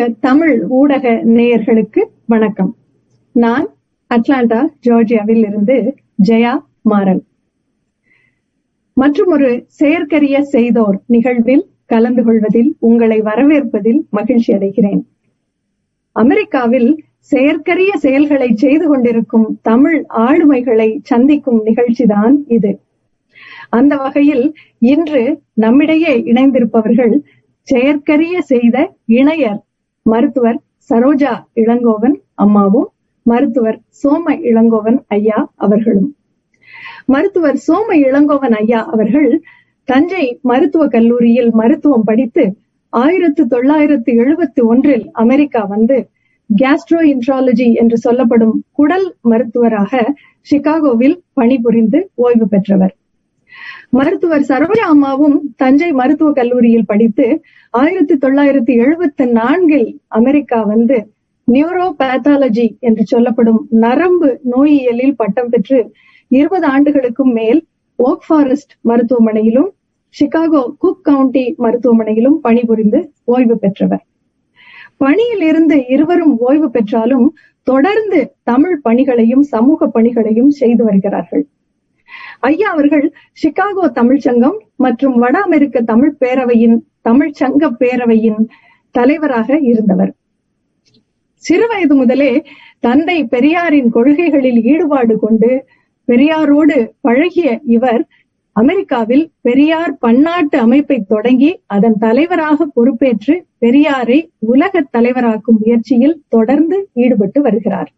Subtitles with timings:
[0.00, 2.70] அமெரிக்க தமிழ் ஊடக நேயர்களுக்கு வணக்கம்.
[3.34, 3.66] நான்
[4.10, 5.76] அட்லாண்டா ஜார்ஜியாவில் இருந்து
[6.28, 7.20] ஜெயா மாறல்
[8.96, 15.02] மற்றும் ஒரு செயற்கரிய செய்தோர் நிகழ்வில் கலந்து கொள்வதில் உங்களை வரவேற்பதில் மகிழ்ச்சி அடைகிறேன்.
[16.16, 16.90] அமெரிக்காவில்
[17.32, 22.80] செயற்கரிய செயல்களை செய்து கொண்டிருக்கும் தமிழ் ஆளுமைகளை சந்திக்கும் நிகழ்ச்சிதான் இது.
[23.70, 24.46] அந்த வகையில்
[24.94, 27.16] இன்று நம்மிடையே இணைந்திருப்பவர்கள்
[27.68, 28.76] செயற்கரிய செய்த
[29.20, 29.60] இணையர்
[30.02, 30.58] மருத்துவர்
[30.90, 32.88] சரோஜா இளங்கோவன் அம்மாவும்
[33.22, 36.16] மருத்துவர் சோம இளங்கோவன் ஐயா அவர்களும்.
[37.06, 39.42] மருத்துவர் சோம இளங்கோவன் ஐயா அவர்கள்
[39.84, 42.56] தஞ்சை மருத்துவக் கல்லூரியில் மருத்துவம் படித்து
[42.88, 46.08] ஆயிரத்து தொள்ளாயிரத்து எழுபத்தி ஒன்றில் அமெரிக்கா வந்து
[46.50, 50.14] கேஸ்ட்ரோ இன்ட்ராலஜி என்று சொல்லப்படும் குடல் மருத்துவராக
[50.50, 52.94] சிகாகோவில் பணிபுரிந்து ஓய்வு பெற்றவர்.
[53.92, 57.26] மருத்துவர் சரோஜா அம்மாவும் தஞ்சை மருத்துவக் கல்லூரியில் படித்து
[57.70, 60.98] ஆயிரத்தி தொள்ளாயிரத்தி எழுபத்தி நான்கில் அமெரிக்கா வந்து
[61.48, 65.92] நியூரோபேத்தாலஜி என்று சொல்லப்படும் நரம்பு நோயியலில் பட்டம் பெற்று
[66.28, 67.60] இருபது ஆண்டுகளுக்கும் மேல்
[67.98, 69.70] ஓக் ஃபாரஸ்ட் மருத்துவமனையிலும்
[70.14, 74.04] சிகாகோ குக் கவுண்டி மருத்துவமனையிலும் பணிபுரிந்து ஓய்வு பெற்றவர்.
[74.96, 77.28] பணியில் இருந்து இருவரும் ஓய்வு பெற்றாலும்
[77.62, 81.44] தொடர்ந்து தமிழ் பணிகளையும் சமூக பணிகளையும் செய்து வருகிறார்கள்.
[82.40, 83.04] ஐயா அவர்கள்
[83.42, 86.76] சிகாகோ தமிழ்ச்சங்கம் மற்றும் வட அமெரிக்க தமிழ் பேரவையின்
[87.08, 88.40] தமிழ்ச்சங்க பேரவையின்
[88.90, 90.12] தலைவராக இருந்தவர்.
[91.44, 92.32] சிறுவயது முதலே
[92.78, 95.50] தந்தை பெரியாரின் கொள்கைகளில் ஈடுபாடு கொண்டு
[96.08, 98.02] பெரியாரோடு பழகிய இவர்
[98.56, 107.90] அமெரிக்காவில் பெரியார் பன்னாட்டு அமைப்பை தொடங்கி அதன் தலைவராக பொறுப்பேற்று பெரியாரை உலக தலைவராக்கும் முயற்சியில் தொடர்ந்து ஈடுபட்டு வருகிறார்.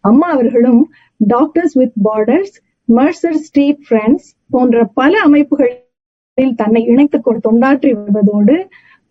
[0.00, 0.82] அம்மா அவர்களும்
[1.16, 2.54] doctors with borders
[2.88, 8.56] Mercer Street Friends போன்ற பல அமைப்புகளில் தன்னை இணைத்துக் கொண்டு தொண்டாற்றி வருவதோடு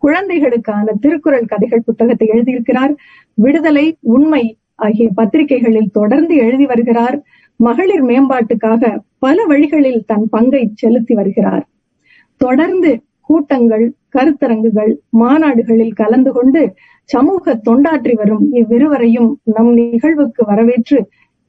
[0.02, 2.92] குழந்தைகளுக்கான திருக்குறள் கதைகள் புத்தகத்தை எழுதியிருக்கிறார்.
[3.38, 4.42] விடுதலை உண்மை
[4.76, 7.16] ஆகிய பத்திரிகைகளில் தொடர்ந்து எழுதி வருகிறார்.
[7.60, 11.64] மகளிர் மேம்பாட்டுக்காக பல வழிகளில் தன் பங்கை செலுத்தி வருகிறார்.
[12.40, 12.90] தொடர்ந்து
[13.20, 13.84] கூட்டங்கள்
[14.14, 16.62] கருத்தரங்குகள் மாநாடுகளில் கலந்து கொண்டு
[17.08, 20.98] சமூக தொண்டாற்றி வரும் இவ்விருவரையும் நம் நிகழ்வுக்கு வரவேற்று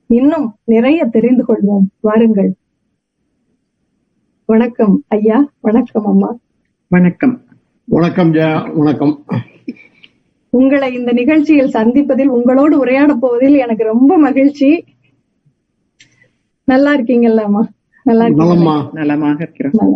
[0.08, 1.86] இன்னும் நிறைய தெரிந்து கொள்வோம்.
[2.00, 2.53] வாருங்கள்.
[4.46, 5.52] வணக்கம் ஐயா.
[5.59, 6.36] வணக்கம் அம்மா.
[6.88, 7.44] வணக்கம்.
[7.86, 9.24] வணக்கம் ஜெயா வணக்கம்.
[10.50, 14.86] உங்களை இந்த நிகழ்ச்சியில் சந்திப்பதில் உங்களோடு உரையாட போவதில் எனக்கு ரொம்ப மகிழ்ச்சி.
[16.63, 17.69] நல்லா இருக்கீங்கல்ல அம்மா.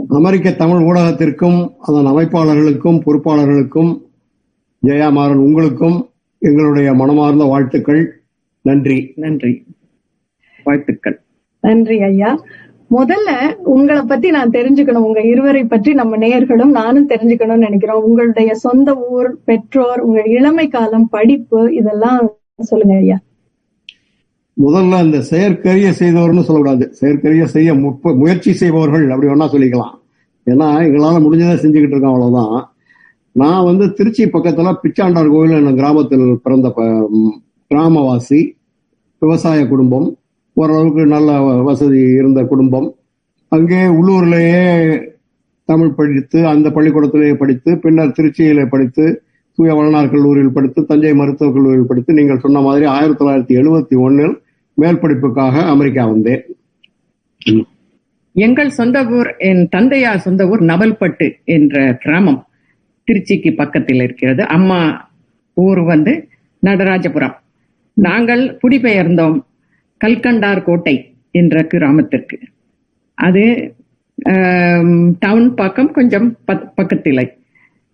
[0.08, 4.02] அமெரிக்க தமிழ் ஊடகத்திற்கும் அதன் அமைப்பாளர்களுக்கும் பொறுப்பாளர்களுக்கும்
[4.84, 8.22] ஜெயா மாறன் உங்களுக்கும் எங்களுடைய மனமார்ந்த வாழ்த்துக்கள்.
[8.62, 9.14] நன்றி.
[9.16, 9.66] நன்றி.
[10.68, 11.22] வாழ்த்துக்கள்.
[11.60, 12.44] நன்றி ஐயா.
[12.92, 15.04] முதல்ல உங்களை பத்தி நான் தெரிஞ்சுக்கணும்.
[15.08, 18.04] உங்க இருவரை பற்றி நம்ம நேயர்களும் நானும் தெரிஞ்சுக்கணும்னு நினைக்கிறோம்.
[18.04, 23.20] உங்களுடைய சொந்த ஊர் பெற்றோர் உங்க இளமை காலம் படிப்பு இதெல்லாம் சொல்லுங்க ஐயா.
[24.66, 26.94] முதல்ல இந்த செயற்கரிய செய்தவர்னு சொல்லக்கூடாது.
[26.94, 29.96] செயற்கரிய செய்ய முற்ப- முயற்சி செய்பவர்கள் அப்படி வேணா சொல்லிக்கலாம்.
[30.46, 32.72] ஏன்னா எங்களால முடிஞ்சதை செஞ்சுக்கிட்டு இருக்கோம் அவ்வளவுதான்.
[33.32, 36.74] நான் வந்து திருச்சி பக்கத்துல பிச்சாண்டார் கோவில் என்ற கிராமத்தில் பிறந்த
[37.74, 38.52] கிராமவாசி
[39.20, 40.18] விவசாய குடும்பம்.
[40.60, 41.32] ஓரளவுக்கு நல்ல
[41.68, 42.88] வசதி இருந்த குடும்பம்.
[43.56, 44.64] அங்கே உள்ளூர்லேயே
[45.70, 49.06] தமிழ் படித்து அந்த பள்ளிக்கூடத்திலேயே படித்து பின்னர் திருச்சியிலே படித்து
[49.58, 54.36] தூய வளனார் கல்லூரியில் படித்து தஞ்சை மருத்துவக் கல்லூரியில் படித்து நீங்கள் சொன்ன மாதிரி ஆயிரத்தி தொள்ளாயிரத்தி எழுபத்தி ஒன்னில்
[54.74, 56.44] மேல் படிப்புக்காக அமெரிக்கா வந்தேன்.
[58.32, 62.42] எங்கள் சொந்த ஊர் என் தந்தையார் சொந்த ஊர் நவல்பட்டு என்ற கிராமம்
[63.08, 64.44] திருச்சிக்கு பக்கத்தில் இருக்கிறது.
[64.48, 64.80] அம்மா
[65.54, 66.14] ஊர் வந்து
[66.66, 67.36] நடராஜபுரம்.
[67.94, 69.38] நாங்கள் குடிபெயர்ந்தோம்.
[70.06, 72.40] கல்கண்டார் கோட்டை என்ற கிராமத்திற்கு.
[73.14, 73.76] அது
[75.20, 77.38] டவுன் பக்கம் கொஞ்சம் பக்-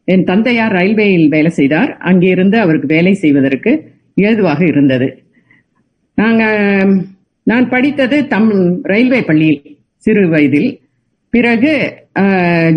[0.04, 1.98] என் தந்தையார் ரயில்வேயில் வேலை செய்தார்.
[1.98, 5.24] அங்கிருந்து அவருக்கு வேலை செய்வதற்கு ஏதுவாக இருந்தது.
[6.16, 7.06] நாங்கள்
[7.44, 10.80] நான் படித்தது தமிழ் ரயில்வே பள்ளியில் சிறு வயதில்.
[11.30, 11.96] பிறகு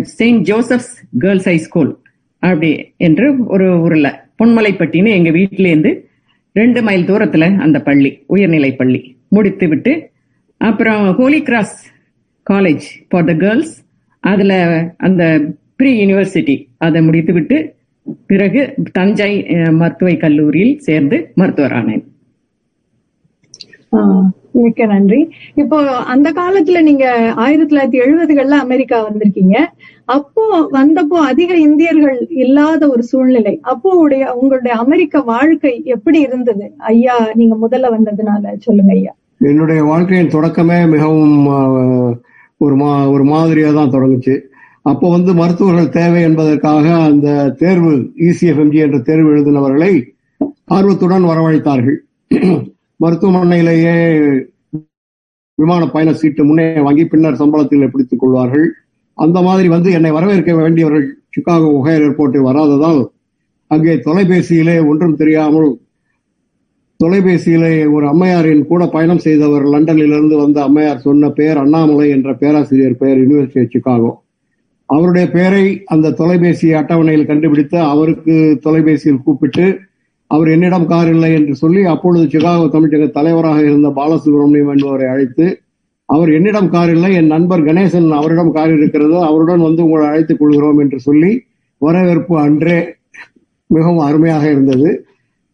[0.03, 1.99] Saint Joseph's Girls High School
[2.39, 4.13] அப்படி என்று ஒரு ஊரில்
[4.45, 6.01] பொன்மலைப்பட்டின்னு எங்கள் வீட்டிலேருந்து
[6.53, 9.16] ரெண்டு மைல் தூரத்தில் அந்த பள்ளி உயர்நிலை பள்ளி.
[9.37, 9.93] முடித்து விட்டு
[10.61, 11.77] அப்புறம் Holy Cross
[12.47, 13.75] College for the Girls
[14.25, 14.55] அதுல
[14.99, 15.23] அந்த
[15.77, 17.57] ப்ரீ யூனிவர்சிட்டி அதை முடித்து விட்டு
[18.27, 18.61] பிறகு
[18.93, 19.33] தஞ்சை
[19.73, 22.05] மருத்துவ கல்லூரியில் சேர்ந்து மருத்துவர் ஆனேன்.
[23.93, 25.19] ஆஹ் மிக்க நன்றி.
[25.55, 27.07] இப்போ அந்த காலத்துல நீங்க
[27.37, 29.57] ஆயிரத்தி தொள்ளாயிரத்தி எழுபதுகள்ல அமெரிக்கா வந்திருக்கீங்க.
[30.09, 33.59] அப்போ வந்தப்போ அதிக இந்தியர்கள் இல்லாத ஒரு சூழ்நிலை.
[33.65, 36.67] அப்போ உடைய உங்களுடைய அமெரிக்க வாழ்க்கை எப்படி இருந்தது?
[36.93, 39.15] ஐயா நீங்க முதல்ல வந்ததுனால சொல்லுங்க ஐயா.
[39.41, 41.39] என்னுடைய வாழ்க்கையின் தொடக்கமே மிகவும்
[42.65, 44.35] ஒரு மா ஒரு மாதிரியாக தான் தொடங்குச்சு.
[44.91, 47.29] அப்போ வந்து மருத்துவர்கள் தேவை என்பதற்காக அந்த
[47.63, 47.93] தேர்வு
[48.29, 49.93] இசிஎஃப்எம்ஜி என்ற தேர்வு எழுதினவர்களை
[50.77, 51.99] ஆர்வத்துடன் வரவழைத்தார்கள்.
[53.01, 53.95] மருத்துவமனையிலேயே
[55.59, 58.67] விமான பயண சீட்டு முன்னே வாங்கி பின்னர் சம்பளத்தில் பிடித்துக் கொள்வார்கள்.
[59.19, 63.03] அந்த மாதிரி வந்து என்னை வரவேற்க வேண்டியவர்கள் சிகாகோ ஒஹேர் ஏர்போர்ட்டில் வராததால்
[63.71, 65.69] அங்கே தொலைபேசியிலே ஒன்றும் தெரியாமல்
[67.01, 72.97] தொலைபேசியிலே ஒரு அம்மையாரின் கூட பயணம் செய்தவர் லண்டனில் இருந்து வந்த அம்மையார் சொன்ன பெயர் அண்ணாமலை என்ற பேராசிரியர்
[72.97, 74.13] பெயர் யூனிவர்சிட்டி ஆஃப் சிகாகோ
[74.89, 79.67] அவருடைய பெயரை அந்த தொலைபேசி அட்டவணையில் கண்டுபிடித்து அவருக்கு தொலைபேசியில் கூப்பிட்டு
[80.31, 85.47] அவர் என்னிடம் கார் இல்லை என்று சொல்லி அப்பொழுது சிகாகோ தமிழக தலைவராக இருந்த பாலசுப்ரமணியம் என்பவரை அழைத்து
[86.09, 90.79] அவர் என்னிடம் கார் இல்லை என் நண்பர் கணேசன் அவரிடம் கார் இருக்கிறது அவருடன் வந்து உங்களை அழைத்துக் கொள்கிறோம்
[90.79, 91.31] என்று சொல்லி
[91.83, 92.79] வரவேற்பு அன்றே
[93.71, 94.91] மிகவும் அருமையாக இருந்தது.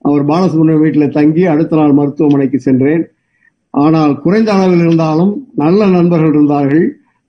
[0.08, 3.02] அவர் பாலசுப்ரமணியம் வீட்டில் தங்கி அடுத்த நாள் மருத்துவமனைக்கு சென்றேன்.
[3.74, 5.32] ஆனால் குறைந்த அளவில் இருந்தாலும்
[5.62, 6.84] நல்ல நண்பர்கள் இருந்தார்கள்.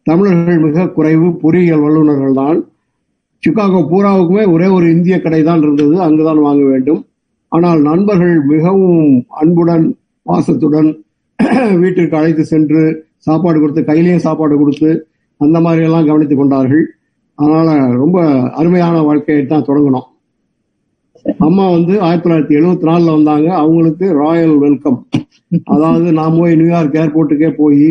[0.08, 2.58] தமிழர்கள் மிக குறைவு பொறியியல் வல்லுநர்கள் தான்.
[3.44, 7.02] சிக்காகோ பூராவுக்குமே ஒரே ஒரு இந்திய கடை தான் இருந்தது அங்குதான் வாங்க வேண்டும்.
[7.52, 9.02] ஆனால் நண்பர்கள் மிகவும்
[9.42, 9.86] அன்புடன்
[10.26, 10.90] பாசத்துடன்
[11.84, 12.81] வீட்டிற்கு அழைத்து சென்று
[13.28, 14.90] சாப்பாடு கொடுத்து கையிலேயும் சாப்பாடு கொடுத்து
[15.42, 16.84] அந்த மாதிரி எல்லாம் கவனித்துக் கொண்டார்கள்.
[17.40, 17.69] அதனால
[18.02, 18.18] ரொம்ப
[18.60, 20.08] அருமையான வாழ்க்கையை தான் தொடங்கினோம்.
[21.45, 23.48] அம்மா வந்து ஆயிரத்தி தொள்ளாயிரத்தி எழுபத்தி நாலுல வந்தாங்க.
[23.56, 25.00] அவங்களுக்கு ராயல் வெல்கம்
[25.63, 27.88] அதாவது நான் போய் நியூயார்க் ஏர்போர்ட்டுக்கே போய்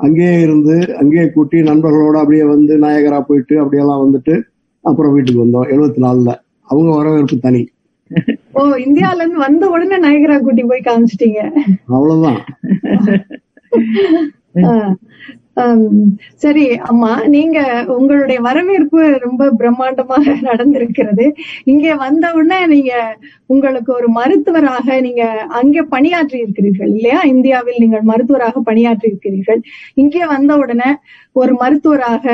[0.00, 4.34] அங்கேயே இருந்து அங்கேயே கூட்டி நண்பர்களோட அப்படியே வந்து நாயகரா போயிட்டு அப்படியெல்லாம் வந்துட்டு
[4.80, 6.32] அப்புறம் வீட்டுக்கு வந்தோம் எழுபத்தி நாலுல.
[6.70, 7.62] அவங்க வரவேற்பு தனி.
[8.52, 11.40] ஓ இந்தியால இருந்து வந்த உடனே நயகரா கூட்டி போய் காமிச்சிட்டீங்க.
[11.86, 12.40] அவ்வளவுதான்.
[16.42, 17.58] சரி அம்மா நீங்க
[17.96, 21.26] உங்களுடைய வரவேற்பு ரொம்ப பிரம்மாண்டமாக நடந்திருக்கிறது.
[21.64, 22.92] இங்கே வந்த உடனே நீங்க
[23.46, 25.22] உங்களுக்கு ஒரு மருத்துவராக நீங்க
[25.60, 27.20] அங்கே பணியாற்றி இருக்கிறீர்கள் இல்லையா?
[27.34, 29.60] இந்தியாவில் நீங்கள் மருத்துவராக பணியாற்றி இருக்கிறீர்கள்
[29.94, 30.90] இங்கே வந்த உடனே
[31.36, 32.24] ஒரு மருத்துவராக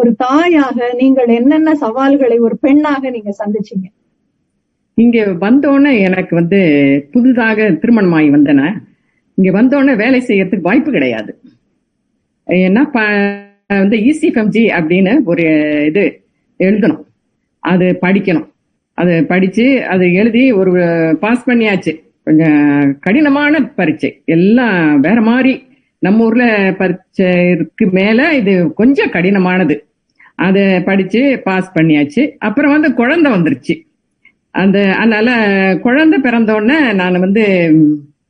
[0.00, 3.86] ஒரு தாயாக நீங்கள் என்னென்ன சவால்களை ஒரு பெண்ணாக நீங்க சந்திச்சீங்க?
[4.98, 6.60] இங்க வந்தோடனே எனக்கு வந்து
[7.14, 8.60] புதிதாக திருமணமாகி வந்தன.
[9.38, 11.32] இங்க வந்தோடனே வேலை செய்யறதுக்கு வாய்ப்பு கிடையாது.
[12.46, 15.42] ஏன்னா ப- வந்து இசிஎஃப்எம்ஜி அப்படின்னு ஒரு
[15.86, 16.24] இது
[16.58, 17.04] எழுதணும்.
[17.58, 18.48] அது படிக்கணும்.
[18.94, 22.02] அது படிச்சு அது எழுதி ஒரு பாஸ் பண்ணியாச்சு.
[22.24, 24.22] கொஞ்சம் கடினமான பரீட்சை.
[24.24, 25.66] எல்லாம் வேற மாதிரி
[25.98, 29.78] நம்ம ஊர்ல பரீட்சைக்கு மேல இது கொஞ்சம் கடினமானது.
[30.34, 32.32] அதை படிச்சு பாஸ் பண்ணியாச்சு.
[32.38, 33.84] அப்புறம் வந்து குழந்தை வந்துருச்சு.
[34.50, 35.30] அந்த அதனால
[35.82, 37.74] குழந்தை பிறந்த உடனே நான் வந்து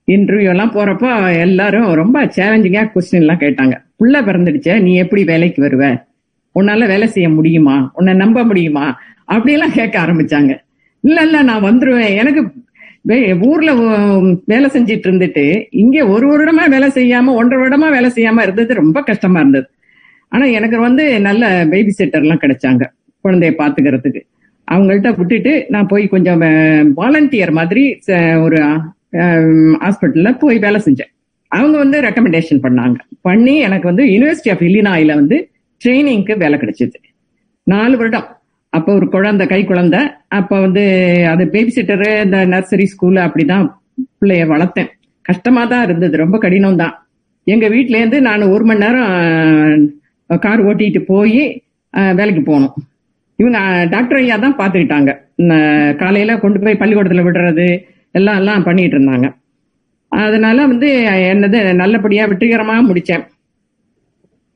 [0.06, 3.74] இன்டர்வியூ எல்லாம் போறப்போ எல்லாரும் ரொம்ப சேலஞ்சிங்கா கொஸ்டின் எல்லாம் கேட்டாங்க.
[3.98, 6.04] புள்ள பிறந்துடுச்சே நீ எப்படி வேலைக்கு வருவ?
[6.60, 7.90] உன்னால வேலை செய்ய முடியுமா?
[7.94, 8.98] உன்னை நம்ப முடியுமா?
[9.24, 10.58] அப்படியெல்லாம் கேட்க ஆரம்பிச்சாங்க.
[11.00, 12.16] இல்ல இல்ல நான் வந்துருவேன்.
[12.16, 12.52] எனக்கு
[13.08, 13.74] வே- ஊர்ல
[14.44, 19.38] வேலை செஞ்சிட்டு இருந்துட்டு இங்க ஒரு வருடமா வேலை செய்யாம ஒன்றரை வருடமா வேலை செய்யாம இருந்தது ரொம்ப கஷ்டமா
[19.38, 19.68] இருந்தது.
[20.28, 22.82] ஆனா எனக்கு வந்து நல்ல பேபி செட்டர் எல்லாம் கிடைச்சாங்க
[23.24, 24.20] குழந்தைய பாத்துக்கிறதுக்கு.
[24.70, 26.40] அவங்கள்ட்ட விட்டுட்டு நான் போய் கொஞ்சம்
[26.96, 28.80] வாலண்டியர் மாதிரி ச- ஒரு
[29.82, 31.10] ஹாஸ்பிட்டல்ல போய் வேலை செஞ்சேன்.
[31.52, 32.96] அவங்க வந்து ரெக்கமெண்டேஷன் பண்ணாங்க.
[33.28, 35.36] பண்ணி எனக்கு வந்து யூனிவர்சிட்டி ஆஃப் இல்லினாயில வந்து
[35.80, 36.98] ட்ரைனிங்க்கு வேலை கிடைச்சிது.
[37.72, 38.26] நாலு வருடம்.
[38.72, 40.00] அப்போ ஒரு குழந்தை கை குழந்தை.
[40.38, 40.84] அப்ப வந்து
[41.32, 43.66] அது பேபி சிட்டரு இந்த நர்சரி ஸ்கூல் அப்படிதான்
[44.20, 44.90] பிள்ளைய வளர்த்தேன்.
[45.28, 46.14] கஷ்டமா தான் இருந்தது.
[46.24, 46.94] ரொம்ப கடினம் தான்.
[47.46, 49.10] எங்க வீட்ல இருந்து நான் ஒரு மணி நேரம்
[50.44, 51.42] கார் ஓட்டிட்டு போய்
[52.18, 52.74] வேலைக்கு போகணும்
[53.38, 53.58] இவங்க
[53.92, 55.10] டாக்டர் ஐயா தான் பாத்துக்கிட்டாங்க
[56.02, 57.66] காலையில கொண்டு போய் பள்ளிக்கூடத்துல விடுறது
[58.18, 59.28] எல்லாம் எல்லாம் பண்ணிட்டு இருந்தாங்க
[60.12, 60.90] அதனால வந்து
[61.32, 63.24] என்னது நல்லபடியா வெற்றிகரமாக முடிச்சேன்.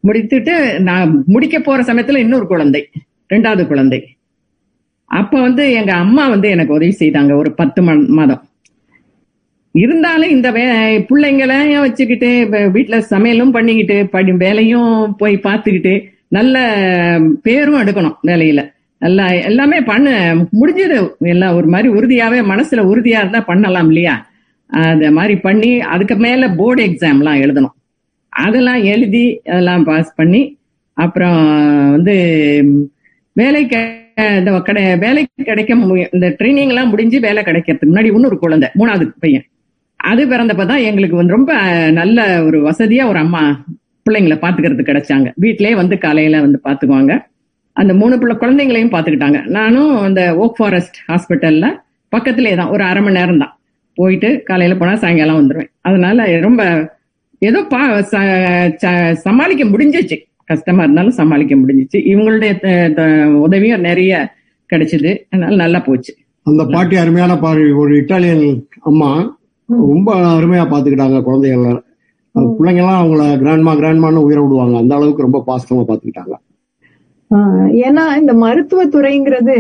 [0.05, 0.55] முடித்துட்டு
[0.89, 2.83] நான் முடிக்க போற சமயத்துல இன்னொரு குழந்தை
[3.33, 4.01] ரெண்டாவது குழந்தை.
[5.11, 7.81] அப்ப வந்து எங்க அம்மா வந்து எனக்கு உதவி செய்தாங்க ஒரு பத்து
[8.19, 8.43] மாதம்.
[9.75, 10.65] இருந்தாலும் இந்த வே
[11.09, 12.31] பிள்ளைங்களையும் வச்சுக்கிட்டு
[12.77, 15.95] வீட்டுல சமையலும் பண்ணிக்கிட்டு படி வேலையும் போய் பார்த்துக்கிட்டு
[16.37, 16.57] நல்ல
[17.47, 18.63] பேரும் எடுக்கணும் வேலையில.
[19.01, 20.09] எல்லாம் எல்லாமே பண்ண.
[20.61, 20.99] முடிஞ்சது.
[21.19, 24.15] எல்லாம் ஒரு மாதிரி உறுதியாவே மனசுல உறுதியா இருந்தா பண்ணலாம் இல்லையா?
[24.71, 27.77] அது மாதிரி பண்ணி அதுக்கு மேல போர்டு எக்ஸாம்லாம் எழுதணும்.
[28.29, 30.43] அதெல்லாம் எழுதி அதெல்லாம் பாஸ் பண்ணி
[30.97, 31.39] அப்புறம்
[31.91, 32.15] வந்து
[33.33, 33.63] வேலை
[34.39, 35.75] இந்த கடை வேலை கிடைக்க
[36.13, 39.47] இந்த ட்ரைனிங் எல்லாம் முடிஞ்சு வேலை கிடைக்கிறதுக்கு முன்னாடி இன்னொரு குழந்தை மூணாவது பையன்.
[39.97, 41.53] அது பிறந்தப்பதான் எங்களுக்கு வந்து ரொம்ப
[41.91, 43.43] நல்ல ஒரு வசதியா ஒரு அம்மா
[44.07, 45.29] பிள்ளைங்களை பாத்துக்கிறதுக்கு கிடைச்சாங்க.
[45.37, 47.13] வீட்டிலேயே வந்து காலையில வந்து பாத்துக்குவாங்க
[47.77, 51.67] அந்த மூணு பிள்ளை குழந்தைங்களையும் பாத்துக்கிட்டாங்க நானும் அந்த ஓக் ஃபாரஸ்ட் ஹாஸ்பிட்டல்ல
[52.13, 53.55] பக்கத்திலே தான் ஒரு அரை மணி நேரம் தான்
[53.99, 55.71] போயிட்டு காலையில போனா சாயங்காலம் வந்துருவேன்.
[55.89, 56.63] அதனால ரொம்ப
[57.49, 57.81] ஏதோ பா
[59.27, 60.17] சமாளிக்க முடிஞ்சிச்சு.
[60.51, 61.99] கஷ்டமா இருந்தாலும் சமாளிக்க முடிஞ்சிச்சு.
[62.11, 62.53] இவங்களுடைய
[63.47, 64.13] உதவியும் நிறைய
[64.71, 65.11] கிடைச்சது.
[65.31, 66.13] அதனால நல்லா போச்சு.
[66.47, 68.45] அந்த பாட்டி அருமையான பாரு ஒரு இட்டாலியன்
[68.91, 69.11] அம்மா
[69.93, 71.73] ரொம்ப அருமையா பாத்துக்கிட்டாங்க குழந்தைகள
[72.57, 74.77] பிள்ளைங்க எல்லாம் அவங்கள கிராண்ட்மா கிராண்ட்மான்னு உயிரை விடுவாங்க.
[74.83, 76.35] அந்த அளவுக்கு ரொம்ப பாசமா பாத்துக்கிட்டாங்க
[77.83, 79.57] ஏன்னா இந்த மருத்துவத்துறைங்கிறது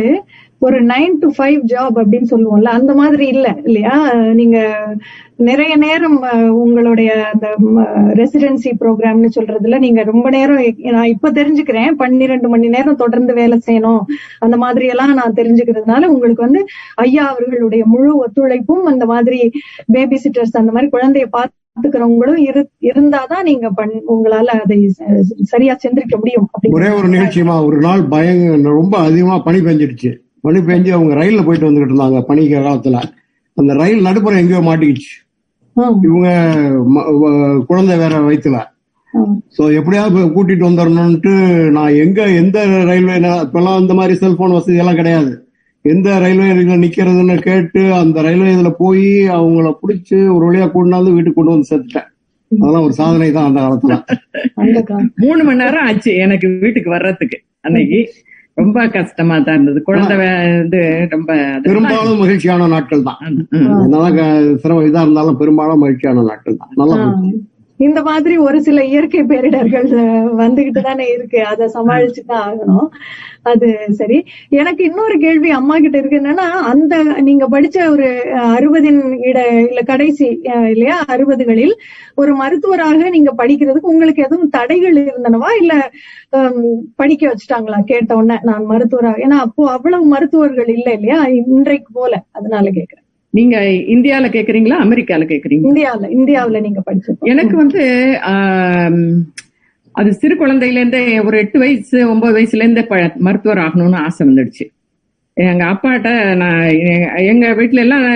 [0.62, 3.94] ஒரு நைன் டு ஃபைவ் ஜாப் அப்படின்னு சொல்லுவோம்ல அந்த மாதிரி இல்ல இல்லையா?
[4.34, 4.58] நீங்க
[5.40, 6.16] நிறைய நேரம்
[6.58, 7.46] உங்களுடைய அந்த
[8.18, 10.60] ரெசிடென்சி ப்ரோக்ராம்னு சொல்றதுல நீங்க ரொம்ப நேரம்
[10.96, 14.02] நான் இப்ப தெரிஞ்சுக்கிறேன் பன்னிரெண்டு மணி நேரம் தொடர்ந்து வேலை செய்யணும்
[14.40, 16.62] அந்த மாதிரி எல்லாம் நான் தெரிஞ்சுக்கிறதுனால உங்களுக்கு வந்து
[16.98, 19.40] ஐயா அவர்களுடைய முழு ஒத்துழைப்பும் அந்த மாதிரி
[19.88, 21.28] பேபி சிட்டர்ஸ் அந்த மாதிரி குழந்தைய
[21.76, 24.78] பார்த்துக்கிறவங்களும் இரு இருந்தாதான் நீங்க பண் உங்களால அதை
[25.52, 26.46] சரியா செஞ்சிருக்க முடியும்
[26.78, 30.10] ஒரே ஒரு நிகழ்ச்சியமா ஒரு நாள் பயங்க ரொம்ப அதிகமா பனி பெஞ்சிடுச்சு.
[30.46, 32.98] பனி பெஞ்சு அவங்க ரயில்ல போயிட்டு வந்துகிட்டு இருந்தாங்க பனி காலத்துல.
[33.56, 35.14] அந்த ரயில் நடுப்புறம் எங்கேயோ மாட்டிக்கிச்சு.
[36.06, 36.28] இவங்க
[37.70, 38.58] குழந்தை வேற வயித்துல.
[39.56, 41.32] சோ எப்படியாவது கூட்டிட்டு வந்துடணும்ட்டு
[41.76, 42.58] நான் எங்க எந்த
[42.90, 45.32] ரயில்வே இப்பெல்லாம் இந்த மாதிரி செல்போன் வசதி எல்லாம் கிடையாது.
[45.84, 51.50] எந்த ரயில்வே நிக்கிறதுன்னு கேட்டு அந்த ரயில்வே இதுல போய் அவங்கள பிடிச்சு ஒரு வழியா கொண்டாந்து வீட்டுக்கு கொண்டு
[51.50, 52.08] வந்து சேர்த்துட்டேன்.
[52.50, 53.96] அதெல்லாம் ஒரு சாதனை தான் அந்த காலத்துல.
[55.16, 58.00] மூணு மணி நேரம் ஆச்சு எனக்கு வீட்டுக்கு வர்றதுக்கு அன்னைக்கு.
[58.54, 59.82] ரொம்ப கஷ்டமா தான் இருந்தது.
[59.82, 60.32] குழந்தை வே-
[60.64, 61.30] இது ரொம்ப
[61.64, 63.20] பெரும்பாலும் மகிழ்ச்சியான நாட்கள் தான்.
[63.84, 64.18] என்னதான்
[64.58, 66.72] சிரமம் இதா இருந்தாலும் பெரும்பாலும் மகிழ்ச்சியான நாட்கள் தான்.
[66.76, 66.96] நல்லா
[67.80, 69.86] இந்த மாதிரி ஒரு சில இயற்கை பேரிடர்கள்
[70.40, 71.44] வந்துகிட்டு தானே இருக்கு.
[71.44, 72.88] அதை சமாளிச்சுதான் ஆகணும்.
[73.42, 74.18] அது சரி.
[74.52, 76.20] எனக்கு இன்னொரு கேள்வி அம்மா கிட்ட இருக்கு.
[76.20, 78.08] என்னன்னா அந்த நீங்க படிச்ச ஒரு
[78.56, 80.26] அறுபதின் இட இல்ல கடைசி
[80.70, 80.96] இல்லையா?
[81.08, 81.74] அறுபதுகளில்
[82.14, 85.50] ஒரு மருத்துவராக நீங்க படிக்கிறதுக்கு உங்களுக்கு எதுவும் தடைகள் இருந்தனவா?
[85.60, 85.72] இல்ல
[86.96, 87.80] படிக்க வச்சுட்டாங்களா?
[87.84, 91.20] கேட்ட உடனே நான் மருத்துவராக ஏன்னா அப்போ அவ்வளவு மருத்துவர்கள் இல்ல இல்லையா?
[91.44, 92.12] இன்றைக்கு போல.
[92.32, 93.06] அதனால கேக்குறேன்.
[93.34, 93.56] நீங்க
[93.94, 95.68] இந்தியால கேக்குறீங்களா அமெரிக்கால கேக்குறீங்களா?
[95.70, 97.82] இந்தியாவுல இந்தியாவுல நீங்க படிச்சப்போ எனக்கு வந்து
[99.94, 102.84] அது சிறு குழந்தையில இருந்தே ஒரு எட்டு வயசு ஒன்பது வயசுல இருந்தே
[103.20, 104.64] மருத்துவர் ஆகணும்னு ஆசை வந்துடுச்சு.
[105.36, 106.62] எங்க அப்பாட்ட நான்
[107.30, 108.06] எங்க வீட்டுல எல்லாம்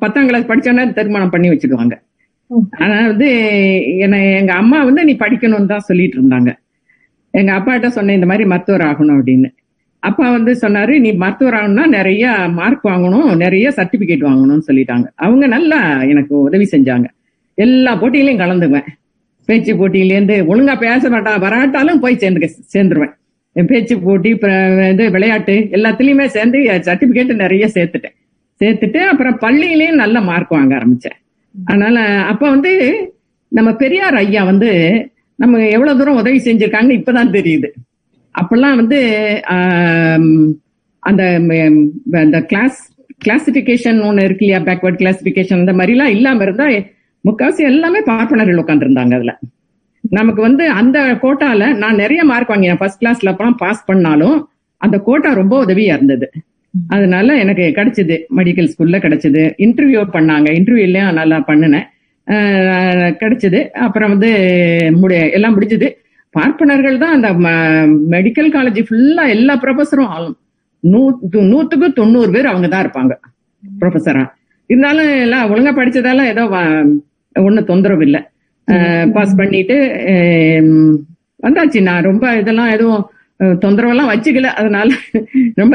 [0.00, 1.94] பத்தாம் கிளாஸ் படிச்சோன்னா திருமணம் பண்ணி வச்சிடுவாங்க
[2.50, 2.66] ம்.
[2.78, 3.28] ஆனா வந்து
[4.04, 6.50] என்ன எங்க அம்மா வந்து நீ படிக்கணும்னு தான் சொல்லிட்டு இருந்தாங்க.
[7.34, 9.50] எங்க அப்பாட்ட சொன்னேன் இந்த மாதிரி மருத்துவர் ஆகணும் அப்படின்னு.
[10.08, 15.06] அப்பா வந்து சொன்னாரு நீ மருத்துவர் ஆகணும்னா நிறைய மார்க் வாங்கணும் நிறைய சர்டிபிகேட் வாங்கணும்னு சொல்லிட்டாங்க.
[15.26, 15.78] அவங்க நல்லா
[16.12, 17.08] எனக்கு உதவி செஞ்சாங்க.
[17.54, 18.88] எல்லா போட்டியிலையும் கலந்துக்குவேன்.
[19.48, 23.14] பேச்சு போட்டியிலேருந்து ஒழுங்கா பேச மாட்டா வராட்டாலும் போய் சேர்ந்து சேர்ந்துருவேன்.
[23.52, 24.30] என் பேச்சு போட்டி
[24.92, 28.16] இது விளையாட்டு எல்லாத்துலயுமே சேர்ந்து சர்டிபிகேட் நிறைய சேர்த்துட்டேன்.
[28.60, 31.18] சேர்த்துட்டு அப்புறம் பள்ளியிலயும் நல்ல மார்க் வாங்க ஆரம்பிச்சேன்.
[31.64, 32.00] அதனால
[32.32, 32.72] அப்ப வந்து
[33.48, 34.70] நம்ம பெரியார் ஐயா வந்து
[35.36, 37.68] நம்ம எவ்வளவு தூரம் உதவி செஞ்சிருக்காங்கன்னு இப்பதான் தெரியுது.
[38.34, 38.98] அப்பெல்லாம் வந்து
[41.02, 41.22] அந்த
[42.12, 42.78] அந்த கிளாஸ்
[43.24, 44.60] கிளாசிபிகேஷன் ஒண்ணு இருக்கு இல்லையா?
[44.68, 46.66] பேக்வர்ட் கிளாசிபிகேஷன் அந்த மாதிரி எல்லாம் இல்லாம இருந்தா
[47.24, 49.32] முக்காவாசி எல்லாமே பார்ப்பனர்கள் உட்காந்துருந்தாங்க அதுல.
[50.10, 52.76] நமக்கு வந்து அந்த கோட்டால நான் நிறைய மார்க் வாங்கினேன்.
[52.76, 54.36] ஃபர்ஸ்ட் கிளாஸ்ல அப்பெல்லாம் பாஸ் பண்ணாலும்
[54.80, 56.30] அந்த கோட்டா ரொம்ப உதவியா இருந்தது.
[56.88, 58.16] அதனால எனக்கு கிடைச்சது.
[58.36, 59.42] மெடிக்கல் ஸ்கூல்ல கிடைச்சது.
[59.58, 60.48] இன்டர்வியூ பண்ணாங்க.
[60.58, 61.86] இன்டர்வியூலயும் நல்லா பண்ணினேன்.
[63.20, 63.60] கிடைச்சது.
[63.86, 64.30] அப்புறம் வந்து
[64.94, 65.88] முடி எல்லாம் முடிஞ்சது.
[66.34, 67.28] பார்ப்பனர்கள் தான் அந்த
[68.14, 70.28] மெடிக்கல் காலேஜ் ஃபுல்லா எல்லா ப்ரொஃபஸரும்
[70.84, 73.14] நூத்து நூத்துக்கு தொண்ணூறு பேர் அவங்க தான் இருப்பாங்க
[73.62, 74.24] ப்ரொஃபஸரா
[74.70, 76.42] இருந்தாலும் எல்லாம் ஒழுங்கா படிச்சதால ஏதோ
[77.36, 78.20] ஒன்னும் தொந்தரவு இல்லை.
[79.14, 79.76] பாஸ் பண்ணிட்டு
[81.46, 81.80] வந்தாச்சு.
[81.88, 83.02] நான் ரொம்ப இதெல்லாம் எதுவும்
[83.62, 84.48] தொந்தரவெல்லாம் வச்சுக்கல.
[84.60, 84.88] அதனால
[85.60, 85.74] ரொம்ப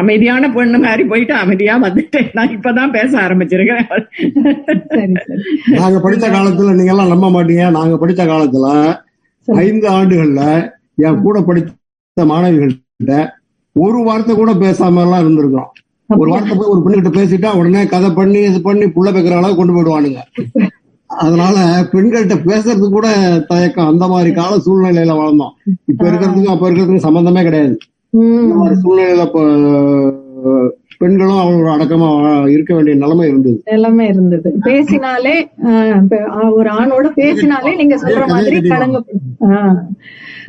[0.00, 2.30] அமைதியான பொண்ணு மாதிரி போயிட்டு அமைதியா வந்துட்டேன்.
[2.38, 3.84] நான் இப்பதான் பேச ஆரம்பிச்சிருக்கேன்.
[4.94, 5.44] சரி சரி.
[5.82, 7.66] நாங்க படிச்ச காலத்துல நீங்க எல்லாம் நம்ப மாட்டீங்க.
[7.78, 8.68] நாங்க படிச்ச காலத்துல
[9.64, 10.42] ஐந்து ஆண்டுகள்ல
[11.06, 13.16] என் கூட படித்த மாணவிகள்கிட்ட
[13.76, 15.70] ஒரு வார்த்தை கூட பேசாம எல்லாம் இருந்திருக்கிறோம்.
[16.10, 19.76] ஒரு வார்த்தை போய் ஒரு பெண்கிட்ட பேசிட்டா உடனே கதை பண்ணி இது பண்ணி புள்ள வைக்கிற அளவுக்கு கொண்டு
[19.76, 20.20] போயிடுவானுங்க.
[21.10, 21.56] அதனால
[21.92, 23.08] பெண்கள்கிட்ட பேசுறதுக்கு கூட
[23.50, 23.90] தயக்கம்.
[23.92, 25.54] அந்த மாதிரி கால சூழ்நிலையில வளர்ந்தோம்
[25.92, 27.76] இப்ப இருக்கிறதுக்கும் அப்ப இருக்கிறதுக்கும் சம்பந்தமே கிடையாது.
[28.10, 29.24] உம் இந்த மாதிரி சூழ்நிலையில
[31.00, 32.08] பெண்களும் அவங்களோட அடக்கமா
[32.54, 33.62] இருக்க வேண்டிய நிலைமை இருந்தது.
[33.74, 34.52] எல்லாமே இருந்தது.
[34.64, 35.48] பேசினாலே
[36.58, 39.02] ஒரு ஆணோட பேசினாலே நீங்க சொல்ற மாதிரி கலங்க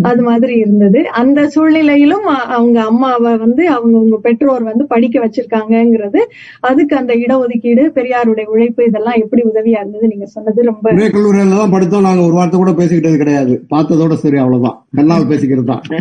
[0.09, 1.09] அது மாதிரி இருந்தது.
[1.21, 6.21] அந்த சூழ்நிலையிலும் அவங்க அம்மாவை வந்து அவங்க உங்க பெற்றோர் வந்து படிக்க வச்சிருக்காங்கங்கிறது
[6.69, 12.07] அதுக்கு அந்த இடஒதுக்கீடு பெரியாருடைய உழைப்பு இதெல்லாம் எப்படி உதவியா இருந்தது நீங்க சொன்னது ரொம்ப கல்லூரியில தான் படித்தோம்.
[12.07, 13.65] நாங்க ஒரு வார்த்தை கூட பேசிக்கிட்டது கிடையாது.
[13.73, 14.87] பார்த்ததோட சரி அவ்வளவுதான்.
[14.97, 15.83] கண்ணால் பேசிக்கிறது தான்.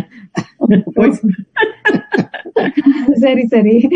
[3.23, 3.89] சரி சரி.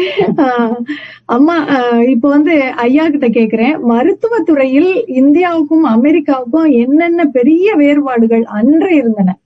[1.25, 3.79] அம்மா ஆஹ் இப்ப வந்து ஐயா கிட்ட கேக்குறேன்.
[3.89, 9.39] மருத்துவத்துறையில் இந்தியாவுக்கும் அமெரிக்காவுக்கும் என்னென்ன பெரிய வேறுபாடுகள் அன்று இருந்தன?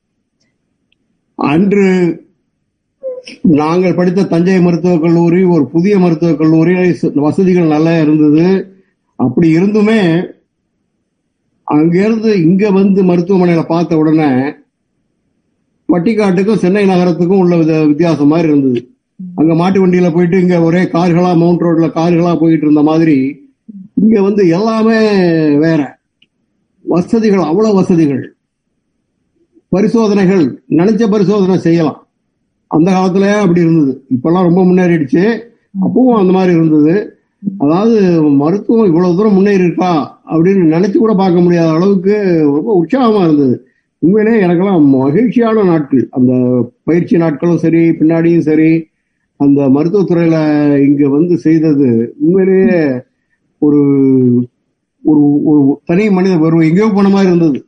[1.35, 2.25] அன்று
[3.41, 6.73] நாங்கள் படித்த தஞ்சை மருத்துவக் கல்லூரி ஒரு புதிய மருத்துவக் கல்லூரி
[7.13, 8.45] வசதிகள் நல்லா இருந்தது.
[9.15, 10.31] அப்படி இருந்துமே
[11.63, 14.29] அங்கிருந்து இங்க வந்து மருத்துவமனையில பார்த்த உடனே
[15.89, 18.96] பட்டிக்காட்டுக்கும் சென்னை நகரத்துக்கும் உள்ள வித்தியாசம் மாதிரி இருந்தது.
[19.35, 23.45] அங்க மாட்டு வண்டியில போயிட்டு இங்க ஒரே கார்களா மவுண்ட் ரோட்ல கார்களா போயிட்டு இருந்த மாதிரி
[23.93, 24.97] இங்க வந்து எல்லாமே
[25.57, 25.99] வேற.
[26.81, 28.35] வசதிகள் அவ்வளவு வசதிகள்.
[29.69, 32.07] பரிசோதனைகள் நினைச்ச பரிசோதனை செய்யலாம்.
[32.67, 34.05] அந்த காலத்துல அப்படி இருந்தது.
[34.15, 35.41] இப்பெல்லாம் ரொம்ப முன்னேறிடுச்சு.
[35.81, 37.17] அப்பவும் அந்த மாதிரி இருந்தது.
[37.57, 43.67] அதாவது மருத்துவம் இவ்வளவு தூரம் முன்னேறி இருக்கா அப்படின்னு நினைச்சு கூட பார்க்க முடியாத அளவுக்கு ரொம்ப உற்சாகமா இருந்தது.
[43.99, 46.07] உண்மையிலே எனக்கெல்லாம் மகிழ்ச்சியான நாட்கள்.
[46.11, 46.33] அந்த
[46.83, 48.87] பயிற்சி நாட்களும் சரி பின்னாடியும் சரி
[49.39, 50.37] அந்த மருத்துவத்துறையில
[50.87, 51.87] இங்க வந்து செய்தது
[52.23, 52.79] உண்மையிலேயே
[53.61, 53.81] ஒரு
[55.03, 57.59] ஒரு ஒரு தனி மனித ஒரு எங்கேயோ போன மாதிரி இருந்தது.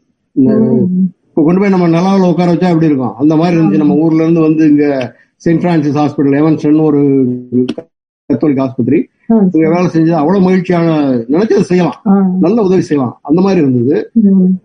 [1.30, 3.16] இப்போ கொண்டு போய் நம்ம நிலாவில் உட்கார வச்சா எப்படி இருக்கும்?
[3.22, 3.84] அந்த மாதிரி இருந்துச்சு.
[3.84, 4.86] நம்ம ஊர்ல இருந்து வந்து இங்க
[5.44, 7.02] செயின்ட் பிரான்சிஸ் ஹாஸ்பிட்டல் எவன்சன் ஒரு
[8.30, 9.00] கத்தோலிக் ஆஸ்பத்திரி.
[9.56, 10.88] இங்க வேலை செஞ்சது அவ்வளவு மகிழ்ச்சியான
[11.34, 12.00] நினைச்சது செய்யலாம்.
[12.46, 13.16] நல்ல உதவி செய்யலாம்.
[13.30, 13.96] அந்த மாதிரி இருந்தது.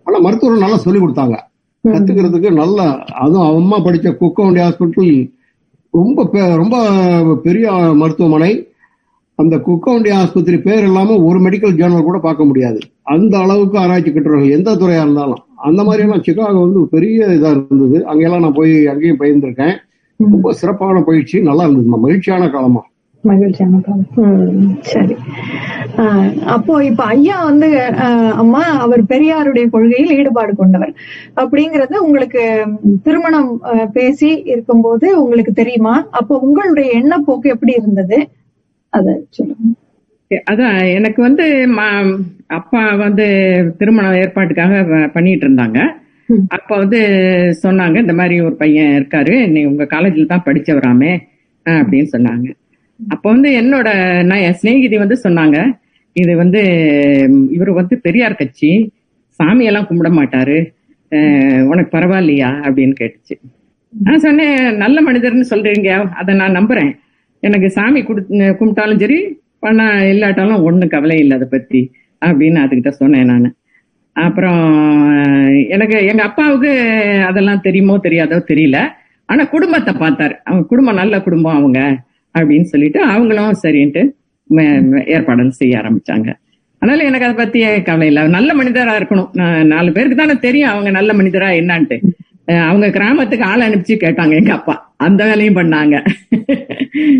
[0.05, 1.37] ஆனா மருத்துவர் நல்லா சொல்லி கொடுத்தாங்க.
[1.83, 2.83] கத்துக்கிறதுக்கு நல்ல
[3.23, 5.11] அதுவும் அம்மா படிச்ச குக்கவண்டி ஹாஸ்பிட்டல்
[5.95, 8.67] ரொம்ப பெ- ரொம்ப பெரிய மருத்துவமனை.
[9.35, 12.79] அந்த குக்கவண்டி ஆஸ்பத்திரி பேர் இல்லாம ஒரு மெடிக்கல் ஜேர்னல் கூட பார்க்க முடியாது.
[13.01, 15.37] அந்த அளவுக்கு ஆராய்ச்சி கட்டுறவங்க எந்த துறையா இருந்தாலும்.
[15.55, 18.05] அந்த மாதிரி எல்லாம் சிகாகோ வந்து பெரிய இதா இருந்தது.
[18.05, 19.75] அங்கெல்லாம் நான் போய் அங்கேயும் பயிர்ந்திருக்கேன்
[20.17, 21.87] ரொம்ப சிறப்பான பயிற்சி நல்லா இருந்தது.
[21.87, 22.85] மகிழ்ச்சியான காலமா.
[23.25, 25.15] மகிழ்ச்சியான காலம் சரி.
[25.97, 30.93] ஆஹ் அப்போ இப்ப ஐயா வந்து ஆஹ் அம்மா அவர் பெரியாருடைய கொள்கையில் ஈடுபாடு கொண்டவர்.
[31.35, 32.43] அப்படிங்கறது உங்களுக்கு
[33.03, 33.61] திருமணம்
[33.93, 36.07] பேசி இருக்கும்போது உங்களுக்கு தெரியுமா?
[36.11, 38.29] அப்போ உங்களுடைய எண்ணப்போக்கு எப்படி இருந்தது?
[38.89, 39.63] அத சொல்லுங்க.
[40.51, 43.25] அதான் எனக்கு வந்து ம- அப்பா வந்து
[43.77, 45.79] திருமண ஏற்பாட்டுக்காக பண்ணிட்டு இருந்தாங்க.
[46.47, 46.99] அப்ப வந்து
[47.63, 51.11] சொன்னாங்க இந்த மாதிரி ஒரு பையன் இருக்காரு நீ உங்க காலேஜில் தான் படிச்சவராமே
[51.65, 52.47] அஹ் அப்படின்னு சொன்னாங்க.
[52.99, 53.89] அப்ப வந்து என்னோட
[54.23, 55.57] நான் என் சிநேகிதி வந்து சொன்னாங்க
[56.15, 56.61] இது வந்து
[57.49, 58.69] இவர் வந்து பெரியார் கட்சி
[59.39, 60.57] சாமியெல்லாம் கும்பிட மாட்டாரு
[61.71, 62.49] உனக்கு பரவாயில்லையா?
[62.65, 63.35] அப்படின்னு கேட்டுச்சு.
[63.93, 66.91] நான் சொன்னேன் நல்ல மனிதர்னு சொல்றீங்க அதை நான் நம்புறேன்.
[67.43, 68.21] எனக்கு சாமி குடு
[68.59, 69.19] கும்பிட்டாலும் சரி
[69.59, 71.81] பணம் இல்லாட்டாலும் ஒண்ணும் கவலை இல்லை அதை பத்தி
[72.21, 73.47] அப்படின்னு அதுகிட்ட சொன்னேன் நான்.
[74.15, 74.63] அப்புறம்
[75.75, 76.71] எனக்கு எங்க அப்பாவுக்கு
[77.29, 78.79] அதெல்லாம் தெரியுமோ தெரியாதோ தெரியல.
[79.29, 80.35] ஆனா குடும்பத்தை பார்த்தாரு.
[80.43, 81.79] அவங்க குடும்பம் நல்ல குடும்பம் அவங்க.
[82.35, 84.09] அப்படின்னு சொல்லிட்டு அவங்களும் சரின்ட்டு
[84.49, 86.33] ம- ஏற்பாடுகள் செய்ய ஆரம்பிச்சாங்க.
[86.79, 88.27] அதனால எனக்கு அதை பத்தி கவலை இல்லை.
[88.27, 89.63] நல்ல மனிதரா இருக்கணும்.
[89.65, 92.01] நாலு பேருக்கு தானே தெரியும் அவங்க நல்ல மனிதரா என்னான்ட்டு.
[92.45, 94.93] அவங்க கிராமத்துக்கு ஆள் அனுப்பிச்சு கேட்டாங்க எங்க அப்பா.
[94.97, 96.05] அந்த வேலையும் பண்ணாங்க.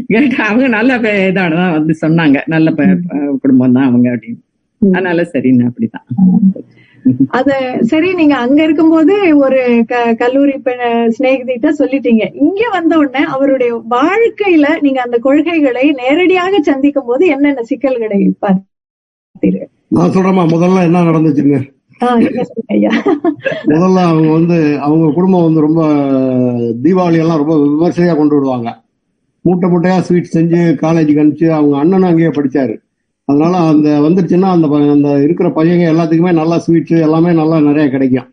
[0.08, 2.42] கேட்டா அவங்க நல்ல பே- இதானதான் வந்து சொன்னாங்க.
[2.46, 2.72] நல்ல
[3.42, 4.40] குடும்பம் தான் அவங்க அப்படின்னு.
[4.92, 6.08] அதனால சரின்னு அப்படிதான்.
[7.38, 7.50] அத
[7.90, 9.60] சரி நீங்க அங்க இருக்கும்போது ஒரு
[10.22, 10.56] கல்லூரி
[11.16, 12.24] சிநேகிதிட்ட சொல்லிட்டீங்க.
[12.46, 20.14] இங்க வந்த உடனே அவருடைய வாழ்க்கையில நீங்க அந்த கொள்கைகளை நேரடியாக சந்திக்கும் போது என்னென்ன சிக்கல்களை பார்த்தீர்கள் நான்
[20.16, 21.60] சொல்றேம்மா முதல்ல என்ன நடந்துச்சுங்க?
[23.72, 25.82] முதல்ல அவங்க வந்து அவங்க குடும்பம் வந்து ரொம்ப
[26.86, 28.70] தீபாவளி எல்லாம் ரொம்ப விமர்சையா கொண்டு விடுவாங்க
[29.46, 32.76] மூட்டை மூட்டையா ஸ்வீட் செஞ்சு காலேஜுக்கு அனுப்பிச்சு அவங்க அண்ணனும் அங்கேயே படிச்சாரு.
[33.28, 38.28] அதனால அந்த வந்துருச்சுன்னா அந்த அந்த இருக்கிற பையங்க எல்லாத்துக்குமே நல்லா ஸ்வீட்ஸ் எல்லாமே நல்லா நிறைய கிடைக்கும்.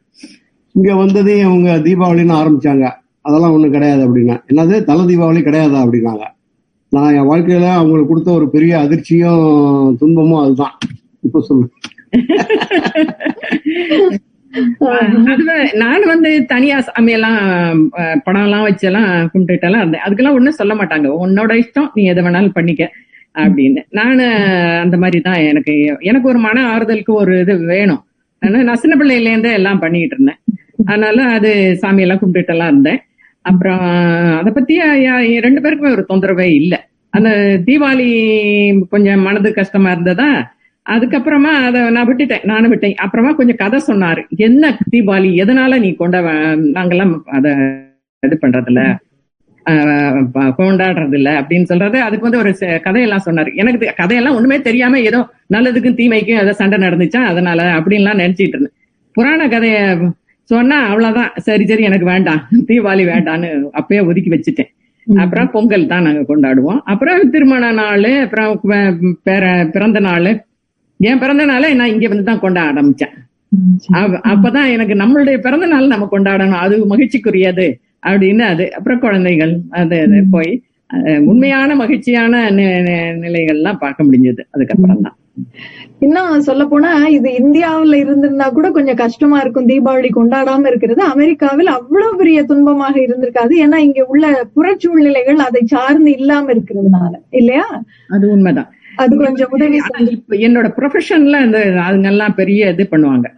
[0.75, 2.85] இங்க வந்ததே இவங்க தீபாவளின்னு ஆரம்பிச்சாங்க.
[3.25, 4.37] அதெல்லாம் ஒண்ணும் கிடையாது அப்படின்னா.
[4.49, 4.85] என்னது?
[4.85, 6.25] தலை தீபாவளி கிடையாதா அப்படின்னாங்க.
[6.93, 9.43] நான் என் வாழ்க்கையில அவங்களுக்கு கொடுத்த ஒரு பெரிய அதிர்ச்சியும்
[9.97, 10.75] துன்பமும் அதுதான்.
[11.21, 11.67] இப்ப சொல்லு.
[15.33, 15.69] அதுதான்.
[15.75, 17.39] நான் வந்து தனியா சாமியெல்லாம்
[18.25, 21.09] படம் எல்லாம் வச்செல்லாம் கும்பிட்டுட்டெல்லாம் இருந்தேன் அதுக்கெல்லாம் ஒண்ணும் சொல்ல மாட்டாங்க.
[21.25, 22.85] உன்னோட இஷ்டம் நீ எதை வேணாலும் பண்ணிக்க.
[23.35, 23.81] அப்படின்னு.
[23.99, 24.25] நானு
[24.85, 25.75] அந்த மாதிரி தான் எனக்கு
[26.11, 28.03] எனக்கு ஒரு மன ஆறுதலுக்கு ஒரு இது வேணும்.
[28.43, 30.41] ஆனா நான் சின்ன பிள்ளையிலேருந்தே எல்லாம் பண்ணிட்டு இருந்தேன்.
[30.91, 31.51] அதனால அது
[31.83, 33.01] சாமியெல்லாம் கும்பிட்டுட்டெல்லாம் இருந்தேன்.
[33.51, 33.85] அப்புறம்
[34.41, 34.75] அதை பத்தி
[35.47, 36.81] ரெண்டு பேருக்குமே ஒரு தொந்தரவே இல்லை.
[37.17, 37.31] அந்த
[37.69, 38.09] தீபாவளி
[38.93, 40.29] கொஞ்சம் மனது கஷ்டமா இருந்ததா?
[40.87, 42.45] அதுக்கப்புறமா அதை நான் விட்டுட்டேன்.
[42.51, 42.95] நானும் விட்டேன்.
[43.05, 44.23] அப்புறமா கொஞ்சம் கதை சொன்னாரு.
[44.47, 45.31] என்ன தீபாவளி?
[45.43, 46.21] எதனால நீ கொண்ட
[46.77, 47.49] நாங்கெல்லாம் அத
[48.23, 48.83] இது பண்றதில்ல?
[49.67, 53.55] கொண்டாடுறது இல்ல அப்படின்னு சொல்றது அதுக்கு வந்து ஒரு கதையெல்லாம் சொன்னாரு.
[53.55, 58.73] எனக்கு கதையெல்லாம் ஒண்ணுமே தெரியாம ஏதோ நல்லதுக்கும் தீமைக்கும் ஏதோ சண்டை நடந்துச்சா அதனால அப்படின்லாம் நினைச்சிட்டு இருந்தேன்.
[59.13, 60.11] புராண கதைய
[60.43, 61.33] சொன்னா அவ்வளவுதான்.
[61.37, 62.49] சரி சரி எனக்கு வேண்டாம்.
[62.67, 64.81] தீபாவளி வேண்டான்னு அப்பயே ஒதுக்கி வச்சுட்டேன்.
[65.17, 66.81] அப்புறம் பொங்கல் தான் நாங்க கொண்டாடுவோம்.
[66.85, 68.61] அப்புறம் திருமண நாள் அப்புறம்
[69.23, 70.45] பிறந்த நாள்.
[70.99, 73.31] என் பிறந்த நாளை நான் இங்க வந்து தான் கொண்டாட ஆரம்பிச்சேன்.
[73.93, 76.53] அப்ப- அப்பதான் எனக்கு நம்மளுடைய பிறந்த நாள் நம்ம கொண்டாடணும்.
[76.53, 77.75] அது மகிழ்ச்சிக்குரியது.
[78.03, 80.53] அப்படின்னு அது அப்புறம் குழந்தைகள் அது அது போய்
[81.31, 82.41] உண்மையான மகிழ்ச்சியான
[83.25, 84.43] நிலைகள்லாம் பார்க்க முடிஞ்சது.
[84.51, 85.19] அதுக்கப்புறம் தான்
[86.01, 91.03] இன்னும் சொல்ல போனா இது இந்தியாவுல இருந்திருந்தா கூட கொஞ்சம் கஷ்டமா இருக்கும் தீபாவளி கொண்டாடாம இருக்கிறது.
[91.03, 93.53] அமெரிக்காவில் அவ்வளவு பெரிய துன்பமாக இருந்திருக்காது.
[93.65, 97.13] ஏன்னா இங்க உள்ள புறச்சூழ்நிலைகள் அதை சார்ந்து இல்லாம இருக்கிறதுனால.
[97.31, 97.67] இல்லையா?
[98.09, 98.71] அது உண்மைதான்.
[98.97, 99.79] அது கொஞ்சம் உதவி
[100.47, 103.29] என்னோட ப்ரொஃபஷன்ல இந்த அதுங்கெல்லாம் பெரிய இது பண்ணுவாங்க.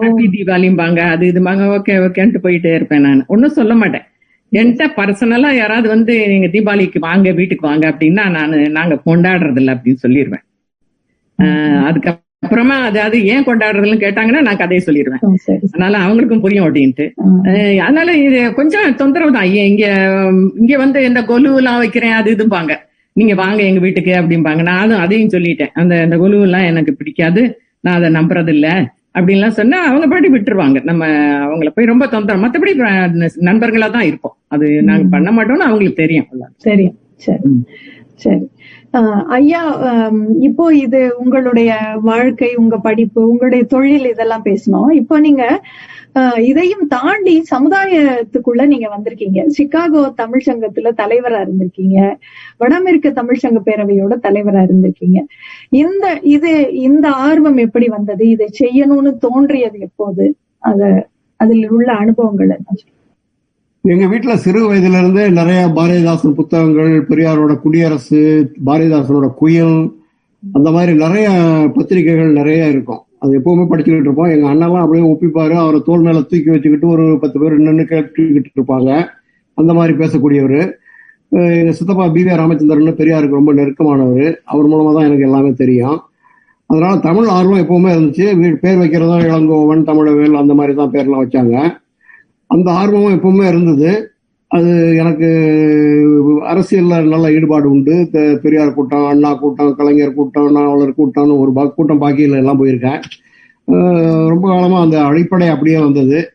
[0.00, 3.22] ஹாப்பி தீபாவளிம்பாங்க அது இதுமாங்க ஓகே ஓகேன்ட்டு போயிட்டே இருப்பேன் நான்.
[3.26, 4.04] ஒன்னும் சொல்ல மாட்டேன்.
[4.52, 10.02] என்கிட்ட பர்சனலா யாராவது வந்து நீங்க தீபாவளிக்கு வாங்க வீட்டுக்கு வாங்க அப்படின்னா நான் நாங்க கொண்டாடுறது இல்ல அப்படின்னு
[10.04, 10.44] சொல்லிடுவேன்
[11.38, 12.14] ஆஹ் அதுக்கப்புறம்
[12.88, 15.22] அதாவது ஏன் கொண்டாடுறதுன்னு கேட்டாங்கன்னா நான் கதையை சொல்லிடுவேன்
[15.66, 17.06] அதனால அவங்களுக்கும் புரியும் அப்படின்ட்டு
[17.86, 19.48] அதனால இது கொஞ்சம் தொந்தரவு தான்.
[19.64, 19.84] இங்க
[20.60, 22.72] இங்க வந்து இந்த கொலு எல்லாம் வைக்கிறேன் அது இதும்பாங்க.
[23.16, 24.62] நீங்க வாங்க எங்க வீட்டுக்கு அப்படிம்பாங்க.
[24.70, 25.72] நானும் அதையும் சொல்லிட்டேன்.
[25.80, 27.42] அந்த இந்த கொலு எல்லாம் எனக்கு பிடிக்காது.
[27.84, 28.68] நான் அதை நம்புறது இல்ல
[29.16, 30.78] அப்படின்லாம் சொன்னா அவங்க பாட்டி விட்டுருவாங்க.
[30.82, 31.04] நம்ம
[31.46, 32.44] அவங்கள போய் ரொம்ப தொந்தரவு.
[32.44, 32.72] மத்தபடி
[33.48, 34.36] நண்பர்களா தான் இருப்போம்.
[34.48, 36.28] அது நாங்க பண்ண மாட்டோம்னு அவங்களுக்கு தெரியும்.
[36.56, 36.86] சரி.
[37.26, 37.50] சரி.
[38.24, 38.44] சரி.
[39.30, 39.60] ஐயா
[40.40, 41.70] இப்போ இது உங்களுடைய
[42.02, 44.90] வாழ்க்கை உங்க படிப்பு உங்களுடைய தொழில் இதெல்லாம் பேசணும்.
[44.94, 45.44] இப்போ நீங்க
[46.20, 49.40] ஆஹ், இதையும் தாண்டி சமுதாயத்துக்குள்ள நீங்க வந்திருக்கீங்க.
[49.56, 51.98] சிகாகோ தமிழ் சங்கத்துல தலைவரா இருந்திருக்கீங்க.
[52.58, 55.18] வடமேற்கு தமிழ் சங்க பேரவையோட தலைவரா இருந்திருக்கீங்க.
[55.82, 56.04] இந்த
[56.34, 58.24] இது இந்த ஆர்வம் எப்படி வந்தது?
[58.28, 60.26] இதை செய்யணும்னு தோன்றியது எப்போது?
[60.64, 60.80] அத
[61.40, 62.78] அதில் உள்ள அனுபவங்கள் என்ன?
[63.88, 69.92] எங்க வீட்டுல சிறு வயதுல நிறைய பாரதிதாசன் புத்தகங்கள் பெரியாரோட குடியரசு பாரதிதாசனோட குயில்
[70.52, 71.30] அந்த மாதிரி நிறைய
[71.74, 72.98] பத்திரிகைகள் நிறைய இருக்கும்.
[73.18, 74.26] அது எப்பவுமே படிச்சுக்கிட்டு இருப்போம்.
[74.26, 75.50] எங்க அண்ணெல்லாம் அப்படியே ஒப்பிப்பாரு.
[75.50, 79.06] அவரை தோல் மேல தூக்கி வச்சுக்கிட்டு ஒரு பத்து பேர் நின்று கேட்டுக்கிட்டு இருப்பாங்க.
[79.54, 80.72] அந்த மாதிரி பேசக்கூடியவர்.
[81.28, 84.36] எங்க சித்தப்பா பி வி ராமச்சந்திரன் பெரியாருக்கு ரொம்ப நெருக்கமானவர்.
[84.44, 86.00] அவர் மூலமா தான் எனக்கு எல்லாமே தெரியும்.
[86.66, 88.34] அதனால தமிழ் ஆர்வம் எப்பவுமே இருந்துச்சு.
[88.34, 91.84] வீ- பேர் வைக்கிறதா இளங்கோவன் தமிழவேல் அந்த மாதிரி தான் பேர்லாம் வச்சாங்க.
[92.46, 94.10] அந்த ஆர்வமும் எப்பவுமே இருந்தது.
[94.48, 95.26] அது எனக்கு
[96.40, 98.08] அரசியல்ல நல்ல ஈடுபாடு உண்டு.
[98.12, 103.02] பெ- பெரியார் கூட்டம் அண்ணா கூட்டம் கலைஞர் கூட்டம் நாவலர் கூட்டம்னு ஒரு பா- கூட்டம் பாக்கியில் எல்லாம் போயிருக்கேன்.
[104.28, 106.30] ரொம்ப காலமா அந்த அடிப்படை அப்படியே வந்தது.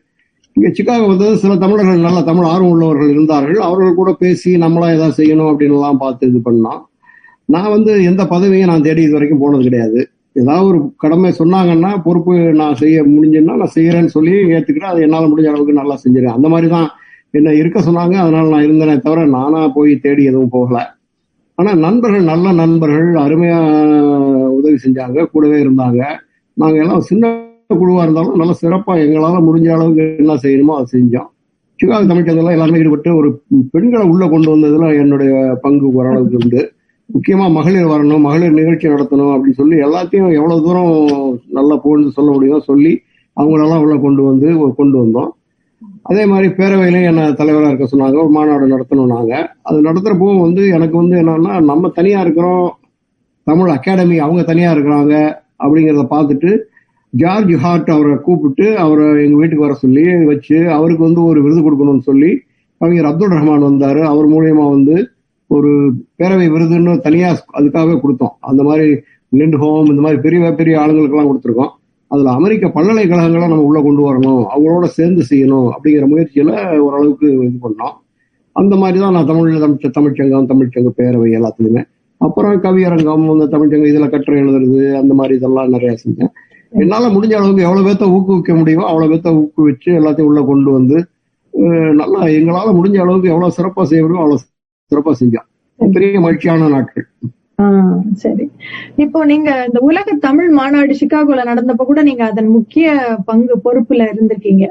[0.52, 1.36] இங்கே சிக்காகோ வந்தது.
[1.36, 3.56] சில தமிழர்கள் நல்ல தமிழ் ஆர்வம் உள்ளவர்கள் இருந்தார்கள்.
[3.56, 6.80] அவர்கள் கூட பேசி நம்மளாம் ஏதாவது செய்யணும் அப்படின்லாம் பார்த்து இது பண்ணோம்.
[7.44, 10.08] நான் வந்து எந்த பதவியும் நான் தேடி இது வரைக்கும் போனது கிடையாது.
[10.36, 15.48] ஏதாவது ஒரு கடமை சொன்னாங்கன்னா பொறுப்பு நான் செய்ய முடிஞ்சுன்னா நான் செய்யறேன்னு சொல்லி ஏத்துக்கிட்டு அது என்னால் முடிஞ்ச
[15.50, 16.88] அளவுக்கு நல்லா செஞ்சிருக்கேன் அந்த மாதிரி தான்
[17.38, 18.14] என்ன இருக்க சொன்னாங்க.
[18.22, 20.78] அதனால நான் இருந்தேனே தவிர நானா போய் தேடி எதுவும் போகல.
[21.58, 23.58] ஆனா நண்பர்கள் நல்ல நண்பர்கள் அருமையா
[24.58, 25.24] உதவி செஞ்சாங்க.
[25.32, 26.00] கூடவே இருந்தாங்க.
[26.56, 27.30] நாங்க எல்லாம் சின்ன
[27.80, 31.28] குழுவா இருந்தாலும் நல்ல சிறப்பா எங்களால முடிஞ்ச அளவுக்கு என்ன செய்யணுமோ அதை செஞ்சோம்.
[31.80, 33.28] சிகாகோ தமிழ்ச்சங்கத்தில் எல்லாருமே ஈடுபட்டு ஒரு
[33.72, 36.60] பெண்களை உள்ள கொண்டு வந்ததுல என்னுடைய பங்கு ஓரளவுக்கு உண்டு.
[37.14, 40.92] முக்கியமா மகளிர் வரணும் மகளிர் நிகழ்ச்சி நடத்தணும் அப்படின்னு சொல்லி எல்லாத்தையும் எவ்வளவு தூரம்
[41.48, 42.92] நல்லா புகழ்ந்து சொல்ல முடியுமோ சொல்லி
[43.36, 45.30] அவங்களெல்லாம் உள்ள கொண்டு வந்து கொண்டு வந்தோம்.
[46.02, 50.96] அதே மாதிரி பேரவையிலையும் என்ன தலைவராக இருக்க சொன்னாங்க ஒரு மாநாடு நடத்தணும் நாங்கள் அது நடத்துகிறப்போ வந்து எனக்கு
[50.96, 52.66] வந்து என்னன்னா நம்ம தனியா இருக்கிறோம்
[53.46, 55.14] தமிழ் அகாடமி அவங்க தனியா இருக்கிறாங்க
[55.58, 56.50] அப்படிங்கிறத பார்த்துட்டு
[57.12, 61.98] ஜார்ஜ் ஹார்ட் அவரை கூப்பிட்டு அவரை எங்க வீட்டுக்கு வர சொல்லி வச்சு அவருக்கு வந்து ஒரு விருது கொடுக்கணும்னு
[62.00, 62.30] சொல்லி
[62.80, 64.00] கவிஞர் அப்துல் ரஹ்மான் வந்தாரு.
[64.02, 64.94] அவர் மூலியமா வந்து
[65.54, 65.70] ஒரு
[66.18, 68.34] பேரவை விருதுன்னு தனியா அதுக்காகவே கொடுத்தோம்.
[68.50, 68.86] அந்த மாதிரி
[69.38, 71.72] லிண்ட் ஹோம் இந்த மாதிரி பெரிய பெரிய ஆளுங்களுக்கெல்லாம் கொடுத்துருக்கோம்.
[72.10, 76.50] அதுல அமெரிக்க பல்கலைக்கழகங்களை நம்ம உள்ள கொண்டு வரணும் அவங்களோட சேர்ந்து செய்யணும் அப்படிங்கிற முயற்சியில
[76.86, 77.94] ஓரளவுக்கு இது பண்ணோம்.
[78.56, 81.82] அந்த மாதிரி தான் நான் தமிழ் தமிழ் தமிழ்ச்சங்கம் தமிழ்ச்சங்க பேரவை எல்லாத்துலயுமே.
[82.20, 86.32] அப்புறம் கவியரங்கம் இந்த தமிழ்ச்சங்கம் இதுல கட்டுரை எழுதுறது அந்த மாதிரி இதெல்லாம் நிறைய செஞ்சேன்.
[86.72, 90.98] என்னால முடிஞ்ச அளவுக்கு எவ்வளவு பேர்த்த ஊக்குவிக்க முடியுமோ அவ்வளவு பேர்த்த ஊக்குவிச்சு எல்லாத்தையும் உள்ள கொண்டு வந்து
[92.00, 94.44] நல்லா எங்களால முடிஞ்ச அளவுக்கு எவ்வளவு சிறப்பா செய்ய முடியுமோ அவ்வளவு
[94.92, 95.48] சிறப்பா செஞ்சோம்
[95.96, 97.06] பெரிய மகிழ்ச்சியான நாட்கள்.
[98.14, 98.50] சரி.
[98.96, 104.64] இப்போ நீங்க இந்த உலக தமிழ் மாநாடு சிகாகோல நடந்தப்ப கூட நீங்க அதன் முக்கிய பங்கு பொறுப்புல இருந்திருக்கீங்க.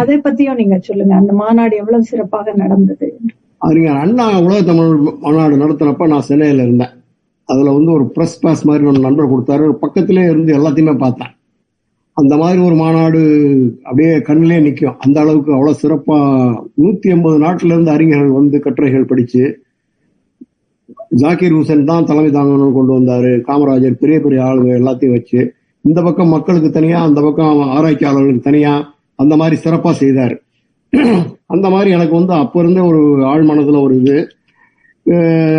[0.00, 1.14] அதை பத்தியும் நீங்க சொல்லுங்க.
[1.14, 3.18] அந்த மாநாடு எவ்வளவு சிறப்பாக நடந்தது?
[3.58, 6.94] அறிஞர் அண்ணா உலக தமிழ் மாநாடு நடத்தினப்ப நான் சென்னையில இருந்தேன்.
[7.44, 9.72] அதுல வந்து ஒரு பிரஸ் பாஸ் மாதிரி ஒரு நண்பர் கொடுத்தாரு.
[9.72, 11.32] பக்கத்திலே இருந்து எல்லாத்தையுமே பார்த்தேன்.
[12.12, 13.20] அந்த மாதிரி ஒரு மாநாடு
[13.82, 16.18] அப்படியே கண்ணிலே நிற்கும் அந்த அளவுக்கு அவ்வளவு சிறப்பா
[16.82, 19.59] நூத்தி எண்பது நாட்டுல இருந்து அறிஞர்கள் வந்து கட்டுரைகள் படிச்சு
[21.10, 23.30] ஜாக்கிர் ஹுசேன் தான் தலைமை தாங்கணும்னு கொண்டு வந்தார்.
[23.48, 25.40] காமராஜர் பெரிய பெரிய ஆளுங்க எல்லாத்தையும் வச்சு
[25.84, 28.86] இந்த பக்கம் மக்களுக்கு தனியாக அந்த பக்கம் ஆராய்ச்சியாளர்களுக்கு தனியாக
[29.22, 30.34] அந்த மாதிரி சிறப்பாக செய்தார்.
[31.54, 33.00] அந்த மாதிரி எனக்கு வந்து அப்போ இருந்தே ஒரு
[33.32, 34.16] ஆழ் மனதில் ஒரு இது.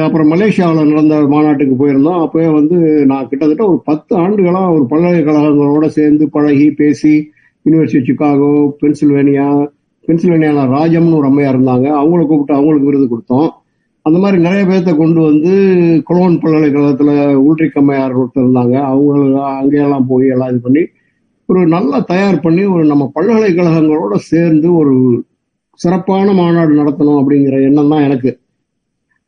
[0.06, 2.20] அப்புறம் மலேசியாவில் நடந்த மாநாட்டுக்கு போயிருந்தோம்.
[2.26, 2.78] அப்பவே வந்து
[3.12, 7.14] நான் கிட்டத்தட்ட ஒரு பத்து ஆண்டுகளாக ஒரு பல்கலைக்கழகங்களோட சேர்ந்து பழகி பேசி
[7.66, 9.48] யூனிவர்சிட்டி சிக்காகோ பென்சில்வேனியா
[10.08, 11.88] பென்சில்வேனியாவில் ராஜம்னு ஒரு அம்மையாக இருந்தாங்க.
[12.02, 13.50] அவங்கள கூப்பிட்டு அவங்களுக்கு விருது கொடுத்தோம்.
[14.06, 15.52] அந்த மாதிரி நிறைய பேர்த்த கொண்டு வந்து
[16.10, 17.12] கொலோன் பல்கலைக்கழகத்துல
[17.48, 18.76] உள்ரிக்கம்மையார் ஒருத்தர் இருந்தாங்க.
[18.92, 20.84] அவங்க அங்கேயெல்லாம் போய் எல்லாம் இது பண்ணி
[21.50, 24.94] ஒரு நல்லா தயார் பண்ணி ஒரு நம்ம பல்கலைக்கழகங்களோட சேர்ந்து ஒரு
[25.80, 28.32] சிறப்பான மாநாடு நடத்தணும் அப்படிங்கிற எண்ணம் தான் எனக்கு.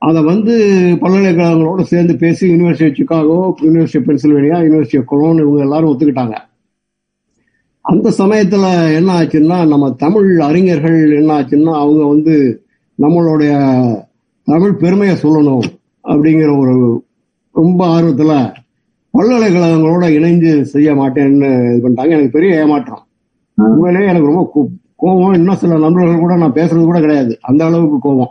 [0.02, 0.54] அதை வந்து
[1.02, 6.36] பல்கலைக்கழகங்களோட சேர்ந்து பேசி university Chicago university Pennsylvania university Cologne இவங்க எல்லாரும் ஒத்துக்கிட்டாங்க.
[7.86, 12.36] அந்த சமயத்தில் என்ன ஆச்சுன்னா நம்ம தமிழ் அறிஞர்கள் என்ன ஆச்சுன்னா அவங்க வந்து
[13.00, 13.54] நம்மளுடைய
[14.44, 15.60] தமிழ் பெருமையை சொல்லணும்
[16.04, 17.04] அப்படிங்கிற ஒரு
[17.52, 18.62] ரொம்ப ஆர்வத்தில்
[19.18, 22.10] பல்கலைக்கழகங்களோட இணைந்து செய்ய மாட்டேன்னு இது பண்ணிட்டாங்க.
[22.10, 23.00] எனக்கு பெரிய ஏமாற்றம்.
[23.56, 24.70] உண்மையிலேயே எனக்கு ரொம்ப
[25.02, 27.38] கோ- இன்னும் சில நண்பர்கள் கூட நான் பேசுறது கூட கிடையாது.
[27.42, 28.30] அந்த அளவுக்கு கோபம்.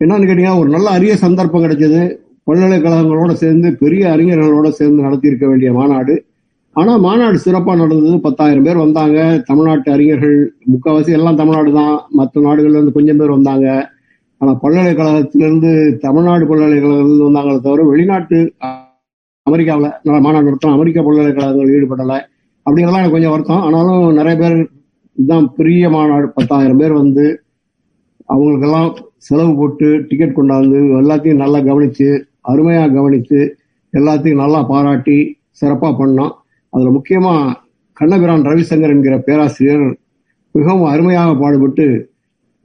[0.00, 2.16] என்னன்னு கேட்டீங்கன்னா ஒரு நல்ல அரிய சந்தர்ப்பம் கிடைச்சது.
[2.50, 6.24] பல்கலைக்கழகங்களோட சேர்ந்து பெரிய அறிஞர்களோட சேர்ந்து நடத்தி இருக்க வேண்டிய மாநாடு.
[6.72, 8.20] ஆனால் மாநாடு சிறப்பாக நடந்தது.
[8.20, 9.42] பத்தாயிரம் பேர் வந்தாங்க.
[9.46, 12.00] தமிழ்நாட்டு அறிஞர்கள் முக்கால்வாசி எல்லாம் தமிழ்நாடு தான்.
[12.10, 13.92] மற்ற நாடுகள்லேருந்து கொஞ்சம் பேர் வந்தாங்க.
[14.40, 18.38] ஆனா பல்கலைக்கழகத்திலிருந்து தமிழ்நாடு பல்கலைக்கழகத்தில் வந்தாங்களே தவிர வெளிநாட்டு
[19.46, 22.18] அமெரிக்காவில் மாநாடு நடத்தலாம் அமெரிக்க பல்கலைக்கழகங்கள் ஈடுபடலை
[22.66, 23.64] அப்படிங்கிறதெல்லாம் எனக்கு கொஞ்சம் வருத்தம்.
[23.66, 24.56] ஆனாலும் நிறைய பேர்
[25.18, 26.26] இதுதான் பெரிய மாநாடு.
[26.28, 27.24] பத்தாயிரம் பேர் வந்து
[28.28, 32.08] அவங்களுக்கெல்லாம் செலவு போட்டு டிக்கெட் கொண்டாந்து எல்லாத்தையும் நல்லா கவனித்து
[32.42, 33.40] அருமையாக கவனித்து
[33.92, 35.18] எல்லாத்தையும் நல்லா பாராட்டி
[35.50, 36.32] சிறப்பாக பண்ணோம்
[36.72, 37.52] அதில் முக்கியமாக
[37.96, 39.84] கண்ணபிரான் ரவிசங்கர் என்கிற பேராசிரியர்
[40.54, 41.86] மிகவும் அருமையாக பாடுபட்டு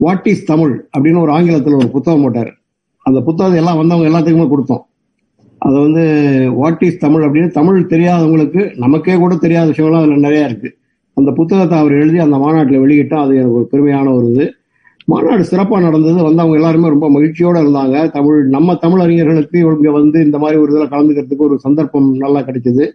[0.04, 2.50] வாட் இஸ் தமிழ் அப்படின்னு ஒரு ஆங்கிலத்தில் ஒரு புத்தகம் போட்டார்.
[3.06, 4.84] அந்த புத்தகத்தை எல்லாம் வந்தவங்க எல்லாத்துக்குமே கொடுத்தோம்.
[5.58, 6.04] அதை வந்து
[6.60, 10.74] வாட் இஸ் தமிழ் அப்படின்னு தமிழ் தெரியாதவங்களுக்கு நமக்கே கூட தெரியாத விஷயம்லாம் அதில் நிறையா இருக்குது
[11.16, 14.46] அந்த புத்தகத்தை அவர் எழுதி அந்த மாநாட்டில் வெளியிட்டால் அது எனக்கு ஒரு பெருமையான ஒரு இது.
[15.12, 16.18] மாநாடு சிறப்பாக நடந்தது.
[16.28, 17.96] வந்தவங்க எல்லாருமே ரொம்ப மகிழ்ச்சியோடு இருந்தாங்க.
[18.16, 22.86] தமிழ் நம்ம தமிழ் அறிஞர்களுக்கு இவங்க வந்து இந்த மாதிரி ஒரு இதில் கலந்துக்கிறதுக்கு ஒரு சந்தர்ப்பம் நல்லா கிடைச்சிது.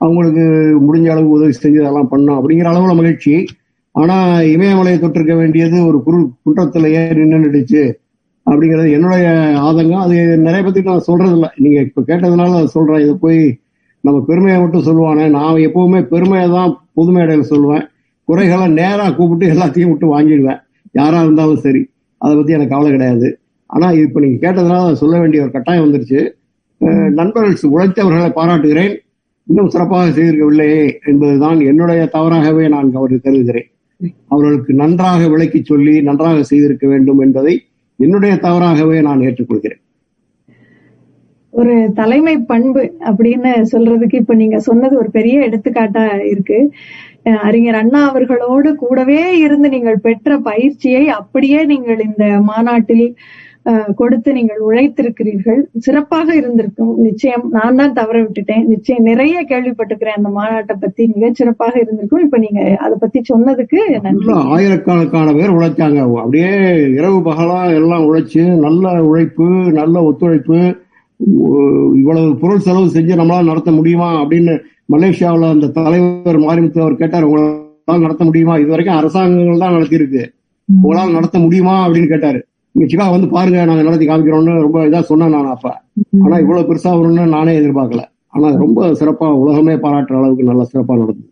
[0.00, 0.44] அவங்களுக்கு
[0.88, 2.38] முடிஞ்ச அளவு உதவி செஞ்சு அதெல்லாம் பண்ணோம்.
[2.40, 3.34] அப்படிங்கிற அளவில் மகிழ்ச்சி.
[4.00, 4.16] ஆனா
[4.54, 7.82] இமயமலையை தொட்டிருக்க வேண்டியது ஒரு குரு குற்றத்துல ஏன் நின்றுடுச்சு
[8.46, 9.26] அப்படிங்கிறது என்னுடைய
[9.68, 10.04] ஆதங்கம்.
[10.06, 13.02] அது நிறைய பத்தி நான் சொல்றது இல்லை நீங்க இப்ப கேட்டதுனால அதை சொல்றேன்.
[13.04, 13.40] இதை போய்
[14.04, 15.24] நம்ம பெருமையை மட்டும் சொல்லுவானே.
[15.36, 17.84] நான் எப்பவுமே பெருமையை தான் பொது மேடையில சொல்லுவேன்.
[18.28, 20.60] குறைகளை நேரா கூப்பிட்டு எல்லாத்தையும் விட்டு வாங்கிடுவேன்.
[20.92, 21.82] யாரா இருந்தாலும் சரி.
[22.22, 23.28] அதை பத்தி எனக்கு கவலை கிடையாது.
[23.66, 26.20] ஆனா இப்ப நீங்க கேட்டதுனால அதை சொல்ல வேண்டிய ஒரு கட்டாயம் வந்துருச்சு.
[27.18, 28.94] நண்பர்கள் உழைத்தவர்களை பாராட்டுகிறேன்.
[29.46, 33.68] இன்னும் சிறப்பாக செய்திருக்கவில்லையே என்பதுதான் என்னுடைய தவறாகவே நான் அவருக்கு கருதுகிறேன்.
[34.28, 37.54] அவர்களுக்கு நன்றாக விளக்கி சொல்லி நன்றாக செய்திருக்க வேண்டும் என்பதை
[37.96, 39.82] என்னுடைய தவறாகவே நான் ஏற்றுக்கொள்கிறேன்.
[41.52, 46.58] ஒரு தலைமை பண்பு அப்படின்னு சொல்றதுக்கு இப்ப நீங்க சொன்னது ஒரு பெரிய எடுத்துக்காட்டா இருக்கு.
[47.42, 53.06] அறிஞர் அண்ணா அவர்களோடு கூடவே இருந்து நீங்கள் பெற்ற பயிற்சியை அப்படியே நீங்கள் இந்த மாநாட்டில்
[53.94, 55.60] கொடுத்து நீங்கள் உழைத்திருக்கிறீர்கள்.
[55.78, 56.92] சிறப்பாக இருந்திருக்கும்.
[57.06, 58.64] நிச்சயம் நான் தான் தவற விட்டுட்டேன்.
[58.64, 60.18] நிச்சயம் நிறைய கேள்விப்பட்டிருக்கிறேன்.
[60.20, 62.24] அந்த மாநாட்டை பத்தி மிக சிறப்பாக இருந்திருக்கும்.
[62.26, 64.32] இப்ப நீங்க அதை பத்தி சொன்னதுக்கு நன்றி.
[64.56, 66.00] ஆயிரக்கணக்கான பேர் உழைச்சாங்க.
[66.22, 66.52] அப்படியே
[66.98, 69.48] இரவு பகலா எல்லாம் உழைச்சு நல்ல உழைப்பு
[69.80, 70.60] நல்ல ஒத்துழைப்பு
[72.00, 74.52] இவ்வளவு பொருள் செலவு செஞ்சு நம்மளால நடத்த முடியுமா அப்படின்னு
[74.92, 77.26] மலேசியாவுல அந்த தலைவர் மாரிமுத்து அவர் கேட்டார்.
[77.28, 78.54] உங்களால் நடத்த முடியுமா?
[78.56, 80.22] இது வரைக்கும் அரசாங்கங்கள் தான் நடத்தியிருக்கு.
[80.68, 82.40] உங்களால் நடத்த முடியுமா அப்படின்னு கேட்டாரு.
[82.74, 85.68] நீங்க சிக்கா வந்து பாருங்க நாங்க நடத்தி காமிக்கிறோம்னு ரொம்ப இதா சொன்னேன் நான் அப்ப.
[86.24, 88.02] ஆனா இவ்வளவு பெருசா வரும்னு நானே எதிர்பார்க்கல.
[88.34, 91.28] ஆனா ரொம்ப சிறப்பா உலகமே பாராட்டுற அளவுக்கு நல்ல சிறப்பா நடந்தது.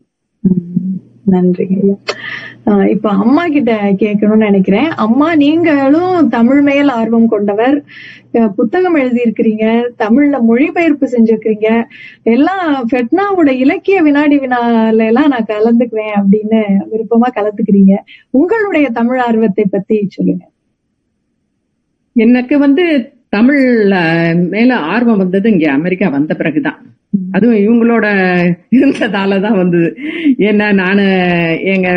[1.32, 1.94] நன்றிங்க
[2.92, 3.72] இப்ப அம்மா கிட்ட
[4.02, 4.88] கேட்கணும்னு நினைக்கிறேன்.
[5.04, 7.76] அம்மா நீங்களும் தமிழ் மேல் ஆர்வம் கொண்டவர்.
[8.58, 9.64] புத்தகம் எழுதியிருக்கிறீங்க
[10.02, 11.68] தமிழ்ல மொழிபெயர்ப்பு செஞ்சிருக்கிறீங்க.
[12.34, 16.60] எல்லாம் ஃபெட்னாவோட இலக்கிய வினாடி வினால எல்லாம் நான் கலந்துக்குவேன் அப்படின்னு
[16.92, 17.94] விருப்பமா கலந்துக்கிறீங்க.
[18.40, 20.44] உங்களுடைய தமிழ் ஆர்வத்தை பத்தி சொல்லுங்க.
[22.16, 22.84] எனக்கு வந்து
[23.28, 23.62] தமிழ்
[24.54, 26.78] மேல ஆர்வம் வந்தது இங்க அமெரிக்கா வந்த பிறகுதான்.
[27.36, 28.06] அதுவும் இவங்களோட
[28.76, 29.88] இருந்ததாலதான் வந்தது.
[30.48, 31.04] ஏன்னா நானு
[31.74, 31.88] எங்க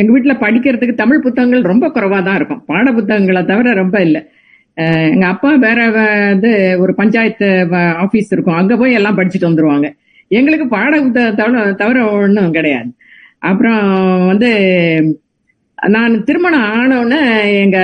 [0.00, 2.62] எங்க வீட்டுல படிக்கிறதுக்கு தமிழ் புத்தகங்கள் ரொம்ப குறைவா தான் இருக்கும்.
[2.66, 4.22] பாட புத்தகங்களை தவிர ரொம்ப இல்லை.
[5.12, 7.48] எங்க அப்பா வேற வந்து ஒரு பஞ்சாயத்து
[8.04, 8.58] ஆபீஸ் இருக்கும்.
[8.60, 9.88] அங்க போய் எல்லாம் படிச்சுட்டு வந்துருவாங்க.
[10.30, 12.90] எங்களுக்கு பாட புத்தகம் தவிர தவிர ஒன்றும் கிடையாது.
[13.50, 13.82] அப்புறம்
[14.26, 14.50] வந்து
[15.94, 17.20] நான் திருமணம் ஆனவுடனே
[17.62, 17.78] எங்க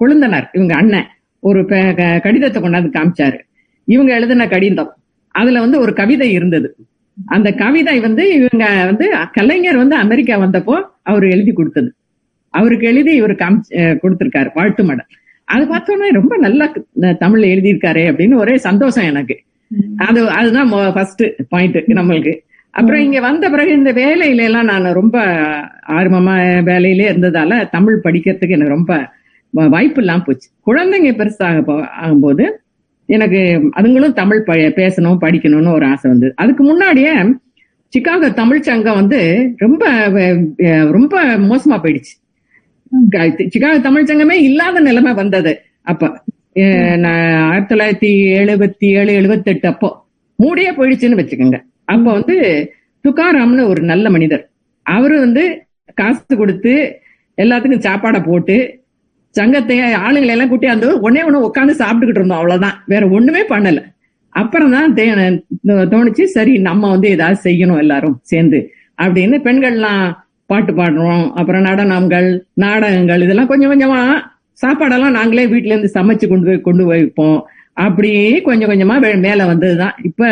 [0.00, 1.08] கொழுந்தனார் இவங்க அண்ணன்
[1.42, 1.60] ஒரு
[2.24, 3.38] கடிதத்தை கொண்டாந்து காமிச்சாரு.
[3.84, 4.90] இவங்க எழுதின கடிதம்.
[5.34, 6.68] அதுல வந்து ஒரு கவிதை இருந்தது.
[7.26, 11.90] அந்த கவிதை வந்து இவங்க வந்து கலைஞர் வந்து அமெரிக்கா வந்தப்போ அவர் எழுதி கொடுத்தது.
[12.54, 15.10] அவருக்கு எழுதி இவர் காமிச்சு கொடுத்திருக்காரு வாழ்த்து மடல்
[15.44, 16.66] அது பார்த்தோன்னே ரொம்ப நல்லா
[17.02, 19.36] தமிழ்ல எழுதியிருக்காரு அப்படின்னு ஒரே சந்தோஷம் எனக்கு.
[19.96, 22.34] அது அதுதான் ஃபர்ஸ்ட் பாயிண்ட் நம்மளுக்கு.
[22.78, 25.24] அப்புறம் இங்க வந்த பிறகு இந்த வேலையில எல்லாம் நான் ரொம்ப
[25.88, 29.08] ஆர்வமா வேலையிலே இருந்ததால தமிழ் படிக்கிறதுக்கு எனக்கு ரொம்ப
[29.50, 30.50] வாய்ப்பு இல்லாம போச்சு.
[30.66, 32.50] குழந்தைங்க பெருசாக ஆகும்போது
[33.06, 36.32] எனக்கு அதுங்களும் தமிழ் ப- பேசணும் படிக்கணும்னு ஒரு ஆசை வந்தது.
[36.36, 37.12] அதுக்கு முன்னாடியே
[37.88, 40.08] சிகாகோ தமிழ் சங்கம் வந்து ரொம்ப
[40.90, 42.36] ரொம்ப மோசமா போயிடுச்சு.
[43.10, 46.06] க- சிகாகோ தமிழ் சங்கமே இல்லாத நிலைமை வந்தது அப்ப.
[47.04, 50.06] ஆயிரத்தி தொள்ளாயிரத்தி எழுபத்தி ஏழு எழுபத்தி எட்டு அப்போ.
[50.36, 51.60] மூடியே போயிடுச்சுன்னு வச்சுக்கோங்க.
[51.88, 52.36] அப்ப வந்து
[53.08, 54.50] துக்காராம்னு ஒரு நல்ல மனிதர்.
[54.82, 55.62] அவரு வந்து
[55.94, 57.00] காசு கொடுத்து
[57.36, 58.80] எல்லாத்துக்கும் சாப்பாடை போட்டு
[59.30, 62.82] சங்கத்தை ஆளுங்களை எல்லாம் கூட்டி அந்த ஒன்னே ஒண்ணு உட்காந்து சாப்பிட்டுக்கிட்டு இருந்தோம் அவ்வளவுதான்.
[62.86, 63.84] வேற ஒண்ணுமே பண்ணல.
[64.28, 68.70] அப்புறம் தான் தே- தோணுச்சு சரி நம்ம வந்து ஏதாவது செய்யணும் எல்லாரும் சேர்ந்து
[69.02, 70.14] அப்படின்னு பெண்கள்லாம்
[70.46, 71.30] பாட்டு பாடுறோம்.
[71.30, 74.20] அப்புறம் நடனங்கள் நாடகங்கள் இதெல்லாம் கொஞ்சம் கொஞ்சமா
[74.66, 77.46] சாப்பாடெல்லாம் நாங்களே வீட்டுல இருந்து சமைச்சு கொண்டு போய் கொண்டு போய் வைப்போம்.
[77.72, 79.92] அப்படியே கொஞ்சம் கொஞ்சமா வே- மேல வந்ததுதான்.
[80.02, 80.26] இப்ப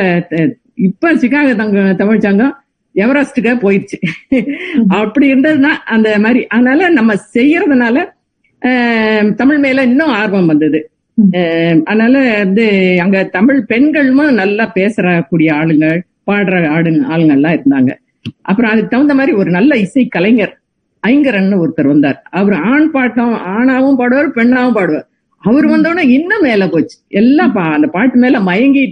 [0.78, 2.54] இப்ப சிகாகோ தங்க தமிழ் சங்கம்
[2.94, 3.98] எவரெஸ்டுக்கே போயிடுச்சு
[4.88, 7.96] அப்படி இருந்ததுதான் அந்த மாதிரி அதனால நம்ம செய்யறதுனால
[8.62, 10.78] ஆஹ், தமிழ் மேல இன்னும் ஆர்வம் வந்தது.
[11.84, 12.64] அதனால வந்து
[13.00, 15.86] அங்க தமிழ் பெண்களும் நல்லா பேசுறக்கூடிய ஆளுங்க
[16.26, 17.90] பாடுற ஆளுங்க ஆளுங்கள்லாம் இருந்தாங்க.
[18.42, 20.54] அப்புறம் அதுக்கு தகுந்த மாதிரி ஒரு நல்ல இசை கலைஞர்
[21.06, 22.22] ஐங்கரன் ஒருத்தர் வந்தார்.
[22.30, 25.06] அவர் ஆண் பாட்டம் ஆணாவும் பாடுவார் பெண்ணாவும் பாடுவார்.
[25.42, 26.98] அவர் வந்தோடனே இன்னும் மேல போச்சு.
[27.08, 28.84] எல்லாம் பா- அந்த பாட்டு மேல மயங்கி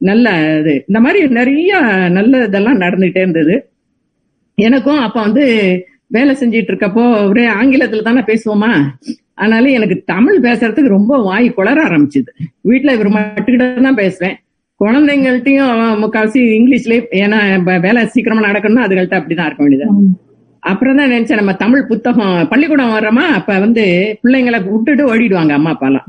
[0.00, 0.26] நல்ல
[0.60, 0.74] இது.
[0.88, 1.72] இந்த மாதிரி நிறைய
[2.18, 3.54] நல்ல இதெல்லாம் நடந்துகிட்டே இருந்தது.
[4.58, 5.44] எனக்கும் அப்ப வந்து
[6.16, 8.70] வேலை செஞ்சிட்டு இருக்கப்போ ஒரே ஆங்கிலத்துல தானே பேசுவோமா?
[9.34, 12.30] அதனால எனக்கு தமிழ் பேசுறதுக்கு ரொம்ப வாய் குளர ஆரம்பிச்சுது.
[12.70, 14.36] வீட்டுல இவர் மட்டுக்கிட்ட தான் பேசுவேன்.
[14.80, 17.38] குழந்தைங்கள்ட்டையும் முக்கால்வாசி இங்கிலீஷ்லயே ஏன்னா
[17.86, 19.86] வேலை சீக்கிரமா நடக்கணும்னா அதுகள்ட்ட அப்படிதான் இருக்க வேண்டியது.
[20.62, 23.26] அப்புறம் தான் நினைச்சேன் நம்ம தமிழ் புத்தகம் பள்ளிக்கூடம் வர்றோமா?
[23.38, 23.84] அப்ப வந்து
[24.22, 26.08] பிள்ளைங்களை விட்டுட்டு ஓடிடுவாங்க அம்மா அப்பாலாம்.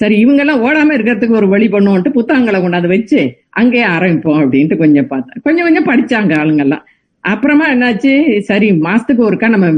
[0.00, 3.20] சரி இவங்க எல்லாம் ஓடாம இருக்கிறதுக்கு ஒரு வழி பண்ணுவோம்ட்டு புத்தகங்களை கொண்டாந்து வச்சு
[3.60, 5.42] அங்கேயே ஆரம்பிப்போம் அப்படின்ட்டு கொஞ்சம் பார்த்தேன்.
[5.46, 6.84] கொஞ்சம் கொஞ்சம் படிச்சாங்க ஆளுங்கெல்லாம்.
[7.24, 8.12] அப்புறமா என்னாச்சு?
[8.50, 9.68] சரி மாசத்துக்கு ஒருக்கா நம்ம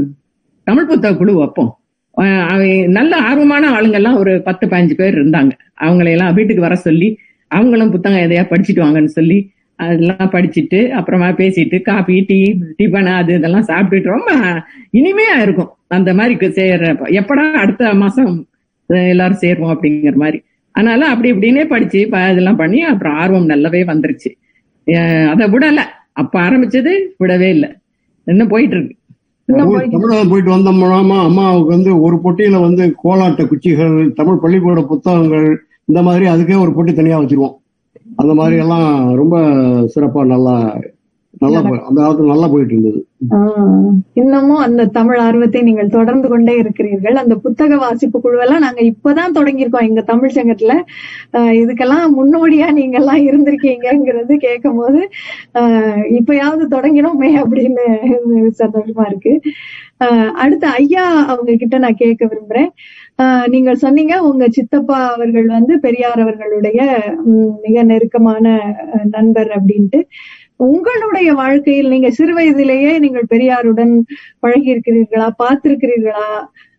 [0.67, 1.71] தமிழ் புத்தக குழு வைப்போம்.
[2.97, 5.53] நல்ல ஆர்வமான ஆளுங்கெல்லாம் ஒரு பத்து பதினஞ்சு பேர் இருந்தாங்க.
[5.85, 7.09] அவங்களையெல்லாம் வீட்டுக்கு வர சொல்லி
[7.51, 9.37] அவங்களும் புத்தகம் எதையா படிச்சுட்டு வாங்கன்னு சொல்லி
[9.79, 12.39] அதெல்லாம் படிச்சுட்டு அப்புறமா பேசிட்டு காபி டீ
[12.79, 14.31] டிஃபன் அது இதெல்லாம் சாப்பிட்டுட்டு ரொம்ப
[14.99, 15.71] இனிமையா இருக்கும்.
[15.97, 18.33] அந்த மாதிரி சேர்றப்ப எப்படா அடுத்த மாசம்
[19.09, 20.39] எல்லாரும் சேருவோம் அப்படிங்கிற மாதிரி.
[20.75, 21.99] அதனால அப்படி இப்படின்னே படிச்சு
[22.31, 24.31] இதெல்லாம் பண்ணி அப்புறம் ஆர்வம் நல்லாவே வந்துருச்சு.
[25.33, 25.81] அதை விடல.
[26.21, 26.93] அப்ப ஆரம்பிச்சது
[27.23, 27.69] விடவே இல்லை.
[28.27, 28.95] இன்னும் போயிட்டு இருக்கு
[29.47, 35.47] தமிழகம் போயிட்டு வந்த மூலமா அம்மாவுக்கு வந்து ஒரு பொட்டியில வந்து கோலாட்ட குச்சிகள் தமிழ் பள்ளிக்கூட புத்தகங்கள்
[35.85, 37.55] இந்த மாதிரி அதுக்கே ஒரு பொட்டி தனியா வச்சிருவோம்.
[38.15, 38.89] அந்த மாதிரி எல்லாம்
[39.21, 39.35] ரொம்ப
[39.93, 40.55] சிறப்பா நல்லா
[41.39, 46.57] நல்லா போ- அந்த காலத்துல நல்லா போயிட்டு இருந்தது ஆஹ் இன்னமும் அந்த தமிழ் ஆர்வத்தை நீங்கள் தொடர்ந்து கொண்டே
[46.57, 47.15] இருக்கிறீர்கள்.
[47.15, 49.87] அந்த புத்தக வாசிப்பு குழுவெல்லாம் நாங்க இப்பதான் தொடங்கியிருக்கோம்.
[49.87, 50.73] எங்க தமிழ் சங்கத்துல
[51.33, 55.09] இதுக்கெல்லாம் முன்னோடியா நீங்க எல்லாம் இருந்திருக்கீங்கிறது கேட்கும் போது
[56.09, 57.83] இப்பயாவது தொடங்கினோமே அப்படின்னு
[58.57, 59.41] சந்தோஷமா இருக்கு.
[60.35, 62.69] அடுத்து ஐயா அவங்க கிட்ட நான் கேட்க விரும்புறேன்.
[63.21, 68.45] ஆஹ் நீங்கள் சொன்னீங்க உங்க சித்தப்பா அவர்கள் வந்து பெரியார் அவர்களுடைய உம், மிக நெருக்கமான
[69.11, 69.99] நண்பர் அப்படின்ட்டு.
[70.59, 73.93] உங்களுடைய வாழ்க்கையில் நீங்க சிறு வயதிலேயே நீங்கள் பெரியாருடன்
[74.39, 76.27] பழகி இருக்கிறீர்களா பார்த்திருக்கிறீர்களா?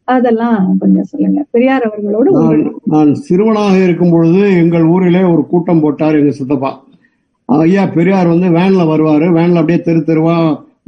[0.04, 1.40] அதெல்லாம் கொஞ்சம் சொல்லுங்க.
[1.50, 2.30] பெரியார் அவர்களோடு
[2.94, 6.70] நான் சிறுவனாக இருக்கும் பொழுது எங்கள் ஊரிலே ஒரு கூட்டம் போட்டார் எங்க சித்தப்பா.
[7.48, 9.26] ஐயா பெரியார் வந்து வேன்ல வருவாரு.
[9.38, 10.36] வேன்ல அப்படியே தெரு தெருவா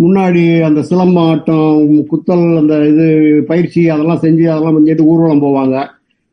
[0.03, 3.07] முன்னாடி அந்த சிலம்ப ஆட்டம் குத்தல் அந்த இது
[3.51, 5.77] பயிற்சி அதெல்லாம் செஞ்சு அதெல்லாம் செஞ்சுட்டு ஊர்வலம் போவாங்க.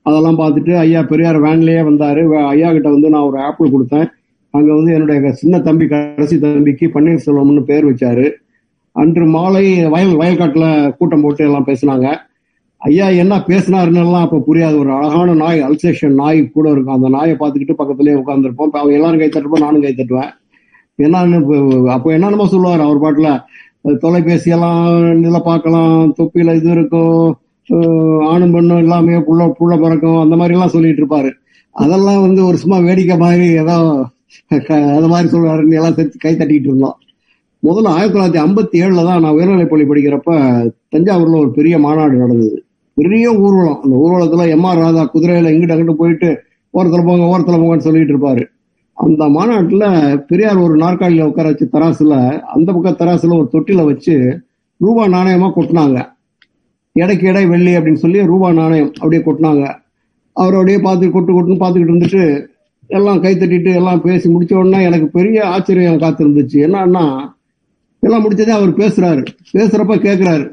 [0.05, 2.23] அதெல்லாம் பார்த்துட்டு ஐயா பெரியார் வேன்லயே வந்தாரு.
[2.53, 4.07] ஐயா கிட்ட வந்து நான் ஒரு ஆப்பிள் கொடுத்தேன்.
[4.53, 8.25] அங்க வந்து என்னுடைய சின்ன தம்பி கடைசி தம்பிக்கு பன்னீர்செல்வம்னு பேர் வச்சாரு.
[8.95, 9.63] அன்று மாலை
[9.93, 10.65] வயல் வயல்காட்டுல
[10.97, 12.07] கூட்டம் போட்டு எல்லாம் பேசினாங்க.
[12.81, 14.75] ஐயா என்ன பேசினாருன்னு எல்லாம் அப்ப புரியாது.
[14.83, 16.97] ஒரு அழகான நாய் அல்சேஷன் நாய் கூட இருக்கும்.
[16.97, 20.31] அந்த நாயை பார்த்துக்கிட்டு பக்கத்துலேயே உட்காந்துருப்போம் அவங்க எல்லாரும் கை தட்டுப்போம் நானும் கை தட்டுவேன்.
[20.99, 21.37] என்னன்னு
[21.95, 23.31] அப்போ என்னென்னமோ சொல்லுவார் அவர் பாட்டில்.
[24.03, 25.95] தொலைபேசியெல்லாம் தொலைபேசி எல்லாம் பார்க்கலாம்.
[26.19, 27.23] தொப்பியில இது இருக்கும்.
[28.31, 30.19] ஆணும் பெண்ணும் எல்லாமே புள்ள புள்ள பிறக்கும்.
[30.23, 31.31] அந்த மாதிரி எல்லாம் சொல்லிட்டு இருப்பாரு.
[31.75, 33.77] அதெல்லாம் வந்து ஒரு சும்மா வேடிக்கை மாதிரி ஏதோ
[34.97, 36.97] அது மாதிரி சொல்றாருன்னு எல்லாம் சேர்த்து கை தட்டிக்கிட்டு இருந்தோம்.
[37.63, 40.31] முதல்ல ஆயிரத்தி தொள்ளாயிரத்தி ஐம்பத்தி ஏழுல தான் நான் உயர்நிலைப் பள்ளி படிக்கிறப்ப
[40.95, 42.63] தஞ்சாவூர்ல ஒரு பெரிய மாநாடு நடந்தது.
[42.97, 43.81] பெரிய ஊர்வலம்.
[43.81, 46.29] அந்த ஊர்வலத்துல எம் ஆர் ராதா குதிரையில இங்கிட்ட அங்கிட்டு போயிட்டு
[46.73, 48.43] ஓரத்துல போங்க ஓரத்துல போங்கன்னு சொல்லிட்டு இருப்பாரு.
[48.97, 49.85] அந்த மாநாட்டுல
[50.27, 52.15] பெரியார் ஒரு நாற்காலியில உட்கார வச்சு தராசுல
[52.47, 54.15] அந்த பக்கம் தராசுல ஒரு தொட்டில வச்சு
[54.81, 55.97] ரூபா நாணயமா கொட்டினாங்க.
[56.95, 59.63] எடைக்கு எடை வெள்ளி அப்படின்னு சொல்லி ரூபா நாணயம் அப்படியே கொட்டினாங்க.
[60.35, 62.23] அவர் அப்படியே பார்த்து கொட்டு கொட்டுன்னு பார்த்துக்கிட்டு இருந்துட்டு
[62.87, 66.57] எல்லாம் கைத்தட்டிட்டு எல்லாம் பேசி முடிச்ச உடனே எனக்கு பெரிய ஆச்சரியம் காத்திருந்துச்சு.
[66.65, 67.05] என்னன்னா
[67.99, 69.25] எல்லாம் முடிச்சதே அவர் பேசுறாரு.
[69.53, 70.45] பேசுறப்ப கேட்கிறாரு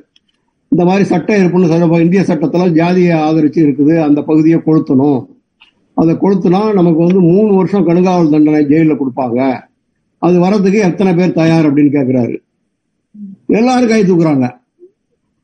[0.69, 4.01] இந்த மாதிரி சட்டம் இருப்புன்னு சொல்ல இந்திய சட்டத்துல ஜாதியை ஆதரிச்சு இருக்குது.
[4.01, 5.27] அந்த பகுதியை கொளுத்தணும்.
[5.95, 9.61] அதை கொளுத்துனா நமக்கு வந்து மூணு வருஷம் கடுங்காவல் தண்டனை ஜெயில கொடுப்பாங்க.
[10.19, 12.37] அது வர்றதுக்கு எத்தனை பேர் தயார் அப்படின்னு கேட்கிறாரு
[13.47, 14.49] எல்லாரும் கை தூக்குறாங்க.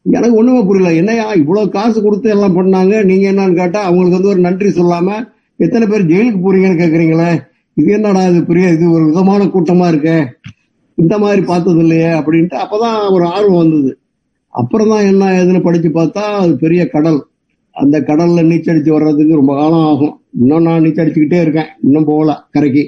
[0.02, 0.94] எனக்கு ஒண்ணுமே புரியல.
[0.94, 3.04] என்னையா இவ்வளவு காசு கொடுத்து எல்லாம் பண்ணாங்க?
[3.04, 7.30] நீங்க என்னன்னு கேட்டா அவங்களுக்கு வந்து ஒரு நன்றி சொல்லாம எத்தனை பேர் ஜெயிலுக்கு போறீங்கன்னு கேக்குறீங்களே?
[7.74, 10.10] இது என்னடா இது பெரிய இது ஒரு விதமான கூட்டமா இருக்க?
[10.94, 13.98] இந்த மாதிரி பார்த்தது இல்லையே அப்படின்ட்டு அப்பதான் ஒரு ஆர்வம் வந்தது.
[14.48, 17.26] அப்புறம் தான் என்ன ஏதுன்னு படிச்சு பார்த்தா அது பெரிய கடல்.
[17.72, 20.14] அந்த கடல்ல நீச்சடிச்சு வர்றதுக்கு ரொம்ப காலம் ஆகும்.
[20.40, 21.66] இன்னும் நான் நீச்சடிச்சுக்கிட்டே இருக்கேன்.
[21.82, 22.84] இன்னும் போகல கரைக்கு.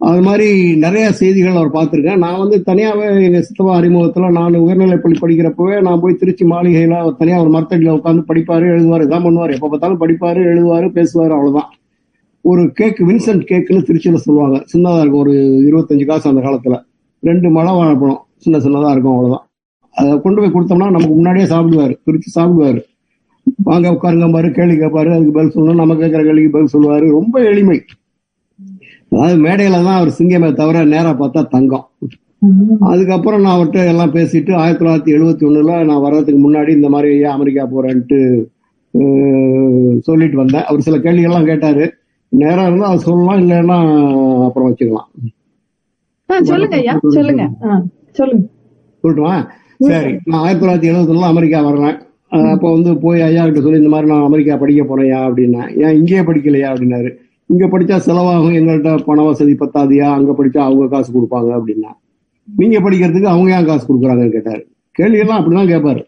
[0.00, 2.16] அது மாதிரி நிறைய செய்திகள் அவர் பார்த்திருக்கேன்.
[2.16, 7.40] நான் வந்து தனியாவே எங்க சித்தவா அறிமுகத்துல நான் உயர்நிலைப்பள்ளி படிக்கிறப்பவே நான் போய் திருச்சி மாளிகையில அவர் தனியா
[7.42, 9.54] ஒரு மரத்தடியில உட்காந்து படிப்பாரு எழுதுவாரு இதான் பண்ணுவாரு.
[9.54, 11.70] எப்ப பார்த்தாலும் படிப்பாரு எழுதுவாரு பேசுவாரு அவ்வளவுதான்.
[12.40, 14.64] ஒரு கேக் வின்சென்ட் கேக்குன்னு திருச்சியில சொல்லுவாங்க.
[14.72, 15.20] சின்னதா இருக்கும்.
[15.20, 15.32] ஒரு
[15.68, 16.76] இருபத்தஞ்சு காசு அந்த காலத்துல.
[17.20, 18.20] ரெண்டு மழை வாழைப்பழம்.
[18.36, 19.46] சின்ன சின்னதா இருக்கும் அவ்வளவுதான்.
[19.90, 21.94] அதை கொண்டு போய் கொடுத்தோம்னா நமக்கு முன்னாடியே சாப்பிடுவாரு.
[22.04, 22.80] பிரித்து சாப்பிடுவாரு.
[23.56, 25.10] வாங்க உட்காருங்க பாரு கேள்வி கேட்பாரு.
[25.14, 27.10] அதுக்கு பதில் சொல்லணும் நம்ம கேட்குற கேள்விக்கு பதில் சொல்லுவாரு.
[27.10, 27.82] ரொம்ப எளிமை.
[29.10, 31.86] அதாவது மேடையில தான் அவர் சிங்கமே தவிர நேரா பார்த்தா தங்கம்.
[32.80, 37.32] அதுக்கப்புறம் நான் அவர்கிட்ட எல்லாம் பேசிட்டு ஆயிரத்தி தொள்ளாயிரத்தி எழுபத்தி ஒண்ணுல நான் வர்றதுக்கு முன்னாடி இந்த மாதிரி ஐயா
[37.32, 38.46] அமெரிக்கா போறேன்ட்டு
[40.00, 40.62] சொல்லிட்டு வந்தேன்.
[40.62, 41.94] அவர் சில கேள்விகள்லாம் கேட்டாரு.
[42.32, 43.78] நேரம் இருந்தா அவர் சொல்லலாம் இல்லைன்னா
[44.46, 45.08] அப்புறம் வச்சுக்கலாம்.
[46.50, 47.44] சொல்லுங்க ஐயா சொல்லுங்க.
[48.18, 48.44] சொல்லுங்க.
[49.04, 49.34] சொல்லட்டுமா
[49.88, 51.96] சரி நான் ஆயிரத்தி தொள்ளாயிரத்தி எழுபதுல அமெரிக்கா வர்றேன்.
[52.52, 56.22] அப்போ வந்து போய் ஐயா கிட்ட சொல்லி இந்த மாதிரி நான் அமெரிக்கா படிக்க போறேன்யா அப்படின்னா ஏன் இங்கேயே
[56.28, 57.10] படிக்கலையா அப்படின்னாரு.
[57.50, 60.08] இங்க படிச்சா செலவாகும் எங்கள்கிட்ட பண வசதி பத்தாதியா?
[60.16, 61.90] அங்க படிச்சா அவங்க காசு கொடுப்பாங்க அப்படின்னா.
[62.48, 64.62] நீங்க படிக்கிறதுக்கு அவங்க ஏன் காசு கொடுக்குறாங்கன்னு கேட்டாரு.
[64.98, 66.02] கேள்வி எல்லாம் அப்படிதான் கேட்பாரு.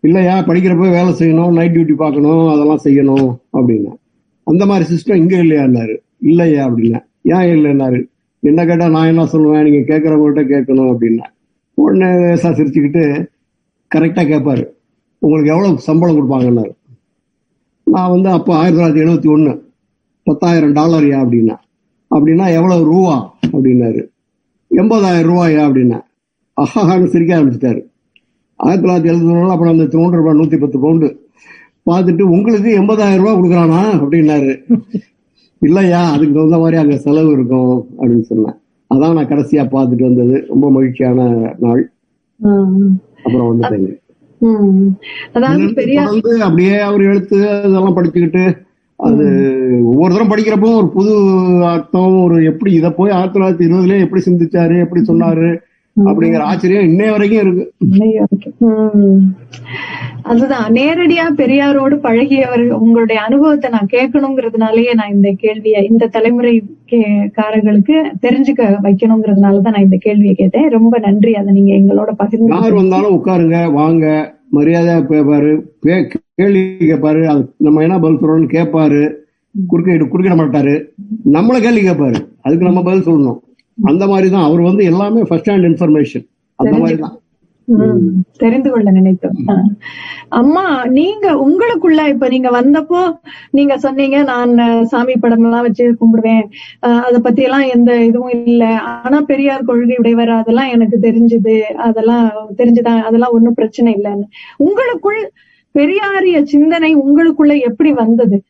[0.00, 3.28] இல்லையா படிக்கிறப்ப வேலை செய்யணும் நைட் டியூட்டி பார்க்கணும் அதெல்லாம் செய்யணும்
[3.58, 3.92] அப்படின்னா.
[4.46, 5.98] அந்த மாதிரி சிஸ்டம் இங்க இல்லையான்னாரு.
[6.20, 7.04] இல்லையா அப்படின்னா.
[7.22, 8.08] ஏன் இல்லைன்னாரு.
[8.40, 9.70] என்ன கேட்டா நான் என்ன சொல்லுவேன்?
[9.70, 11.24] நீங்க கேட்கறவங்கள்ட்ட கேட்கணும் அப்படின்னா.
[11.74, 13.26] உடனே லேசாக சிரிச்சுக்கிட்டு
[13.94, 14.68] கரெக்டா கேட்பாரு.
[15.18, 16.70] உங்களுக்கு எவ்வளவு சம்பளம் கொடுப்பாங்கன்னாரு?
[17.84, 19.70] நான் வந்து அப்போ ஆயிரத்தி தொள்ளாயிரத்தி எழுபத்தி ஒன்று
[20.22, 21.56] பத்தாயிரம் டாலர்யா அப்படின்னா.
[22.14, 23.38] அப்படின்னா எவ்வளவு ரூபா?
[23.46, 24.08] அப்படின்னாரு.
[24.70, 25.64] எண்பதாயிரம் ரூபாயா?
[25.64, 26.00] அப்படின்னா.
[26.60, 27.84] அஹஹான்னு சிரிக்க ஆரம்பிச்சிட்டாரு.
[28.56, 31.25] ஆயிரத்தி தொள்ளாயிரத்தி எழுபத்தி ஒண்ணுல அப்புறம் அந்த தொண்ணூறு ரூபாய் நூத்தி பத்து பவுண்டு
[31.86, 33.80] பார்த்துட்டு உங்களுக்கு எண்பதாயிரம் ரூபாய் கொடுக்குறானா?
[33.96, 34.52] அப்படின்னாரு.
[35.62, 38.56] இல்லையா அதுக்கு தகுந்த மாதிரி அங்க செலவு இருக்கும் அப்படின்னு சொன்னேன்
[38.90, 40.36] அதான் நான் கடைசியா பார்த்துட்டு வந்தது.
[40.48, 41.20] ரொம்ப மகிழ்ச்சியான
[41.64, 41.82] நாள்.
[43.24, 43.92] அப்புறம் வந்துட்டேங்க
[46.46, 47.36] அப்படியே அவர் எழுத்து
[47.68, 48.42] இதெல்லாம் படிச்சுக்கிட்டு
[49.00, 49.24] அது
[49.84, 51.12] ஒவ்வொரு தரம் படிக்கிறப்போ ஒரு புது
[51.72, 55.48] அர்த்தம் ஒரு எப்படி இத போய் ஆயிரத்தி தொள்ளாயிரத்தி இருபதுல எப்படி சிந்திச்சாரு எப்படி சொன்னாரு
[56.04, 57.72] அப்படிங்கிற ஆச்சரியம் இன்னைய வரைக்கும் இருக்கு.
[60.22, 60.72] அதுதான்.
[60.72, 66.62] நேரடியா பெரியாரோடு பழகியவர் உங்களுடைய அனுபவத்தை நான் கேட்கணுங்கிறதுனாலயே நான் இந்த கேள்வியை இந்த தலைமுறை
[67.32, 70.68] காரர்களுக்கு தெரிஞ்சுக்க வைக்கணுங்கிறதுனாலதான் நான் இந்த கேள்வியை கேட்டேன்.
[70.68, 71.34] ரொம்ப நன்றி.
[71.34, 74.34] அதை நீங்க எங்களோட பகிர்ந்து யார் வந்தாலும் உட்காருங்க வாங்க.
[74.52, 79.12] மரியாதையா பேப்பாரு பே- கேள்வி கேட்பாரு அது நம்ம என்ன பதில் சொல்றோம்னு கேட்பாரு
[79.72, 80.84] குறுக்கிட குறுக்கிட மாட்டாரு.
[81.32, 83.38] நம்மள கேள்வி கேட்பாரு அதுக்கு நம்ம பதில் சொல்லணும்.
[83.78, 86.26] அந்த மாதிரி தான் அவர் வந்து எல்லாமே ஃபர்ஸ்ட் ஹேண்ட் இன்ஃபர்மேஷன்
[86.58, 87.16] அந்த மாதிரி தான்
[88.36, 89.38] தெரிந்து கொள்ள நினைத்தோம்.
[90.28, 93.16] அம்மா நீங்க உங்களுக்குள்ள இப்ப நீங்க வந்தப்போ
[93.50, 96.44] நீங்க சொன்னீங்க நான் சாமி படம் எல்லாம் வச்சு கும்பிடுவேன்.
[96.82, 98.64] அத பத்தி எல்லாம் எந்த இதுவும் இல்ல.
[99.04, 101.60] ஆனா பெரியார் கொள்கை உடையவர் அதெல்லாம் எனக்கு தெரிஞ்சது.
[101.76, 104.26] அதெல்லாம் தெரிஞ்சுதான் அதெல்லாம் ஒண்ணும் பிரச்சனை இல்லைன்னு.
[104.56, 105.30] உங்களுக்குள்
[105.74, 108.42] பெரியாரிய சிந்தனை உங்களுக்குள்ள எப்படி வந்தது?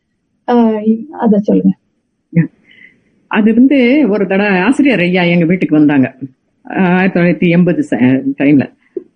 [0.48, 1.74] ஆஹ் அத சொல்லுங்க.
[3.30, 3.78] அது வந்து
[4.14, 6.08] ஒரு தடவை ஆசிரியர் ஐயா எங்க வீட்டுக்கு வந்தாங்க.
[6.66, 7.82] ஆயிரத்தி தொள்ளாயிரத்தி எண்பது
[8.40, 8.64] டைம்ல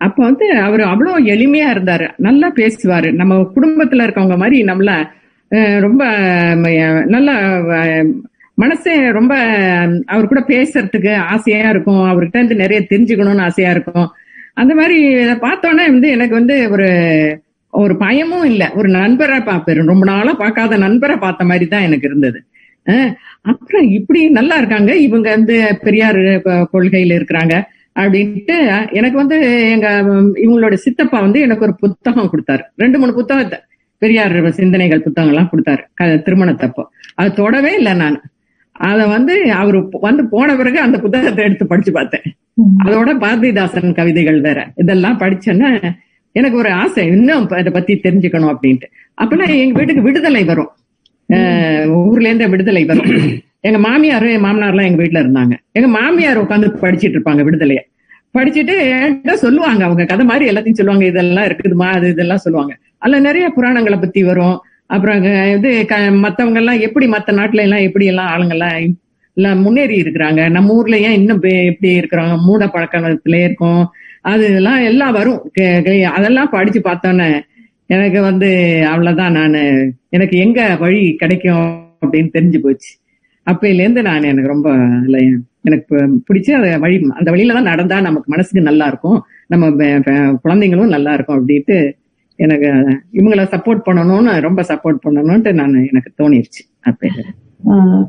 [0.06, 2.06] அப்ப வந்து அவர் அவ்வளவு எளிமையா இருந்தாரு.
[2.26, 3.08] நல்லா பேசுவாரு.
[3.20, 4.92] நம்ம குடும்பத்துல இருக்கவங்க மாதிரி நம்மள
[5.84, 6.02] ரொம்ப
[7.14, 7.34] நல்லா
[8.58, 9.34] மனசே ரொம்ப
[10.12, 12.02] அவர் கூட பேசுறதுக்கு ஆசையா இருக்கும்.
[12.10, 14.08] அவர்கிட்ட இருந்து நிறைய தெரிஞ்சுக்கணும்னு ஆசையா இருக்கும்.
[14.60, 14.98] அந்த மாதிரி
[15.46, 16.88] பார்த்தோன்னே வந்து எனக்கு வந்து ஒரு
[17.72, 18.68] ஒரு பயமும் இல்லை.
[18.78, 22.38] ஒரு நண்பரை பார்ப்பேன் ரொம்ப நாளா பார்க்காத நண்பரை பார்த்த மாதிரி தான் எனக்கு இருந்தது.
[23.42, 24.96] அப்புறம் இப்படி நல்லா இருக்காங்க.
[24.96, 27.62] இவங்க வந்து பெரியார் கொள்கையில இருக்கிறாங்க
[28.00, 30.02] அப்படின்ட்டு எனக்கு வந்து எங்க
[30.34, 32.62] இவங்களோட சித்தப்பா வந்து எனக்கு ஒரு புத்தகம் கொடுத்தாரு.
[32.76, 33.58] ரெண்டு மூணு புத்தகத்தை.
[33.98, 35.84] பெரியார் சிந்தனைகள் புத்தகம் எல்லாம் கொடுத்தாரு.
[35.94, 36.82] க- திருமணத்தப்போ.
[37.14, 38.22] அது தொடவே இல்லை நான்.
[38.72, 42.22] அத வந்து அவரு வந்து போன பிறகு அந்த புத்தகத்தை எடுத்து படிச்சு பார்த்தேன்.
[42.84, 44.72] அதோட பாரதிதாசன் கவிதைகள் வேற.
[44.76, 45.92] இதெல்லாம் படிச்சேன்னா
[46.32, 47.06] எனக்கு ஒரு ஆசை.
[47.06, 48.84] இன்னும் அதை பத்தி தெரிஞ்சுக்கணும் அப்படின்ட்டு.
[49.22, 50.70] அப்பெல்லாம் எங்க வீட்டுக்கு விடுதலை வரும்.
[51.86, 53.04] ஊர்ல இருந்து விடுதலை வரும்.
[53.60, 55.52] எங்க மாமியார் மாமனார்லாம் எங்க வீட்டுல இருந்தாங்க.
[55.72, 57.78] எங்க மாமியார் உட்காந்து படிச்சிட்டு இருப்பாங்க விடுதலைய.
[58.38, 61.06] படிச்சுட்டு என்கிட்ட சொல்லுவாங்க அவங்க கதை மாதிரி எல்லாத்தையும் சொல்லுவாங்க.
[61.06, 62.76] இதெல்லாம் இருக்குதுமா அது இதெல்லாம் சொல்லுவாங்க.
[62.98, 64.60] அதுல நிறைய புராணங்களை பத்தி வரும்.
[64.86, 65.22] அப்புறம்
[65.58, 68.92] இது க- மத்தவங்க எல்லாம் எப்படி மத்த நாட்டுல எல்லாம் எப்படி எல்லாம் ஆளுங்கெல்லாம்
[69.34, 70.50] எல்லாம் முன்னேறி இருக்கிறாங்க.
[70.50, 72.38] நம்ம ஊர்ல ஏன் இன்னும் எப்படி இருக்கிறாங்க?
[72.38, 73.90] மூட பழக்கத்துல இருக்கோம்.
[74.20, 75.52] அது எல்லாம் எல்லாம் வரும்.
[76.14, 77.40] அதெல்லாம் படிச்சு பார்த்தோன்னே
[77.90, 78.48] எனக்கு வந்து
[78.86, 79.60] அவ்வளவுதான் நானு
[80.08, 81.68] எனக்கு எங்க வழி கிடைக்கும்
[82.02, 82.90] அப்படின்னு தெரிஞ்சு போச்சு.
[83.46, 84.68] அப்பையிலேருந்து நான் எனக்கு ரொம்ப
[85.62, 89.18] எனக்கு ப- அந்த வழி அந்த வழியில தான் நடந்தா நமக்கு மனசுக்கு நல்லா இருக்கும்.
[89.46, 89.70] நம்ம
[90.44, 91.76] குழந்தைங்களும் நல்லா இருக்கும் அப்படின்ட்டு
[92.38, 92.68] எனக்கு
[93.12, 97.20] இவங்கள சப்போர்ட் பண்ணணும்னு ரொம்ப சப்போர்ட் பண்ணணும்ட்டு நான் எனக்கு தோணிருச்சு அப்பையில.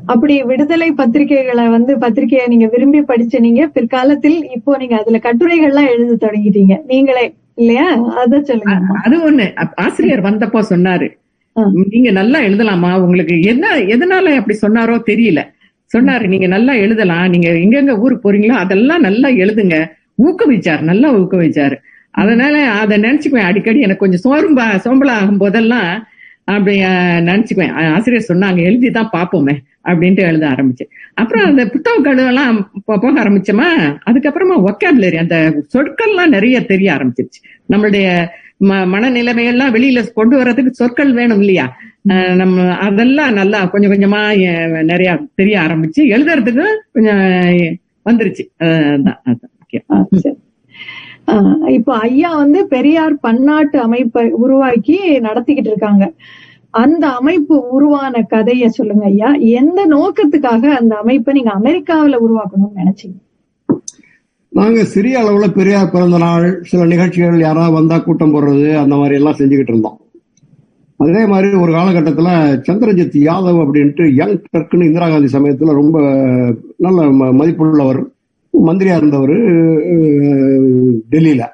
[0.06, 6.26] அப்படி விடுதலை பத்திரிகைகளை வந்து பத்திரிகையை நீங்க விரும்பி படிச்ச நீங்க பிற்காலத்தில் இப்போ நீங்க அதுல கட்டுரைகள்லாம் எழுத
[6.26, 6.76] தொடங்கிட்டீங்க.
[6.86, 7.24] நீங்களே
[7.62, 7.86] இல்லையா?
[8.22, 8.74] அத சொல்லுங்க.
[9.06, 9.46] அது ஒண்ணு.
[9.84, 11.08] ஆசிரியர் வந்தப்போ சொன்னாரு.
[11.94, 12.90] நீங்க நல்லா எழுதலாமா?
[13.04, 15.40] உங்களுக்கு என்ன எதனால அப்படி சொன்னாரோ தெரியல.
[15.90, 17.26] சொன்னாரு நீங்க நல்லா எழுதலாம்.
[17.32, 19.76] நீங்க எங்கெங்க ஊருக்கு போறீங்களோ அதெல்லாம் நல்லா எழுதுங்க.
[20.18, 21.76] ஊக்குவிச்சார் நல்லா ஊக்குவிச்சாரு.
[22.14, 23.48] அதனால அதை நினைச்சுக்குவேன்.
[23.50, 25.90] அடிக்கடி எனக்கு கொஞ்சம் சோர்ம்பா சோம்பலா ஆகும் போதெல்லாம்
[26.54, 26.74] அப்படி
[27.28, 27.74] நினைச்சுக்குவேன்.
[27.96, 29.54] ஆசிரியர் சொன்னாங்க எழுதிதான் பாப்போமே
[29.84, 33.68] அப்படின்ட்டு எழுத ஆரம்பிச்சு அப்புறம் அந்த புத்தக கழுவெல்லாம் போக ஆரம்பிச்சோமா?
[34.06, 35.36] அதுக்கப்புறமா ஒக்காபுலரி அந்த
[35.74, 37.40] சொற்கள்லாம் நிறைய தெரிய ஆரம்பிச்சிருச்சு.
[37.70, 38.06] நம்மளுடைய
[38.60, 41.76] ம- மனநிலைமையெல்லாம் வெளியில கொண்டு வர்றதுக்கு சொற்கள் வேணும் இல்லையா?
[42.08, 47.20] அஹ் நம்ம அதெல்லாம் நல்லா கொஞ்சம் கொஞ்சமா அஹ், நிறைய தெரிய ஆரம்பிச்சு எழுதுறதுக்கு கொஞ்சம்
[48.10, 48.44] வந்துருச்சு.
[48.60, 49.50] அஹ் அதான் அதான்.
[51.66, 56.12] இப்போ ஐயா வந்து பெரியார் பன்னாட்டு அமைப்பை உருவாக்கி நடத்திக்கிட்டு இருக்காங்க.
[56.80, 59.30] அந்த அமைப்பு உருவான கதைய சொல்லுங்க ஐயா.
[59.60, 63.18] எந்த நோக்கத்துக்காக அந்த அமைப்பை நீங்க அமெரிக்காவில உருவாக்கணும்னு நினைச்சீங்க?
[64.58, 69.38] நாங்க சிறிய அளவுல பெரியார் பிறந்த நாள் சில நிகழ்ச்சிகள் யாராவது வந்தா கூட்டம் போடுறது அந்த மாதிரி எல்லாம்
[69.38, 69.98] செஞ்சுக்கிட்டு இருந்தோம்.
[71.04, 72.28] அதே மாதிரி ஒரு காலகட்டத்துல
[72.66, 75.98] சந்திரஜித் யாதவ் அப்படின்ட்டு யங் டர்க்குன்னு இந்திரா காந்தி சமயத்துல ரொம்ப
[76.76, 77.02] நல்ல
[77.40, 78.00] மதிப்புள்ளவர்
[78.66, 79.34] மந்திரியா இருந்தவர்
[81.12, 81.44] டெல்லியில.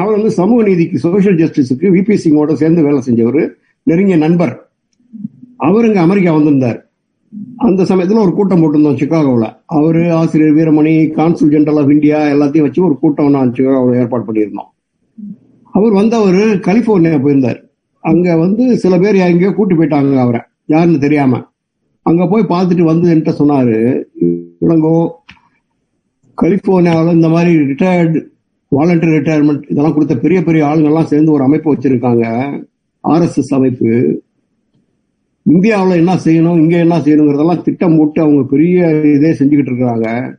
[0.00, 3.42] அவர் வந்து சமூக நீதிக்கு சோசியல் ஜஸ்டிஸுக்கு விபி சிங்கோட சேர்ந்து வேலை செஞ்சவர்.
[3.86, 4.54] நெருங்கிய நண்பர்.
[5.56, 6.78] அவர் இங்க அமெரிக்கா வந்திருந்தார்.
[7.66, 12.80] அந்த சமயத்துல ஒரு கூட்டம் போட்டிருந்தோம் சிகாகோவில் அவர் ஆசிரியர் Veeramani consul general of India எல்லாத்தையும் வச்சு
[12.88, 14.70] ஒரு கூட்டம் நான் சிகாகோவில் ஏற்பாடு பண்ணியிருந்தோம்.
[15.74, 17.60] அவர் வந்தவர் கலிபோர்னியா போயிருந்தார்.
[18.04, 20.40] அங்கே வந்து சில பேர் எங்கேயோ கூட்டி போயிட்டாங்க அவரை.
[20.72, 21.40] யாருன்னு தெரியாம.
[22.06, 23.74] அங்கே போய் பார்த்துட்டு வந்து என்கிட்ட சொன்னார்
[24.66, 24.94] இளங்கோ
[26.38, 28.20] கலிபோர்னியாவில் இந்த மாதிரி ரிட்டையர்டு
[28.72, 32.24] வாலண்டரி ரிட்டையர்மெண்ட் இதெல்லாம் கொடுத்த பெரிய பெரிய ஆளுங்கெல்லாம் சேர்ந்து ஒரு அமைப்பு வச்சுருக்காங்க.
[33.04, 34.22] ஆர்எஸ்எஸ் அமைப்பு
[35.42, 40.36] இந்தியாவில் என்ன செய்யணும் இங்கே என்ன செய்யணுங்கிறதெல்லாம் திட்டம் போட்டு அவங்க பெரிய இதே செஞ்சுக்கிட்டு இருக்கிறாங்க.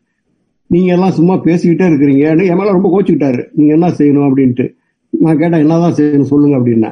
[0.68, 2.46] நீங்க எல்லாம் சும்மா பேசிக்கிட்டே இருக்கிறீங்க.
[2.46, 3.48] என் மேல ரொம்ப கோச்சுக்கிட்டாரு.
[3.52, 4.76] நீங்க என்ன செய்யணும் அப்படின்ட்டு.
[5.10, 6.92] நான் கேட்டேன் என்னதான் செய்யணும் சொல்லுங்க அப்படின்னா.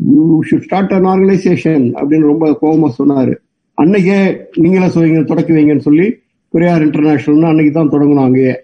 [0.00, 3.34] You should start an organisation அப்படின்னு ரொம்ப கோபமா சொன்னாரு.
[3.82, 6.16] அன்னைக்கே நீங்களே சொல்லுங்க தொடக்கி வைங்கன்னு சொல்லி
[6.50, 8.54] பெரியார் இன்டர்நேஷனல்னு அன்னைக்கு தான் தொடங்கணும் அங்கேயே.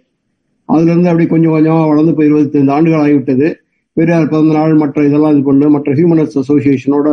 [0.65, 3.55] அதுல இருந்து அப்படி கொஞ்சம் கொஞ்சமா வளர்ந்து இப்போ இருபத்தஞ்சு ஆண்டுகள் ஆகிவிட்டது.
[3.97, 7.09] பெரியார் பிறந்த நாள் மற்ற இதெல்லாம் இது பண்ணு மற்ற ஹியூமனிஸ்ட் அசோசியேஷனோட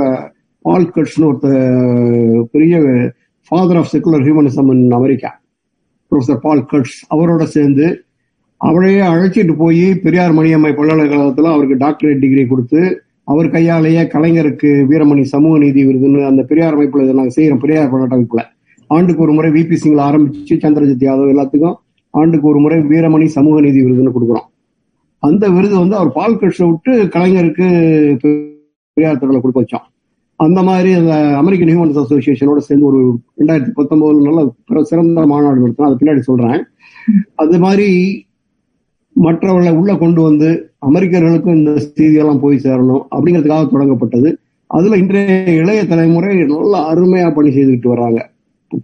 [0.65, 2.77] பால் கட்ஸ்னு ஒருத்தர் பெரிய
[3.51, 5.29] father of secular humanism in America
[6.11, 7.87] professor Paul Kurtz அவரோட சேர்ந்து
[8.61, 12.81] அவரையே அழைச்சிட்டு போய் பெரியார் மணியம்மை பல்கலைக்கழகத்தில் அவருக்கு டாக்டரேட் டிகிரி கொடுத்து
[13.23, 18.45] அவர் கையாலேயே கலைஞருக்கு வீரமணி சமூக நீதி விருதுன்னு அந்த பெரியார் அமைப்பில் இதை நாங்கள் செய்கிறோம் பெரியார் போராட்ட
[18.89, 21.75] ஆண்டுக்கு ஒரு முறை விபி சிங்கில் ஆரம்பிச்சு சந்திரஜித் யாதவ் எல்லாத்துக்கும்
[22.13, 24.46] ஆண்டுக்கு ஒரு முறை வீரமணி சமூக நீதி விருதுன்னு கொடுக்குறோம்.
[25.27, 27.67] அந்த விருது வந்து அவர் பால் கட்ஸை விட்டு கலைஞருக்கு
[28.97, 29.85] பெரியார் தொடர்ல கொடுக்க வச்சோம்
[30.39, 32.99] அந்த மாதிரி அந்த அமெரிக்கன் ஹியூமன்ஸ் அசோசியேஷனோட சேர்ந்து ஒரு
[33.39, 36.59] ரெண்டாயிரத்தி பத்தொன்பதுல நல்ல சிறந்த மாநாடு நடத்தினோம் அது பின்னாடி சொல்றேன்.
[37.43, 37.87] அது மாதிரி
[39.15, 40.49] மற்றவர்களை உள்ள கொண்டு வந்து
[40.87, 44.31] அமெரிக்கர்களுக்கும் இந்த செய்தியெல்லாம் போய் சேரணும் அப்படிங்கிறதுக்காக தொடங்கப்பட்டது.
[44.71, 48.19] அதுல இன்றைய இளைய தலைமுறை நல்ல அருமையா பணி செய்துக்கிட்டு வர்றாங்க.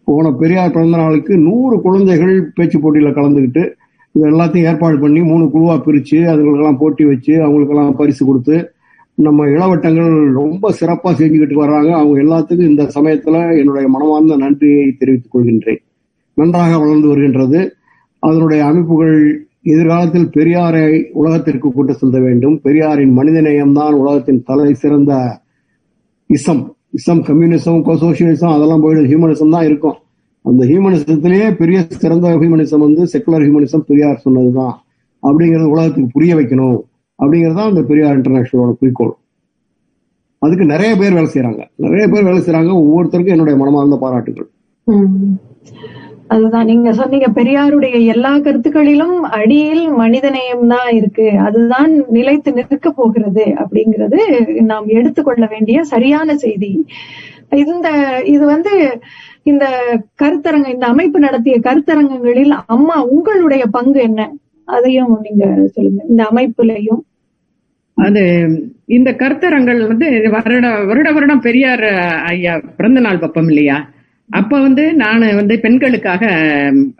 [0.08, 3.64] போன பெரியார் பிறந்த நாளுக்கு நூறு குழந்தைகள் பேச்சு போட்டியில கலந்துக்கிட்டு
[4.14, 8.72] இது எல்லாத்தையும் ஏற்பாடு பண்ணி மூணு குழுவாக பிரித்து அதுங்களுக்கெல்லாம் போட்டி வச்சு அவங்களுக்கெல்லாம் பரிசு கொடுத்து
[9.16, 11.92] நம்ம இளவட்டங்கள் ரொம்ப சிறப்பாக செஞ்சுக்கிட்டு வர்றாங்க.
[11.92, 15.82] அவங்க எல்லாத்துக்கும் இந்த சமயத்தில் என்னுடைய மனமார்ந்த நன்றியை தெரிவித்துக் கொள்கின்றேன்.
[16.34, 17.76] நன்றாக வளர்ந்து வருகின்றது.
[18.20, 22.60] அதனுடைய அமைப்புகள் எதிர்காலத்தில் பெரியாரை உலகத்திற்கு கொண்டு செல்ல வேண்டும்.
[22.62, 25.42] பெரியாரின் மனிதநேயம் தான் உலகத்தின் தலை சிறந்த
[26.28, 26.64] இசம்.
[26.90, 29.10] இசம் கம்யூனிசம் சோசியலிசம் அதெல்லாம் போயிடும்.
[29.12, 29.98] ஹியூமனிசம் தான் இருக்கும்.
[30.44, 34.84] அந்த ஹியூமனிசத்திலேயே பெரிய சிறந்த ஹியூமனிசம் வந்து செக்குலர் ஹியூமனிசம் பெரியார் சொன்னதுதான்.
[35.24, 36.80] அப்படிங்கறது உலகத்துக்கு புரிய வைக்கணும்.
[37.24, 39.14] அப்படிங்கறதுதான் அந்த பெரியார் இன்டர்நேஷனலோட குறிக்கோள்.
[40.40, 44.48] அதுக்கு நிறைய பேர் வேலை செய்யறாங்க நிறைய பேர் வேலை செய்யறாங்க ஒவ்வொருத்தருக்கும் என்னுடைய மனமார்ந்த பாராட்டுகள்.
[46.28, 46.66] அதுதான்.
[46.66, 51.30] நீங்க சொன்னீங்க பெரியாருடைய எல்லா கருத்துக்களிலும் அடியில் மனிதநேயம் தான் இருக்கு.
[51.30, 54.20] அதுதான் நிலைத்து நிற்க போகிறது அப்படிங்கிறது
[54.62, 56.86] நாம் எடுத்துக்கொள்ள வேண்டிய சரியான செய்தி.
[57.56, 57.90] இந்த
[58.26, 59.00] இது வந்து
[59.44, 59.68] இந்த
[60.24, 64.34] கருத்தரங்க இந்த அமைப்பு நடத்திய கருத்தரங்கங்களில் அம்மா உங்களுடைய பங்கு என்ன?
[64.66, 66.04] அதையும் நீங்க சொல்லுங்க.
[66.10, 67.00] இந்த அமைப்புலயும்.
[67.94, 68.48] அது
[68.86, 71.84] இந்த கருத்தரங்கள் வந்து வருட வருட வருடம் பெரியார்
[72.24, 73.90] ஐயா பிறந்த நாள் பப்பம் இல்லையா?
[74.30, 76.26] அப்ப வந்து நான் வந்து பெண்களுக்காக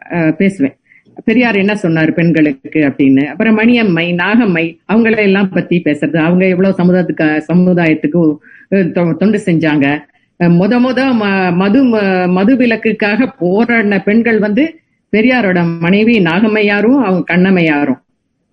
[0.10, 0.76] அஹ், பேசுவேன்.
[1.26, 3.26] பெரியார் என்ன சொன்னார் பெண்களுக்கு அப்படின்னு.
[3.26, 6.18] அப்புறம் மணியம்மை நாகம்மை அவங்கள எல்லாம் பத்தி பேசுறது.
[6.18, 8.38] அவங்க எவ்வளவு சமுதாயத்துக்கு சமுதாயத்துக்கு
[8.70, 9.98] தொ- தொண்டு செஞ்சாங்க.
[10.50, 14.80] முத முத ம- மது ம- மது விலக்குக்காக போராடின பெண்கள் வந்து
[15.12, 18.00] பெரியாரோட மனைவி நாகம்மையாரும் அவங்க கண்ணம்மையாரும்.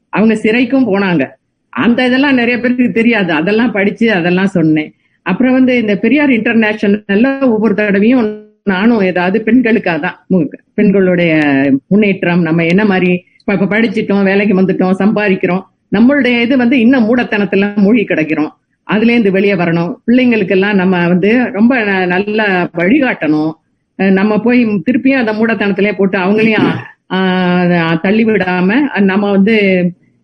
[0.09, 1.29] அவங்க சிறைக்கும் போனாங்க.
[1.69, 3.33] அந்த இதெல்லாம் நிறைய பேருக்கு தெரியாது.
[3.33, 4.95] அதெல்லாம் படிச்சு அதெல்லாம் சொன்னேன்.
[5.23, 11.41] அப்புறம் வந்து இந்த பெரியார் இன்டர்நேஷனல்ல ஒவ்வொரு தடவையும் நானும் ஏதாவது பெண்களுக்காக தான் பெண்களுடைய
[11.87, 15.63] முன்னேற்றம் நம்ம என்ன மாதிரி இப்ப படிச்சுட்டோம் படிச்சிட்டோம் வேலைக்கு வந்துட்டோம் சம்பாதிக்கிறோம்.
[15.93, 18.51] நம்மளுடைய இது வந்து இன்னும் மூடத்தனத்துல மூழ்கி கிடக்கிறோம்.
[18.91, 19.95] அதுல இருந்து வெளியே வரணும்.
[20.07, 23.53] பிள்ளைங்களுக்கெல்லாம் நம்ம வந்து ரொம்ப நல்லா வழிகாட்டணும்.
[23.97, 26.71] நம்ம போய் திருப்பியும் அந்த மூடத்தனத்திலே போட்டு அவங்களையும்
[27.15, 29.57] ஆஹ், தள்ளி விடாம நம்ம வந்து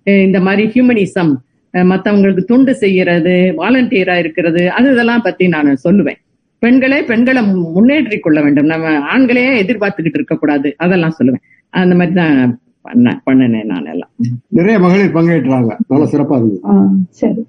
[0.04, 1.34] இந்த மாதிரி ஹியூமனிசம்
[1.72, 6.16] மத்தவங்களுக்கு தொண்டு செய்யறது வாலண்டியரா இருக்கிறது அது இதெல்லாம் பத்தி நான் சொல்லுவேன்.
[6.58, 8.66] பெண்களே பெண்களை மு- முன்னேற்றிக் கொள்ள வேண்டும்.
[8.66, 10.74] நம்ம ஆண்களையே எதிர்பார்த்துக்கிட்டு இருக்க கூடாது.
[10.78, 11.42] அதெல்லாம் சொல்லுவேன்.
[11.70, 14.10] அந்த மாதிரி தான் பண்ண பண்ணினேன் நான் எல்லாம்.
[14.48, 15.76] நிறைய மகளிர் பங்கேற்றாங்க.
[15.88, 17.46] நல்ல சிறப்பா ஆ, சரி.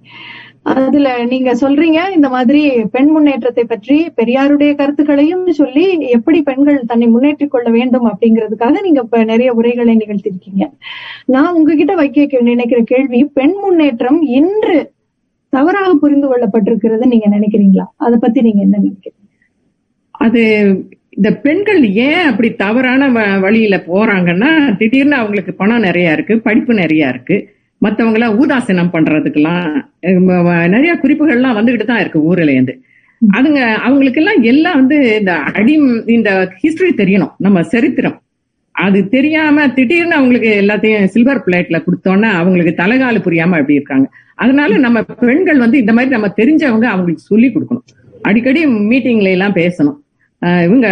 [0.76, 7.52] அதுல நீங்க சொல்றீங்க இந்த மாதிரி பெண் முன்னேற்றத்தை பற்றி பெரியாருடைய கருத்துக்களையும் சொல்லி எப்படி பெண்கள் தன்னை முன்னேற்றிக்
[7.52, 10.72] கொள்ள வேண்டும் அப்படிங்கிறதுக்காக நீங்க இப்ப நிறைய உரைகளை நிகழ்த்திருக்கீங்க.
[11.26, 14.92] நான் உங்ககிட்ட வைக்க நினைக்கிற கேள்வி பெண் முன்னேற்றம் இன்று
[15.50, 17.84] தவறாக புரிந்து கொள்ளப்பட்டிருக்கிறது நீங்க நினைக்கிறீங்களா?
[17.96, 19.46] அதை பத்தி நீங்க என்ன நினைக்கிறீங்க?
[20.12, 20.66] அது
[21.10, 27.08] இந்த பெண்கள் ஏன் அப்படி தவறான வ- வழியில போறாங்கன்னா திடீர்னு அவங்களுக்கு பணம் நிறைய இருக்கு படிப்பு நிறைய
[27.08, 27.56] இருக்கு.
[27.82, 29.66] மத்தவங்கள ஊதாசனம் பண்றதுக்கெல்லாம்
[30.76, 32.76] நிறைய குறிப்புகள்லாம் வந்துகிட்டு தான் இருக்கு ஊர்ல இருந்து
[33.22, 35.76] அதுங்க அவங்களுக்கு எல்லாம் எல்லாம் வந்து இந்த அடி
[36.16, 37.32] இந்த ஹிஸ்டரி தெரியணும்.
[37.46, 38.18] நம்ம சரித்திரம்.
[38.76, 44.08] அது தெரியாம திடீர்னு அவங்களுக்கு எல்லாத்தையும் சில்வர் பிளேட்ல கொடுத்தோன்னா அவங்களுக்கு தலைகால புரியாம அப்படி இருக்காங்க.
[44.44, 47.88] அதனால நம்ம பெண்கள் வந்து இந்த மாதிரி நம்ம தெரிஞ்சவங்க அவங்களுக்கு சொல்லி கொடுக்கணும்.
[48.30, 48.62] அடிக்கடி
[48.92, 49.98] மீட்டிங்ல எல்லாம் பேசணும்.
[50.68, 50.88] இவங்க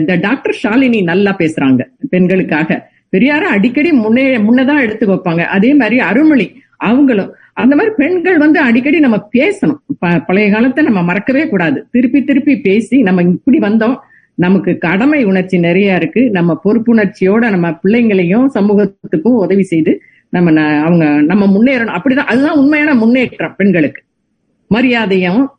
[0.00, 1.82] இந்த டாக்டர் ஷாலினி நல்லா பேசுறாங்க
[2.14, 2.78] பெண்களுக்காக.
[3.16, 5.40] பெரியார அடிக்கடி முன்னே முன்னதான் எடுத்து வைப்பாங்க.
[5.40, 7.34] அதே மாதிரி அருள்மொழி அவங்களும்.
[7.52, 9.76] அந்த மாதிரி பெண்கள் வந்து அடிக்கடி நம்ம பேசணும்.
[10.26, 11.86] பழைய காலத்தை நம்ம மறக்கவே கூடாது.
[11.90, 13.96] திருப்பி திருப்பி பேசி நம்ம இப்படி வந்தோம்.
[14.34, 16.30] நமக்கு கடமை உணர்ச்சி நிறைய இருக்கு.
[16.30, 21.98] நம்ம பொறுப்புணர்ச்சியோட நம்ம பிள்ளைங்களையும் சமூகத்துக்கும் உதவி செய்து நம்ம ந- அவங்க நம்ம முன்னேறணும்.
[21.98, 22.26] அப்படிதான்.
[22.26, 24.02] அதுதான் உண்மையான முன்னேற்றம் பெண்களுக்கு.
[24.68, 25.50] மரியாதையும்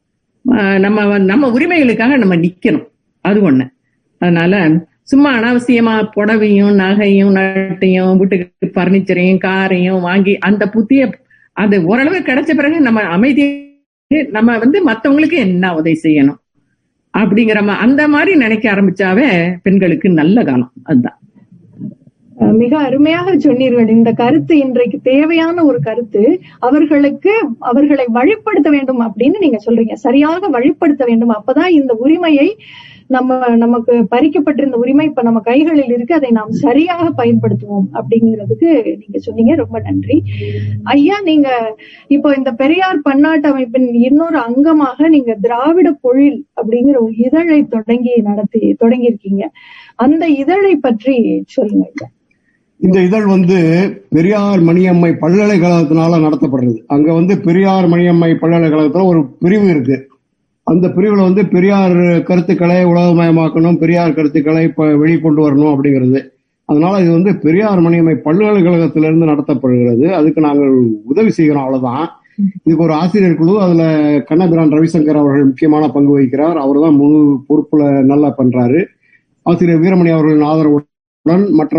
[0.78, 2.88] நம்ம நம்ம உரிமைகளுக்காக நம்ம நிக்கணும்.
[3.22, 3.70] அது ஒண்ணு.
[4.18, 11.12] அதனால சும்மா அனாவசியமா புடவையும் நகையும் நட்டையும் வீட்டுக்கு பர்னிச்சரையும் காரையும் வாங்கி அந்த புத்திய
[11.53, 13.45] அது ஓரளவு கிடைச்ச பிறகு நம்ம அமைதி
[14.32, 16.39] நம்ம வந்து மத்தவங்களுக்கு என்ன உதவி செய்யணும்?
[17.18, 20.72] அப்படிங்கிற அந்த மாதிரி நினைக்க ஆரம்பிச்சாவே பெண்களுக்கு நல்ல காலம்.
[20.84, 21.20] அதுதான்.
[22.36, 23.88] மிக அருமையாக சொன்னீர்கள்.
[23.88, 26.41] இந்த கருத்து இன்றைக்கு தேவையான ஒரு கருத்து.
[26.60, 29.93] அவர்களுக்கு அவர்களை வழிப்படுத்த வேண்டும் அப்படின்னு நீங்க சொல்றீங்க.
[29.93, 31.34] சரியாக வழிப்படுத்த வேண்டும்.
[31.34, 32.57] அப்பதான் இந்த உரிமையை
[33.10, 36.16] நம்ம நமக்கு பறிக்கப்பட்டிருந்த உரிமை இப்ப நம்ம கைகளில் இருக்கு.
[36.16, 39.55] அதை நாம் சரியாக பயன்படுத்துவோம் அப்படிங்கிறதுக்கு நீங்க சொன்னீங்க.
[39.55, 40.24] ரொம்ப நன்றி.
[40.84, 41.76] ஐயா நீங்க
[42.07, 48.74] இப்போ இந்த பெரியார் பன்னாட்டு அமைப்பின் இன்னொரு அங்கமாக நீங்க திராவிட பொழில் அப்படிங்கிற ஒரு இதழை தொடங்கி நடத்தி
[48.74, 49.51] தொடங்கி இருக்கீங்க
[49.95, 52.10] அந்த இதழை பற்றி சொல்லுங்க ஐயா.
[52.78, 53.57] இந்த இதழ் வந்து
[54.10, 56.78] பெரியார் மணியம்மை பல்கலைக்கழகத்தினால நடத்தப்படுறது.
[56.88, 60.09] அங்க வந்து பெரியார் மணியம்மை பல்கலைக்கழகத்துல ஒரு பிரிவு இருக்கு.
[60.72, 61.97] அந்த பிரிவில் வந்து பெரியார்
[62.30, 66.20] கருத்துக்களை உலகமயமாக்கணும் பெரியார் கருத்துக்களை இப்போ வெளிக்கொண்டு வரணும் அப்படிங்கிறது.
[66.65, 70.05] அதனால இது வந்து பெரியார் மணியமை பல்கலைக்கழகத்திலிருந்து நடத்தப்படுகிறது.
[70.20, 70.74] அதுக்கு நாங்கள்
[71.11, 72.05] உதவி செய்கிறோம் அவ்வளவுதான்.
[72.65, 73.84] இதுக்கு ஒரு ஆசிரியர் குழு அதுல
[74.30, 76.57] கண்ணபிரான் ரவிசங்கர் அவர்கள் முக்கியமான பங்கு வகிக்கிறார்.
[76.65, 78.82] அவர் தான் முழு பொறுப்புல நல்லா பண்றாரு.
[79.45, 81.78] ஆசிரியர் வீரமணி அவர்களின் ஆதரவுடன் மற்ற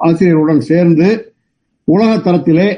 [0.00, 1.08] ஆசிரியர்களுடன் சேர்ந்து
[1.84, 2.68] உலக தரத்திலே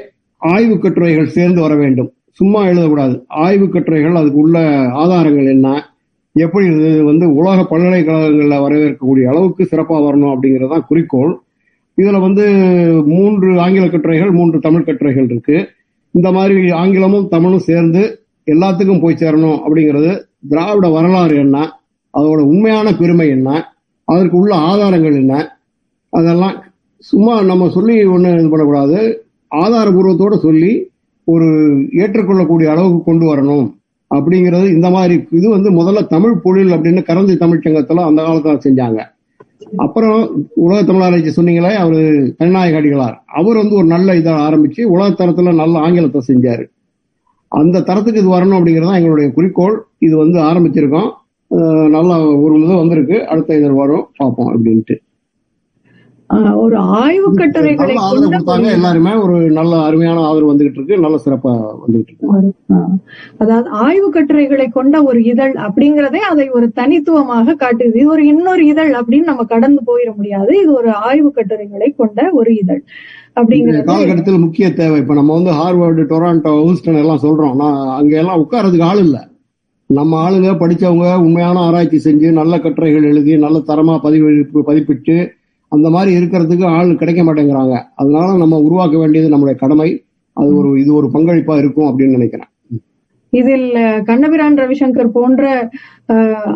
[0.41, 2.12] ஆய்வு கட்டுரைகள் சேர்ந்து வர வேண்டும்.
[2.33, 3.15] சும்மா எழுதக்கூடாது.
[3.27, 4.59] ஆய்வு கட்டுரைகள் அதுக்கு உள்ள
[5.03, 5.67] ஆதாரங்கள் என்ன?
[6.35, 11.39] எப்படி இது வந்து உலக பல்கலைக்கழகங்களில் வரவேற்கக்கூடிய அளவுக்கு சிறப்பாக வரணும் அப்படிங்கிறது தான் குறிக்கோள்.
[11.95, 12.45] இதில் வந்து
[13.05, 15.69] மூன்று ஆங்கில கட்டுரைகள் மூன்று தமிழ் கட்டுரைகள் இருக்கு.
[16.11, 18.01] இந்த மாதிரி ஆங்கிலமும் தமிழும் சேர்ந்து
[18.45, 21.57] எல்லாத்துக்கும் போய் சேரணும் அப்படிங்கிறது திராவிட வரலாறு என்ன?
[22.17, 23.49] அதோட உண்மையான பெருமை என்ன?
[24.05, 25.33] அதற்கு உள்ள ஆதாரங்கள் என்ன?
[26.09, 26.63] அதெல்லாம்
[26.97, 29.27] சும்மா நம்ம சொல்லி ஒன்று இது பண்ணக்கூடாது.
[29.55, 30.91] ஆதாரபூர்வத்தோடு சொல்லி
[31.25, 31.47] ஒரு
[31.93, 33.65] ஏற்றுக்கொள்ளக்கூடிய அளவுக்கு கொண்டு வரணும்
[34.15, 38.99] அப்படிங்கிறது இந்த மாதிரி இது வந்து முதல்ல தமிழ் பொழில் அப்படின்னு கரந்தி தமிழ் சங்கத்துல அந்த காலத்துல செஞ்சாங்க.
[39.75, 40.17] அப்புறம்
[40.65, 42.01] உலக தமிழாராய்ச்சி சொன்னீங்களே அவரு
[42.37, 43.15] கருநாயக அடிகளார்.
[43.39, 46.65] அவர் வந்து ஒரு நல்ல இதை ஆரம்பிச்சு உலக தரத்துல நல்ல ஆங்கிலத்தை செஞ்சாரு.
[47.47, 49.75] அந்த தரத்துக்கு இது வரணும் அப்படிங்கிறது தான் எங்களுடைய குறிக்கோள்.
[49.99, 51.09] இது வந்து ஆரம்பிச்சிருக்கோம்.
[51.95, 53.17] நல்லா ஒரு முதல் வந்திருக்கு.
[53.27, 54.05] அடுத்த இதில் வரும்.
[54.17, 54.95] பார்ப்போம் அப்படின்ட்டு.
[56.63, 57.95] ஒரு ஆய்வு கட்டுரைகளை
[58.73, 60.97] எல்லாருமே ஒரு நல்ல அருமையான ஆதரவு வந்துகிட்டு இருக்கு.
[60.97, 61.51] நல்ல சிறப்பா
[61.83, 62.27] வந்துகிட்டு இருக்கு.
[63.37, 67.95] அதாவது ஆய்வு கட்டுரைகளை கொண்ட ஒரு இதழ் அப்படிங்கறதே அதை ஒரு தனித்துவமாக காட்டுது.
[67.95, 70.53] இது ஒரு இன்னொரு இதழ் அப்படின்னு நம்ம கடந்து போயிட முடியாது.
[70.61, 72.81] இது ஒரு ஆய்வு கட்டுரைகளை கொண்ட ஒரு இதழ்
[73.35, 73.83] இந்த அப்படிங்கிறது.
[73.83, 74.97] காலகட்டத்தில் முக்கிய தேவை.
[74.99, 77.55] இப்ப நம்ம வந்து ஹார்வர்டு டொராண்டோ ஹூஸ்டன் எல்லாம் சொல்றோம்.
[77.55, 79.17] நான் அங்க எல்லாம் உட்கார்றதுக்கு ஆள் இல்ல.
[79.89, 84.29] நம்ம ஆளுங்க படிச்சவங்க உண்மையான ஆராய்ச்சி செஞ்சு நல்ல கட்டுரைகள் எழுதி நல்ல தரமா பதிவு
[84.69, 85.15] பதிப்பிட்டு
[85.75, 87.75] அந்த மாதிரி இருக்கிறதுக்கு ஆள் கிடைக்க மாட்டேங்கிறாங்க.
[87.95, 89.89] அதனால நம்ம உருவாக்க வேண்டியது நம்மளுடைய கடமை.
[90.33, 92.47] அது ஒரு இது ஒரு பங்களிப்பா இருக்கும் அப்படின்னு நினைக்கிறேன்.
[93.29, 95.69] இதில் கண்ணபிரான் ரவிசங்கர் போன்ற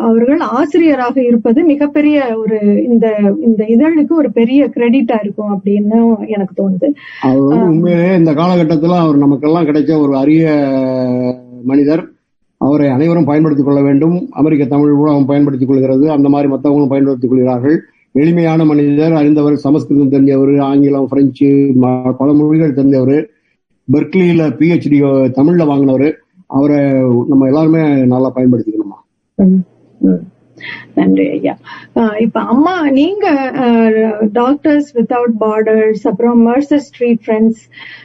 [0.06, 3.06] அவர்கள் ஆசிரியராக இருப்பது மிகப்பெரிய ஒரு இந்த
[3.42, 6.88] இந்த இதழுக்கு ஒரு பெரிய கிரெடிட்டா இருக்கும் அப்படின்னு எனக்கு தோணுது.
[7.20, 10.46] அவர் வந்து உண்மையிலேயே இந்த காலகட்டத்தில் அவர் நமக்கெல்லாம் கிடைச்ச ஒரு அரிய
[11.64, 12.02] மனிதர்.
[12.56, 14.16] அவரை அனைவரும் பயன்படுத்திக் கொள்ள வேண்டும்.
[14.30, 16.10] அமெரிக்க தமிழ் ஊடகம் பயன்படுத்திக் கொள்கிறது.
[16.10, 17.78] அந்த மாதிரி மற்றவங்களும் பயன்படுத்திக் கொள்கிறார்கள்.
[18.18, 21.48] எளிமையான மனிதர் அறிந்தவர் சமஸ்கிருதம் தெரிஞ்சவர் ஆங்கிலம் பிரெஞ்சு
[22.18, 23.24] பல மொழிகள் தெரிஞ்சவர்.
[23.92, 24.98] பெர்க்லியில பிஹெச்டி
[25.38, 26.18] தமிழ்ல வாங்கினவர்.
[26.46, 26.78] அவரை
[27.28, 28.98] நம்ம எல்லாருமே நல்லா பயன்படுத்திக்கணுமா?
[30.94, 31.58] நன்றி ஐயா.
[31.94, 33.26] ஆஹ் இப்ப அம்மா நீங்க
[34.32, 37.60] டாக்டர்ஸ் வித்தவுட் பார்டர்ஸ் அப்புறம் மர்சர் ஸ்ட்ரீட் ஃப்ரெண்ட்ஸ்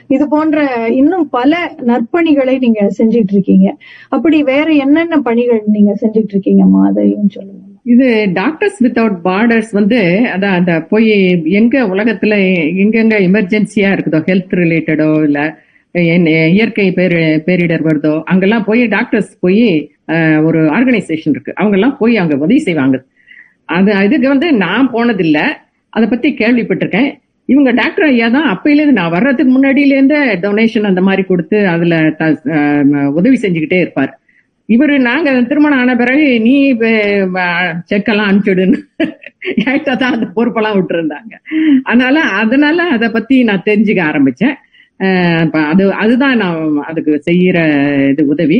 [0.07, 3.75] இது போன்ற இன்னும் பல நற்பணிகளை நீங்க செஞ்சிட்டு இருக்கீங்க.
[4.09, 7.61] அப்படி வேற என்னென்ன பணிகள் நீங்க செஞ்சிட்டு இருக்கீங்கம்மா அதையும் சொல்லுங்க.
[7.85, 9.99] இது டாக்டர்ஸ் வித்தவுட் பார்டர்ஸ் வந்து
[10.35, 11.09] அதான் அந்த போய்
[11.51, 12.33] எங்க உலகத்துல
[12.81, 15.39] எங்கெங்க எமர்ஜென்சியா இருக்குதோ ஹெல்த் ரிலேட்டடோ இல்ல
[16.51, 17.15] இயற்கை பேரி
[17.47, 19.65] பேரிடர் வருதோ அங்கெல்லாம் போய் டாக்டர்ஸ் போய்
[20.43, 21.53] ஒரு ஆர்கனைசேஷன் இருக்கு.
[21.55, 22.97] அவங்க எல்லாம் போய் அங்க உதவி செய்வாங்க.
[23.65, 25.39] அது இதுக்கு வந்து நான் போனதில்ல.
[25.89, 27.09] அதை பத்தி கேள்விப்பட்டிருக்கேன்.
[27.49, 32.41] இவங்க டாக்டர் ஐயா தான் அப்பையிலேருந்து நான் வர்றதுக்கு முன்னாடியிலேருந்து டொனேஷன் அந்த மாதிரி கொடுத்து அதுல த-
[33.15, 34.13] உதவி செஞ்சுக்கிட்டே இருப்பார்.
[34.75, 36.55] இவரு நாங்க திருமணம் ஆன பிறகு நீ
[37.91, 38.79] செக்கெல்லாம் அனுப்பிச்சுடுன்னு.
[39.63, 41.33] என்கிட்ட தான் அந்த பொறுப்பெல்லாம் விட்டுருந்தாங்க.
[41.89, 44.55] அதனால அதனால அதை பத்தி நான் தெரிஞ்சுக்க ஆரம்பிச்சேன்.
[45.71, 47.59] அது அதுதான் நான் அதுக்கு செய்யற
[48.13, 48.59] இது உதவி.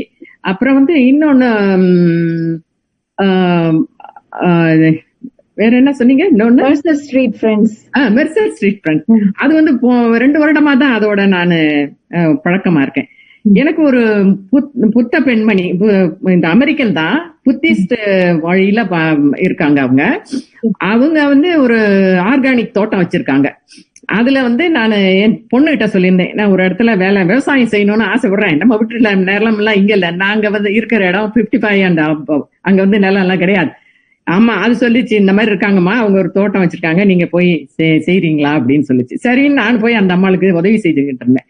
[0.52, 1.50] அப்புறம் வந்து இன்னொன்னு
[5.62, 6.24] வேற என்ன சொன்னீங்க?
[6.32, 6.70] இன்னொன்னு?
[7.02, 7.76] Street Friends
[8.18, 9.04] Mercer Street Friend
[9.44, 9.74] அது வந்து
[10.24, 11.54] ரெண்டு வருடமா தான் அதோட நான்
[12.46, 13.10] பழக்கமா இருக்கேன்.
[13.54, 15.76] எனக்கு ஒரு புத்- புத்த பெண்மணி
[16.26, 18.88] இந்த அமெரிக்கன் தான் புத்திஸ்ட் வழியில
[19.36, 20.26] இருக்காங்க அவங்க.
[20.78, 21.78] அவங்க வந்து ஒரு
[22.20, 23.52] ஆர்கானிக் தோட்டம் வச்சிருக்காங்க.
[24.06, 28.58] அதுல வந்து நான் என் பொண்ணுகிட்ட சொல்லியிருந்தேன் நான் ஒரு இடத்துல வேலை விவசாயம் செய்யணும்னு ஆசைப்படுறேன்.
[28.58, 30.12] நம்ம வீட்டுல நிலம் எல்லாம் இங்க இல்ல.
[30.12, 32.00] நாங்க வந்து இருக்கிற இடம் 55 ஃபைவ் அண்ட்
[32.62, 33.70] அங்க வந்து நிலம் எல்லாம் கிடையாது.
[34.32, 35.12] ஆமா அது சொல்லிச்சு.
[35.12, 35.94] இந்த மாதிரி இருக்காங்கம்மா.
[35.94, 37.06] அவங்க ஒரு தோட்டம் வச்சிருக்காங்க.
[37.06, 38.62] நீங்க போய் செய்- செய்றீங்களா?
[38.62, 39.18] அப்படின்னு சொல்லிச்சு.
[39.24, 41.46] சரின்னு நான் போய் அந்த அம்மாளுக்கு உதவி செய்துகிட்டு இருந்தேன்.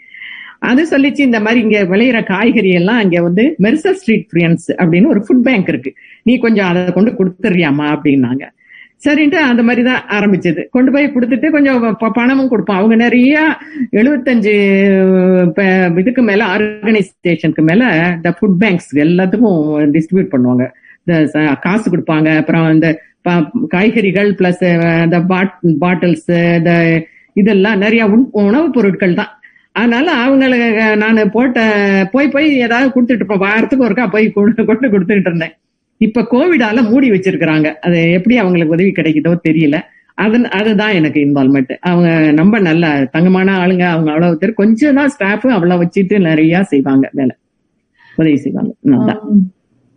[0.63, 5.19] அது சொல்லிச்சு இந்த மாதிரி இங்க விளையிற காய்கறி எல்லாம் இங்க வந்து மெர்சல் ஸ்ட்ரீட் ஃப்ரெண்ட்ஸ் அப்படின்னு ஒரு
[5.19, 5.93] ஃபுட் பேங்க் இருக்கு.
[6.23, 8.41] நீ கொஞ்சம் அதை கொண்டு கொடுத்துறியாமா அப்படின்னாங்க.
[9.05, 10.63] சரின்ட்டு அந்த மாதிரி தான் ஆரம்பிச்சது.
[10.71, 12.77] கொண்டு போய் கொடுத்துட்டு கொஞ்சம் ப- பணமும் கொடுப்போம்.
[12.77, 13.55] அவங்க நிறைய
[13.91, 20.67] எழுபத்தஞ்சு இதுக்கு மேல ஆர்கனைசேஷனுக்கு மேல இந்த ஃபுட் பேங்க்ஸ் எல்லாத்துக்கும் டிஸ்ட்ரிபியூட் பண்ணுவாங்க.
[21.03, 22.35] இந்த காசு கொடுப்பாங்க.
[22.35, 23.01] அப்புறம் இந்த
[23.67, 25.19] காய்கறிகள் பிளஸ் இந்த
[25.79, 27.03] பாட்டில்ஸ் இந்த
[27.33, 29.37] இதெல்லாம் நிறைய உண்- உணவுப் பொருட்கள் தான்.
[29.75, 31.59] அதனால அவங்களுக்கு நான் போட்ட
[32.11, 35.53] போய் போய் ஏதாவது கொடுத்துட்டு இருப்பேன் வாரத்துக்கு ஒருக்கா போய் கொண்டு கொடுத்துக்கிட்டு இருந்தேன்.
[36.01, 37.67] இப்ப கோவிடால மூடி வச்சிருக்கிறாங்க.
[37.85, 39.77] அது எப்படி அவங்களுக்கு உதவி கிடைக்குதோ தெரியல.
[40.17, 42.09] அது அதுதான் எனக்கு இன்வால்மெண்ட் அவங்க
[42.41, 43.85] ரொம்ப நல்ல தங்கமான ஆளுங்க.
[43.95, 44.53] அவங்க அவ்வளவு பேர்.
[44.53, 47.35] கொஞ்சம் தான் ஸ்டாஃப் அவ்வளவு வச்சுட்டு நிறைய செய்வாங்க வேலை.
[48.17, 48.71] உதவி செய்வாங்க.
[48.97, 49.21] அதான்.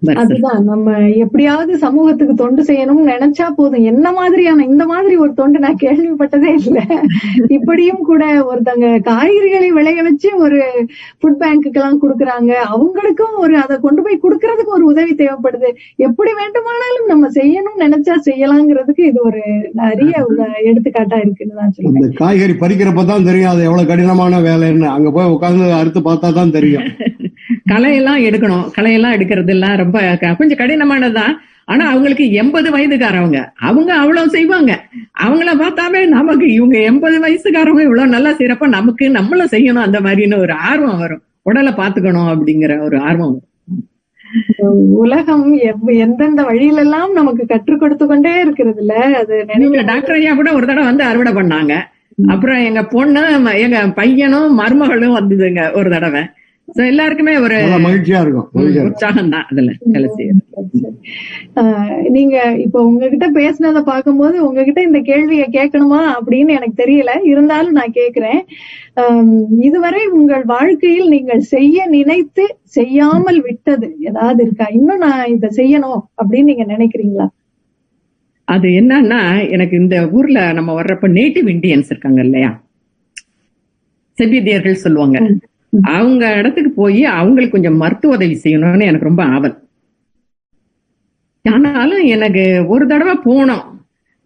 [0.03, 0.59] அதுதான்.
[0.64, 0.88] நம்ம
[1.24, 3.84] எப்படியாவது சமூகத்துக்கு தொண்டு செய்யணும்னு நினைச்சா போதும்.
[3.84, 6.80] என்ன மாதிரியான இந்த மாதிரி ஒரு தொண்டு நான் கேள்விப்பட்டதே இல்ல.
[7.57, 10.59] இப்படியும் கூட ஒருத்தங்க காய்கறிகளை விளைய வச்சு ஒரு
[11.20, 12.53] ஃபுட் பேங்க்குக்கு எல்லாம் கொடுக்கறாங்க.
[12.74, 15.70] அவங்களுக்கும் ஒரு அதை கொண்டு போய் கொடுக்கறதுக்கு ஒரு உதவி தேவைப்படுது.
[15.99, 19.42] எப்படி வேண்டுமானாலும் நம்ம செய்யணும்னு நினைச்சா செய்யலாங்கிறதுக்கு இது ஒரு
[19.82, 20.14] நிறைய
[20.70, 23.53] எடுத்துக்காட்டா இருக்குன்னு தான் சொல்லுவேன் காய்கறி பறிக்கிறப்ப தான் தெரியும்.
[23.55, 24.88] அது எவ்வளவு கடினமான வேலைன்னு.
[24.97, 26.86] அங்க போய் உட்கார்ந்து அறுத்து பார்த்தா தான் தெரியும்.
[27.70, 28.66] களையெல்லாம் எடுக்கணும்.
[28.78, 31.32] களையெல்லாம் எடுக்கிறது எல்லாம் ரொம்ப கொஞ்சம் கடினமானதுதான்.
[31.64, 33.38] ஆனா அவங்களுக்கு எண்பது வயதுக்காரவங்க.
[33.60, 34.72] அவங்க அவ்வளவு செய்வாங்க.
[35.24, 39.84] அவங்கள பார்த்தாவே நமக்கு இவங்க எண்பது வயசுக்காரவங்க இவ்வளவு நல்லா செய்யறப்ப நமக்கு நம்மளும் செய்யணும்.
[39.86, 41.22] அந்த மாதிரின்னு ஒரு ஆர்வம் வரும்.
[41.42, 43.44] உடலை பாத்துக்கணும் அப்படிங்கிற ஒரு ஆர்வம் வரும்.
[44.94, 45.44] உலகம்
[45.86, 50.66] எந்தெந்த வழியில எல்லாம் நமக்கு கற்றுக் கொடுத்து கொண்டே இருக்கிறது இல்ல அது நினைவு டாக்டர் ஐயா கூட ஒரு
[50.66, 51.74] தடவை வந்து அறுவடை பண்ணாங்க.
[52.26, 53.22] அப்புறம் எங்க பொண்ணு
[53.60, 56.22] எங்க பையனும் மருமகளும் வந்ததுங்க ஒரு தடவை.
[56.92, 58.48] எல்லாருக்குமே ஒரு மகிழ்ச்சியா இருக்கும்.
[58.88, 60.08] உற்சாகம் தான் அதுல வேலை
[62.16, 67.12] நீங்க இப்ப உங்ககிட்ட பேசினதை பார்க்கும்போது உங்ககிட்ட இந்த கேள்வியை கேட்கணுமா அப்படின்னு எனக்கு தெரியல.
[67.32, 68.40] இருந்தாலும் நான் கேக்குறேன்.
[69.68, 72.44] இதுவரை உங்கள் வாழ்க்கையில் நீங்கள் செய்ய நினைத்து
[72.78, 74.68] செய்யாமல் விட்டது ஏதாவது இருக்கா?
[74.78, 77.28] இன்னும் நான் இதை செய்யணும் அப்படின்னு நீங்க நினைக்கிறீங்களா?
[78.48, 79.22] அது என்னன்னா
[79.54, 82.50] எனக்கு இந்த ஊர்ல நம்ம வர்றப்ப நேட்டிவ் இந்தியன்ஸ் இருக்காங்க இல்லையா?
[84.18, 85.18] செபிதியர்கள் சொல்லுவாங்க.
[85.83, 89.55] அவங்க இடத்துக்கு போய் அவங்களுக்கு கொஞ்சம் மருத்துவ உதவி செய்யணும்னு எனக்கு ரொம்ப ஆவல்.
[91.45, 93.64] ஆனாலும் எனக்கு ஒரு தடவை போனோம்.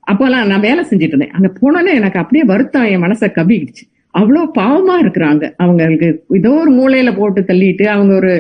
[0.07, 1.33] அப்போல்லாம் நான் வேலை செஞ்சுட்டு இருந்தேன்.
[1.33, 3.85] அங்க போனோன்னு எனக்கு அப்படியே வருத்தம் என் மனசை கவிக்கிடுச்சு
[4.15, 5.55] அவ்வளோ பாவமா இருக்கிறாங்க.
[5.57, 8.33] அவங்களுக்கு ஏதோ ஒரு மூலையில போட்டு தள்ளிட்டு அவங்க ஒரு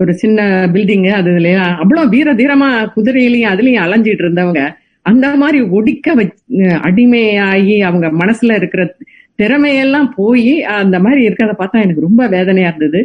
[0.00, 0.40] ஒரு சின்ன
[0.74, 1.04] பில்டிங்
[1.36, 4.62] இல்லையா அவ்வளோ வீர தீரமா குதிரையிலையும் அதுலயும் அலைஞ்சிட்டு இருந்தவங்க
[5.02, 6.38] அந்த மாதிரி ஒடிக்க வச்சு
[6.88, 8.82] அடிமையாகி அவங்க மனசுல இருக்கிற
[9.38, 10.52] திறமையெல்லாம் போய்
[10.82, 13.00] அந்த மாதிரி இருக்கிறத பார்த்தா எனக்கு ரொம்ப வேதனையா இருந்தது.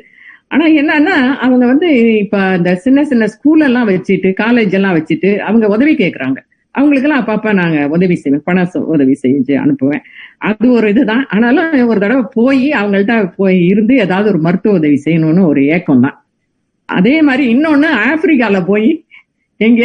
[0.48, 1.16] ஆனா என்னன்னா
[1.46, 1.88] அவங்க வந்து
[2.24, 6.40] இப்ப இந்த சின்ன சின்ன ஸ்கூல் எல்லாம் வச்சுட்டு காலேஜ் எல்லாம் வச்சுட்டு அவங்க உதவி கேட்கறாங்க
[6.76, 10.04] அவங்களுக்கெல்லாம் அப்பப்ப நாங்க உதவி செய்வேன் பணம் உதவி செஞ்சு அனுப்புவேன்.
[10.40, 11.24] அது ஒரு இதுதான்.
[11.36, 16.18] ஆனாலும் ஒரு தடவை போய் அவங்கள்ட்ட போய் இருந்து ஏதாவது ஒரு மருத்துவ உதவி செய்யணும்னு ஒரு ஏக்கம் தான்.
[16.90, 18.90] அதே மாதிரி இன்னொன்னு ஆப்பிரிக்கால போய்
[19.60, 19.82] எங்க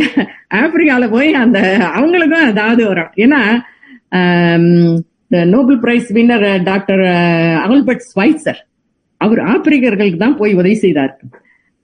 [0.55, 1.59] ஆப்பிரிக்கால போய் அந்த
[1.97, 3.41] அவங்களுக்கும் ஏதாவது வரும் ஏன்னா
[5.33, 7.01] Nobel Prize winner doctor
[7.69, 8.61] Albert ஸ்வைசர்.
[9.17, 11.21] அவர் ஆப்பிரிக்கர்களுக்கு தான் போய் உதவி செய்தார்.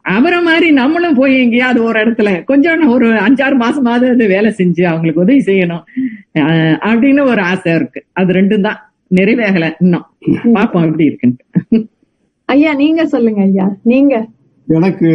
[0.01, 5.20] அவரை மாதிரி நம்மளும் போய் எங்கேயாவது ஒரு இடத்துல கொஞ்சம் ஒரு அஞ்சாறு மாசமாவது அது வேலை செஞ்சு அவங்களுக்கு
[5.20, 5.82] உதவி செய்யணும்.
[6.88, 8.05] அப்படின்னு ஒரு ஆசை இருக்கு.
[8.12, 8.92] அது ரெண்டும் தான்.
[9.14, 10.07] நிறைவேகல இன்னும்.
[10.26, 11.86] பாப்போம் எப்படி இருக்குன்ட்டு.
[12.44, 13.76] ஐயா நீங்க சொல்லுங்க ஐயா.
[13.82, 14.26] நீங்க.
[14.66, 15.09] எனக்கு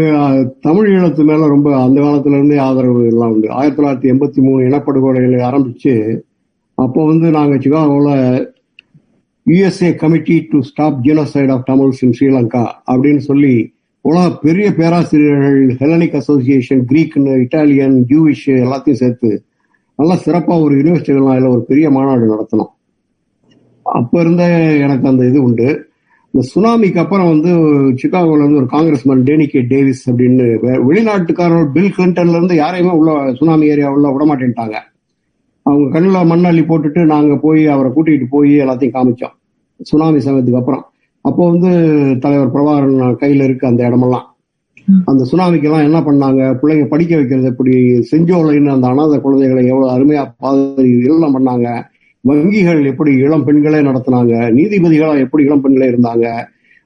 [0.62, 3.52] தமிழ் ஈழத்து மேல ரொம்ப அந்த காலத்துல இருந்தே ஆதரவு எல்லாம் உண்டு.
[3.52, 6.20] ஆயிரத்தி தொள்ளாயிரத்தி எண்பத்தி மூணு இனப்படுகொலைகளை ஆரம்பிச்சு
[6.84, 8.52] அப்போ வந்து நாங்கள் சிகாகோவில்
[9.46, 16.16] USA committee to stop genocide of Tamils in Sri அப்படின்னு சொல்லி உலக பெரிய பேராசிரியர்கள் ஹெலனிக்
[16.16, 19.44] அசோசியேஷன் கிரீக்னு இட்டாலியன் ஜூவிஷ் எல்லாத்தையும் சேர்த்து
[19.96, 22.72] நல்லா சிறப்பாக ஒரு யூனிவர்சிட்டிகள்லாம் அதில் ஒரு பெரிய மாநாடு நடத்தணும்.
[23.84, 24.44] அப்போ இருந்த
[24.78, 25.92] எனக்கு அந்த இது உண்டு.
[26.32, 27.50] இந்த சுனாமிக்கு அப்புறம் வந்து
[27.94, 33.68] சிகாகோல இருந்து ஒரு காங்கிரஸ்மேன் டேனிகே டேவிஸ் அப்படின்னு வெ- வெளிநாட்டுக்காரர் பில் கிளின்டன்ல இருந்து யாரையுமே உள்ள சுனாமி
[33.68, 34.76] ஏரியா உள்ள விட மாட்டேன்ட்டாங்க.
[35.64, 39.36] அவங்க கண்ணில் மண்ணள்ளி போட்டுட்டு நாங்கள் போய் அவரை கூட்டிகிட்டு போய் எல்லாத்தையும் காமிச்சோம்.
[39.82, 40.86] சுனாமி சமயத்துக்கு அப்புறம்.
[41.22, 41.70] அப்போ வந்து
[42.20, 44.36] தலைவர் பிரபாகரன் கையில் இருக்கு அந்த இடமெல்லாம்.
[45.06, 46.58] அந்த சுனாமிக்கெல்லாம் என்ன பண்ணாங்க?
[46.62, 47.76] பிள்ளைங்க படிக்க வைக்கிறது எப்படி?
[48.12, 51.84] செஞ்சோலைன்னு அந்த அனாதை குழந்தைகளை எவ்வளோ அருமையாக பாது எல்லாம் பண்ணாங்க.
[52.28, 54.34] வங்கிகள் எப்படி இளம் பெண்களே நடத்தினாங்க?
[54.58, 56.46] நீதிபதிகளாக எப்படி இளம் பெண்களே இருந்தாங்க?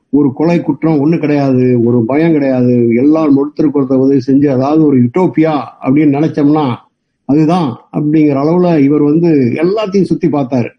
[0.10, 2.96] ஒரு கொலை குற்றம் ஒன்றும் கிடையாது ஒரு பயம் கிடையாது.
[2.96, 6.66] எல்லாரும் ஒருத்தருக்கு ஒருத்தர் உதவி செஞ்சு அதாவது ஒரு யூட்டோப்பியா அப்படின்னு நினைச்சோம்னா
[7.28, 10.70] அதுதான் அப்படிங்கிற அளவுல இவர் வந்து எல்லாத்தையும் சுத்தி பார்த்தாரு.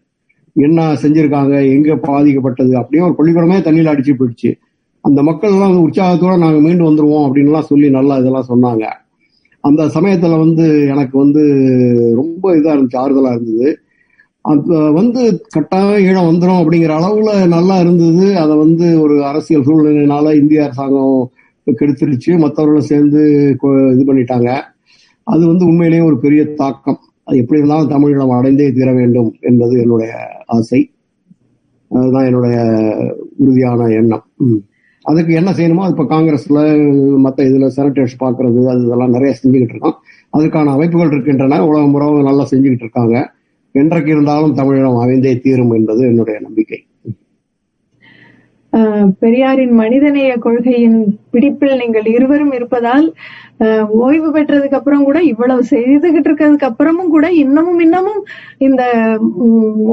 [0.53, 4.53] என்ன செஞ்சிருக்காங்க எங்க பாதிக்கப்பட்டது அப்படியே ஒரு பள்ளிக்கூடமே தண்ணியில அடிச்சு போயிடுச்சு.
[5.01, 8.85] அந்த மக்கள் எல்லாம் வந்து உற்சாகத்தோட நாங்க மீண்டு வந்துருவோம் அப்படின்லாம் சொல்லி நல்லா இதெல்லாம் சொன்னாங்க.
[9.61, 11.41] அந்த சமயத்துல வந்து எனக்கு வந்து
[12.15, 13.79] ரொம்ப இதா இருந்துச்சு ஆறுதலா இருந்தது.
[14.41, 18.37] அது வந்து கட்டாயம் ஈழம் வந்துடும் அப்படிங்கிற அளவுல நல்லா இருந்தது.
[18.37, 21.31] அதை வந்து ஒரு அரசியல் சூழ்நிலைனால இந்திய அரசாங்கம்
[21.79, 22.37] கெடுத்துருச்சு.
[22.37, 24.61] மற்றவர்களும் சேர்ந்து கொ- இது பண்ணிட்டாங்க.
[25.29, 26.97] அது வந்து உண்மையிலேயே ஒரு பெரிய தாக்கம்.
[27.23, 30.13] அது எப்படி இருந்தாலும் தமிழீழம் அடைந்தே தீர வேண்டும் என்பது என்னுடைய
[30.45, 30.91] ஆசை.
[31.89, 32.57] அதுதான் என்னுடைய
[33.37, 34.23] உறுதியான எண்ணம்.
[34.37, 34.55] ம்.
[35.01, 39.93] அதுக்கு என்ன செய்யணுமோ அது இப்ப காங்கிரஸ்ல மற்ற இதுல செனட்டர்ஸ் பாக்குறது அது இதெல்லாம் நிறைய செஞ்சுக்கிட்டு இருக்கோம்.
[40.37, 41.65] அதுக்கான அமைப்புகள் இருக்கின்றன.
[41.67, 43.31] உலகம் முறை நல்லா செஞ்சுக்கிட்டு இருக்காங்க.
[43.71, 46.85] என்றைக்கு இருந்தாலும் தமிழகம் அமைந்தே தீரும் என்பது என்னுடைய நம்பிக்கை.
[49.19, 50.97] பெரியாரின் மனிதநேய கொள்கையின்
[51.31, 53.07] பிடிப்பில் நீங்கள் இருவரும் இருப்பதால்
[53.59, 58.21] ஆஹ் ஓய்வு பெற்றதுக்கு அப்புறம் கூட இவ்வளவு செய்துகிட்டு இருக்கிறதுக்கு அப்புறமும் கூட இன்னமும் இன்னமும்
[58.59, 58.83] இந்த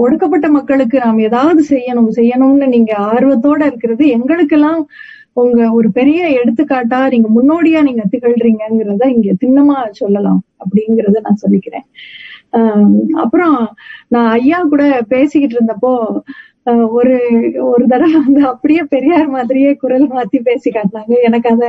[0.03, 4.81] ஒடுக்கப்பட்ட மக்களுக்கு நாம் ஏதாவது செய்யணும் செய்யணும்னு நீங்க ஆர்வத்தோட இருக்கிறது எங்களுக்கெல்லாம்
[5.37, 11.85] உங்க ஒரு பெரிய எடுத்துக்காட்டா நீங்க முன்னோடியா நீங்க திகழ்றீங்கிறத இங்க திண்ணமா சொல்லலாம் அப்படிங்கறத நான் சொல்லிக்கிறேன்.
[12.53, 13.57] ஆஹ் அப்புறம்
[14.09, 15.93] நான் ஐயா கூட பேசிக்கிட்டு இருந்தப்போ
[16.99, 17.17] ஒரு
[17.73, 21.15] ஒரு தடவை வந்து அப்படியே பெரியார் மாதிரியே குரல் மாத்தி பேசி காட்டினாங்க.
[21.23, 21.69] எனக்கு அதை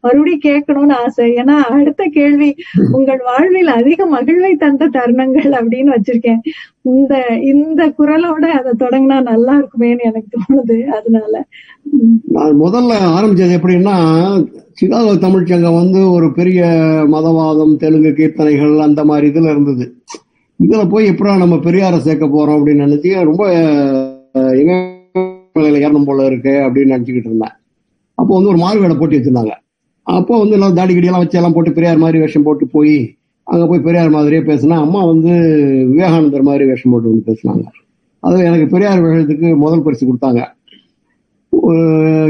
[0.00, 1.26] மறுபடியும் கேட்கணும்னு ஆசை.
[1.40, 2.50] ஏன்னா அடுத்த கேள்வி
[2.92, 6.40] உங்கள் வாழ்வில் அதிக மகிழ்வை தந்த தருணங்கள் அப்படின்னு வச்சிருக்கேன்.
[6.82, 7.14] இந்த
[7.52, 10.78] இந்த குரலோட அதை தொடங்கினா நல்லா இருக்குமேன்னு எனக்கு தோணுது.
[10.98, 11.44] அதனால
[12.36, 13.96] நான் முதல்ல ஆரம்பிச்சது எப்படின்னா
[14.80, 16.62] சிகாகோ தமிழ்ச்சங்கம் வந்து ஒரு பெரிய
[17.14, 19.86] மதவாதம் தெலுங்கு கீர்த்தனைகள் அந்த மாதிரி இதுல இருந்தது.
[20.60, 23.44] இதுல போய் எப்படா நம்ம பெரியாரை சேர்க்க போறோம் அப்படின்னு நினைச்சு ரொம்ப
[24.62, 27.54] இமயமலையில் ஏறணும் போல இருக்கு அப்படின்னு நினச்சிக்கிட்டு இருந்தேன்.
[28.18, 29.54] அப்போ வந்து ஒரு மாறு வேலை போட்டி வச்சிருந்தாங்க.
[30.06, 32.96] அப்போ வந்து எல்லாம் தாடி கடியெல்லாம் வச்சு எல்லாம் போட்டு பெரியார் மாதிரி வேஷம் போட்டு போய்
[33.46, 35.32] அங்கே போய் பெரியார் மாதிரியே பேசினா அம்மா வந்து
[35.90, 37.64] விவேகானந்தர் மாதிரி வேஷம் போட்டு வந்து பேசினாங்க.
[38.22, 40.40] அது எனக்கு பெரியார் வேஷத்துக்கு முதல் பரிசு கொடுத்தாங்க.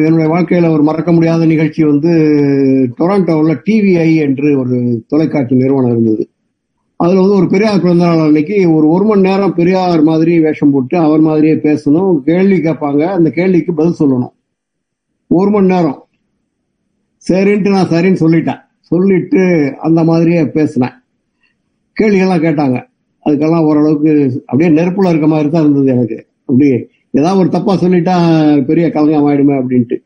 [0.06, 2.10] என்னுடைய வாழ்க்கையில் ஒரு மறக்க முடியாத நிகழ்ச்சி வந்து
[2.98, 4.76] டொராண்டோவில் டிவிஐ என்று ஒரு
[5.12, 6.24] தொலைக்காட்சி நிறுவனம் இருந்தது.
[7.00, 10.98] அதுல வந்து ஒரு பெரியார் பிறந்த நாள் அன்னைக்கு ஒரு ஒரு மணி நேரம் பெரியார் மாதிரி வேஷம் போட்டு
[10.98, 12.18] அவர் மாதிரியே பேசணும்.
[12.18, 13.04] கேள்வி கேட்பாங்க.
[13.06, 14.32] அந்த கேள்விக்கு பதில் சொல்லணும்.
[15.26, 16.06] ஒரு மணி நேரம்.
[17.28, 18.60] சரின்ட்டு நான் சரின்னு சொல்லிட்டேன்.
[18.80, 20.92] சொல்லிட்டு அந்த மாதிரியே பேசினேன்.
[22.00, 22.86] கேள்விகள்லாம் கேட்டாங்க.
[23.24, 26.26] அதுக்கெல்லாம் ஓரளவுக்கு அப்படியே நெருப்புல இருக்க மாதிரி தான் இருந்தது எனக்கு.
[26.40, 28.16] அப்படியே ஏதாவது ஒரு தப்பா சொல்லிட்டா
[28.64, 29.96] பெரிய கலங்கம் ஆயிடுமே அப்படின்ட்டு.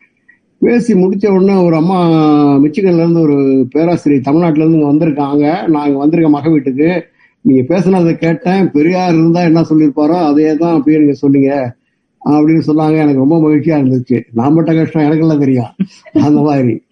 [0.63, 1.97] பேசி முடிச்ச உடனே ஒரு அம்மா
[2.59, 5.69] மிச்சிகன்ல இருந்து ஒரு பேராசிரியர் தமிழ்நாட்டுல இருந்து இங்க வந்திருக்காங்க.
[5.69, 7.05] நான் இங்க வந்திருக்கேன் மக வீட்டுக்கு.
[7.41, 8.71] நீங்க பேசுனதை கேட்டேன்.
[8.71, 11.77] பெரியார் இருந்தா என்ன சொல்லியிருப்பாரோ அதே தான் அப்படியே நீங்க சொன்னீங்க
[12.25, 12.97] அப்படின்னு சொன்னாங்க.
[12.97, 14.23] எனக்கு ரொம்ப மகிழ்ச்சியா இருந்துச்சு.
[14.33, 15.73] நான் மட்டும் கஷ்டம் எனக்கெல்லாம் தெரியும்.
[16.13, 16.83] அந்த மாதிரி.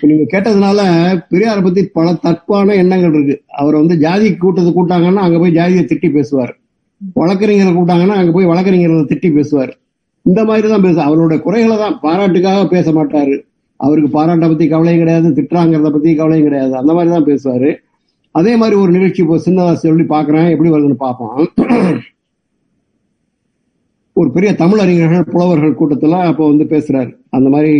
[0.00, 0.80] நீங்க கேட்டதுனால
[1.30, 3.42] பெரியாரை பத்தி பல தப்பான எண்ணங்கள் இருக்கு.
[3.48, 6.58] அவர் வந்து ஜாதி கூட்டத்தை கூட்டாங்கன்னா அங்க போய் ஜாதியை திட்டி பேசுவார்.
[7.20, 9.78] வழக்கறிஞரை கூட்டாங்கன்னா அங்க போய் வழக்கறிஞரை திட்டி பேசுவார்.
[10.26, 13.36] இந்த மாதிரி தான் பேச அவருடைய குறைகளை தான் பாராட்டுக்காக பேச மாட்டாரு.
[13.80, 16.74] அவருக்கு பாராட்டை பத்தி கவலையும் கிடையாது திட்டாங்கிறத பத்தி கவலையும் கிடையாது.
[16.80, 17.70] அந்த மாதிரி தான் பேசுவாரு.
[18.38, 21.38] அதே மாதிரி ஒரு நிகழ்ச்சி இப்போ சின்னதா சொல்லி பாக்குறேன் எப்படி வருதுன்னு பார்ப்போம்.
[24.16, 27.10] ஒரு பெரிய தமிழ் அறிஞர்கள் புலவர்கள் கூட்டத்துல அப்போ வந்து பேசுறாரு.
[27.36, 27.72] அந்த மாதிரி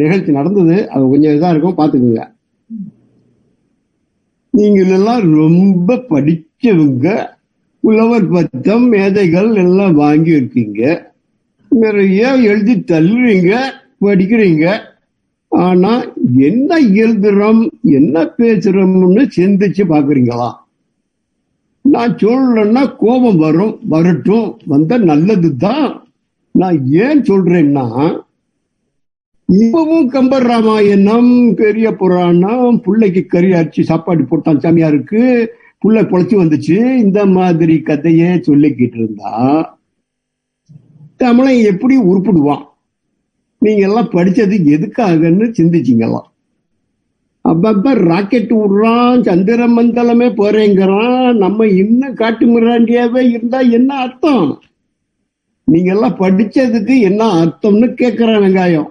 [0.00, 0.76] நிகழ்ச்சி நடந்தது.
[0.94, 1.78] அது கொஞ்சம் இதா இருக்கும்.
[1.80, 2.24] பாத்துக்கோங்க
[4.54, 7.06] நீங்க எல்லாம் ரொம்ப படிச்சவங்க
[7.84, 10.80] புலவர் பத்தம் மேதைகள் எல்லாம் வாங்கி இருக்கீங்க
[11.70, 13.58] நிறைய எழுதி தள்ளுறீங்க
[14.04, 14.78] படிக்கிறீங்க.
[15.48, 16.04] ஆனா
[16.40, 20.50] என்ன எழுதுறோம் என்ன பேசுறோம்னு சிந்திச்சு பாக்குறீங்களா
[21.82, 26.06] நான் சொல்லலன்னா கோபம் வரும் வரட்டும் வந்தா நல்லதுதான்.
[26.52, 27.86] நான் ஏன் சொல்றேன்னா
[29.48, 35.46] இப்பவும் கம்பர் ராமாயணம் பெரிய புராணம் பிள்ளைக்கு கறி அரிச்சு சாப்பாடு போட்டான் சாமியாருக்கு
[35.84, 36.96] புள்ள குழச்சி வந்துச்சு.
[36.96, 39.34] இந்த மாதிரி கதையே சொல்லிக்கிட்டு இருந்தா
[41.16, 42.64] தமிழன் எப்படி உருப்பிடுவான்?
[43.58, 46.24] நீங்க எல்லாம் படிச்சது எதுக்காகன்னு சிந்திச்சிங்கலாம்
[47.48, 51.36] அப்பப்ப ராக்கெட் விடுறான் சந்திர மண்டலமே போறேங்கிறான்.
[51.36, 54.62] நம்ம இன்னும் காட்டு மிராண்டியாவே இருந்தா என்ன அர்த்தம்?
[55.64, 58.90] நீங்க எல்லாம் படிச்சதுக்கு என்ன அர்த்தம்னு கேக்குறேன் வெங்காயம்.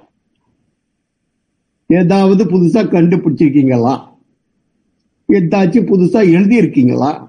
[1.88, 4.02] ஏதாவது புதுசா கண்டுபிடிச்சிருக்கீங்களா?
[5.30, 7.25] ஏதாச்சும் புதுசா எழுதி இருக்கீங்களா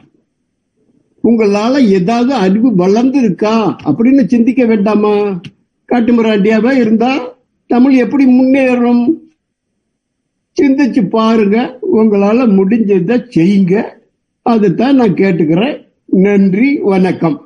[1.26, 3.54] உங்களால ஏதாவது அறிவு வளர்ந்து இருக்கா
[3.84, 5.40] அப்படின்னு சிந்திக்க வேண்டாமா?
[5.92, 7.12] காட்டுமிராண்டியாவே இருந்தா
[7.66, 9.04] தமிழ் எப்படி முன்னேறும்?
[10.60, 11.78] சிந்திச்சு பாருங்க.
[11.96, 13.74] உங்களால முடிஞ்சதை செய்யுங்க.
[14.42, 15.76] அதுதான் நான் கேட்டுக்கிறேன்.
[16.06, 17.36] நன்றி வணக்கம்.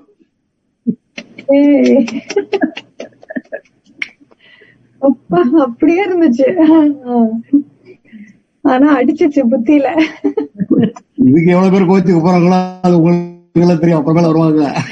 [4.99, 6.47] அப்பா அப்படியே இருந்துச்சு.
[8.63, 9.87] ஆனா அடிச்சிச்சு புத்தியில.
[11.15, 12.59] இதுக்கு எவ்வளவு பேர் கோச்சுக்கு போறாங்களோ?
[12.83, 14.83] அது உங்களுக்கு எல்லாம் தெரியும் அப்புறமேல வருவாங்க.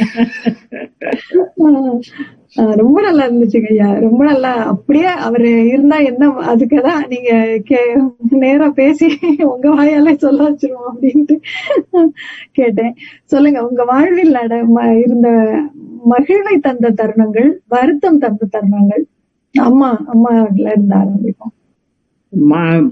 [2.57, 3.99] ஆஹ் ரொம்ப நல்லா இருந்துச்சுங்க ஐயா.
[3.99, 4.55] ரொம்ப நல்லா.
[4.55, 11.41] அப்படியே அவரு இருந்தா என்ன அதுக்குதான் நீங்க கே- நேரா பேசி உங்க வாயாலே சொல்ல வச்சிருவோம் அப்படின்ட்டு
[12.53, 12.95] கேட்டேன்.
[13.25, 15.29] சொல்லுங்க உங்க வாழ்வில் நட ம- இருந்த
[16.11, 19.03] மகிழ்வை தந்த தருணங்கள் வருத்தம் தந்த தருணங்கள்
[19.53, 21.73] அம்மா அம்மால இருந்து ஆரம்பிப்போம்.
[22.51, 22.91] ம-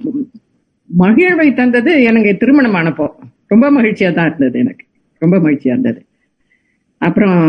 [0.99, 3.09] மகிழ்வை தந்தது எனக்கு திருமணமானப்போ.
[3.47, 4.86] ரொம்ப மகிழ்ச்சியா தான் இருந்தது எனக்கு.
[5.19, 6.01] ரொம்ப மகிழ்ச்சியா இருந்தது.
[6.99, 7.41] அப்புறம்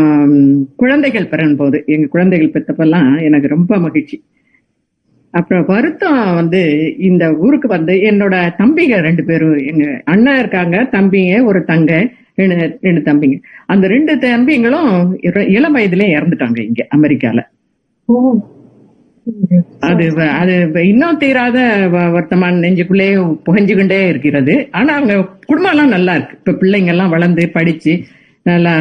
[0.76, 4.16] குழந்தைகள் பிறன் போது எங்க குழந்தைகள் பெற்றப்பெல்லாம் எனக்கு ரொம்ப மகிழ்ச்சி.
[5.30, 6.60] அப்புறம் வருத்தம் வந்து
[6.98, 11.92] இந்த ஊருக்கு வந்து என்னோட தம்பிங்க ரெண்டு பேரும் எங்க அண்ணன் இருக்காங்க தம்பிங்க ஒரு தங்க
[12.34, 13.36] ரெண்டு ரெண்டு தம்பிங்க.
[13.66, 14.92] அந்த ரெண்டு தம்பிங்களும்
[15.56, 17.40] இளம் வயதிலே இறந்துட்டாங்க இங்க அமெரிக்கால.
[19.88, 20.04] அது
[20.40, 20.54] அது
[20.84, 21.58] இன்னும் தீராத
[22.14, 23.26] வர்த்தமான நெஞ்சுக்குள்ளேயும்
[23.56, 24.54] நெஞ்சுக்குள்ளே இருக்கிறது.
[24.72, 25.14] ஆனா அவங்க
[25.48, 26.36] குடும்பம் எல்லாம் நல்லா இருக்கு.
[26.40, 27.92] இப்ப பிள்ளைங்க எல்லாம் வளர்ந்து படிச்சு
[28.46, 28.72] நல்லா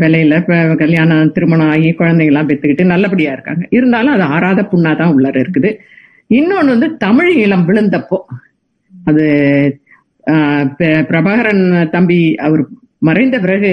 [0.00, 0.34] விலையில
[0.80, 3.64] கல்யாணம் திருமணம் ஆகி குழந்தைங்க எல்லாம் பெத்துக்கிட்டு நல்லபடியா இருக்காங்க.
[3.76, 5.70] இருந்தாலும் அது ஆறாத புண்ணாதான் உள்ளார இருக்குது.
[6.30, 8.18] இன்னொன்னு வந்து தமிழ் ஈழம் விழுந்தப்போ
[8.92, 9.24] அது
[10.24, 10.66] ஆஹ்,
[11.06, 12.60] பிரபாகரன் தம்பி அவர்
[13.02, 13.70] மறைந்த பிறகு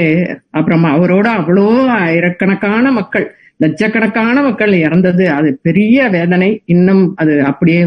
[0.52, 1.66] அப்புறமா அவரோட அவ்வளோ
[2.00, 3.26] ஆயிரக்கணக்கான மக்கள்
[3.60, 5.26] லட்சக்கணக்கான மக்கள் இறந்தது.
[5.38, 6.50] அது பெரிய வேதனை.
[6.74, 7.82] இன்னும் அது அப்படியே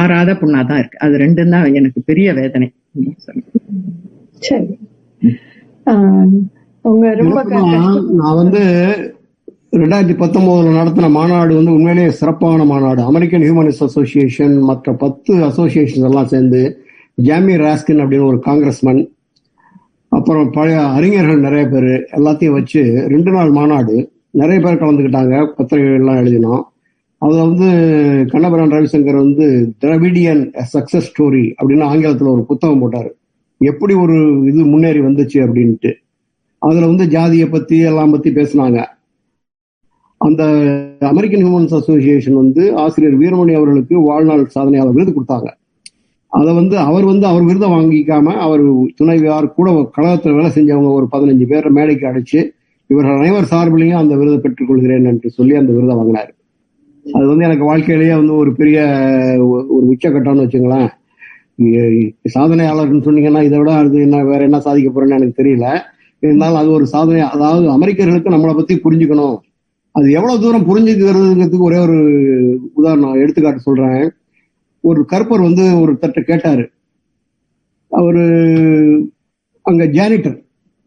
[0.00, 1.00] ஆறாத புண்ணா தான் இருக்கு.
[1.04, 2.68] அது ரெண்டும் தான் எனக்கு பெரிய வேதனை.
[8.18, 8.62] நான் வந்து
[9.80, 13.00] ரெண்டாயிரத்தி பத்தொன்பதுல நடத்தின மாநாடு வந்து உண்மையிலேயே சிறப்பான மாநாடு.
[13.10, 16.60] அமெரிக்கன் ஹியூமனிஸ்ட் அசோசியேஷன் மற்ற பத்து அசோசியேஷன் எல்லாம் சேர்ந்து
[17.18, 19.02] ஜாமி ராஸ்கின் அப்படின்னு ஒரு காங்கிரஸ்மேன்
[20.12, 22.82] அப்புறம் பழைய அறிஞர்கள் நிறைய பேர் எல்லாத்தையும் வச்சு
[23.14, 23.96] ரெண்டு நாள் மாநாடு.
[24.34, 26.62] நிறைய பேர் கலந்துக்கிட்டாங்க பத்திரிகைகள்லாம் எழுதினோம்.
[27.18, 27.68] அதில் வந்து
[28.32, 29.46] கண்ணபுரான் ரவிசங்கர் வந்து
[29.82, 30.42] திராவிடியன்
[30.74, 33.10] சக்சஸ் ஸ்டோரி அப்படின்னு ஆங்கிலத்தில் ஒரு புத்தகம் போட்டார்.
[33.60, 34.16] எப்படி ஒரு
[34.50, 35.90] இது முன்னேறி வந்துச்சு அப்படின்ட்டு.
[36.58, 38.78] அதில் வந்து ஜாதியை பற்றி எல்லாம் பற்றி பேசினாங்க.
[40.20, 40.42] அந்த
[41.10, 45.48] அமெரிக்கன் ஹியூமன்ஸ் அசோசியேஷன் வந்து ஆசிரியர் வீரமணி அவர்களுக்கு வாழ்நாள் சாதனையாளர் விருது கொடுத்தாங்க.
[46.32, 48.64] அதை வந்து அவர் வந்து அவர் விருதை வாங்கிக்காம அவர்
[48.98, 52.40] துணைவியார் கூட கழகத்தில் வேலை செஞ்சவங்க ஒரு பதினஞ்சு பேரை மேடைக்கு அடைச்சு
[52.90, 56.30] இவர்கள் அனைவர் சார்பிலையும் அந்த விருதை பெற்றுக்கொள்கிறேன் என்று சொல்லி அந்த விருதை வாங்கினார்.
[57.06, 58.78] அது வந்து எனக்கு வாழ்க்கையிலேயே வந்து ஒரு பெரிய
[59.74, 60.88] ஒரு உச்சக்கட்டம்னு வச்சுங்களேன்.
[62.34, 65.66] சாதனையாளர்னு சொன்னீங்கன்னா இதை விட அது என்ன வேற என்ன சாதிக்க போறேன்னு எனக்கு தெரியல.
[66.18, 69.36] இருந்தாலும் அது ஒரு சாதனை அதாவது அமெரிக்கர்களுக்கு நம்மளை பத்தி புரிஞ்சுக்கணும்.
[69.94, 71.98] அது எவ்வளவு தூரம் புரிஞ்சுக்கிறதுங்கிறதுக்கு ஒரே ஒரு
[72.78, 74.02] உதாரணம் எடுத்துக்காட்டு சொல்றேன்.
[74.80, 76.64] ஒரு கருப்பர் வந்து ஒரு தட்டை கேட்டாரு.
[77.92, 78.24] அவரு
[79.66, 80.36] அங்க ஜானிட்டர்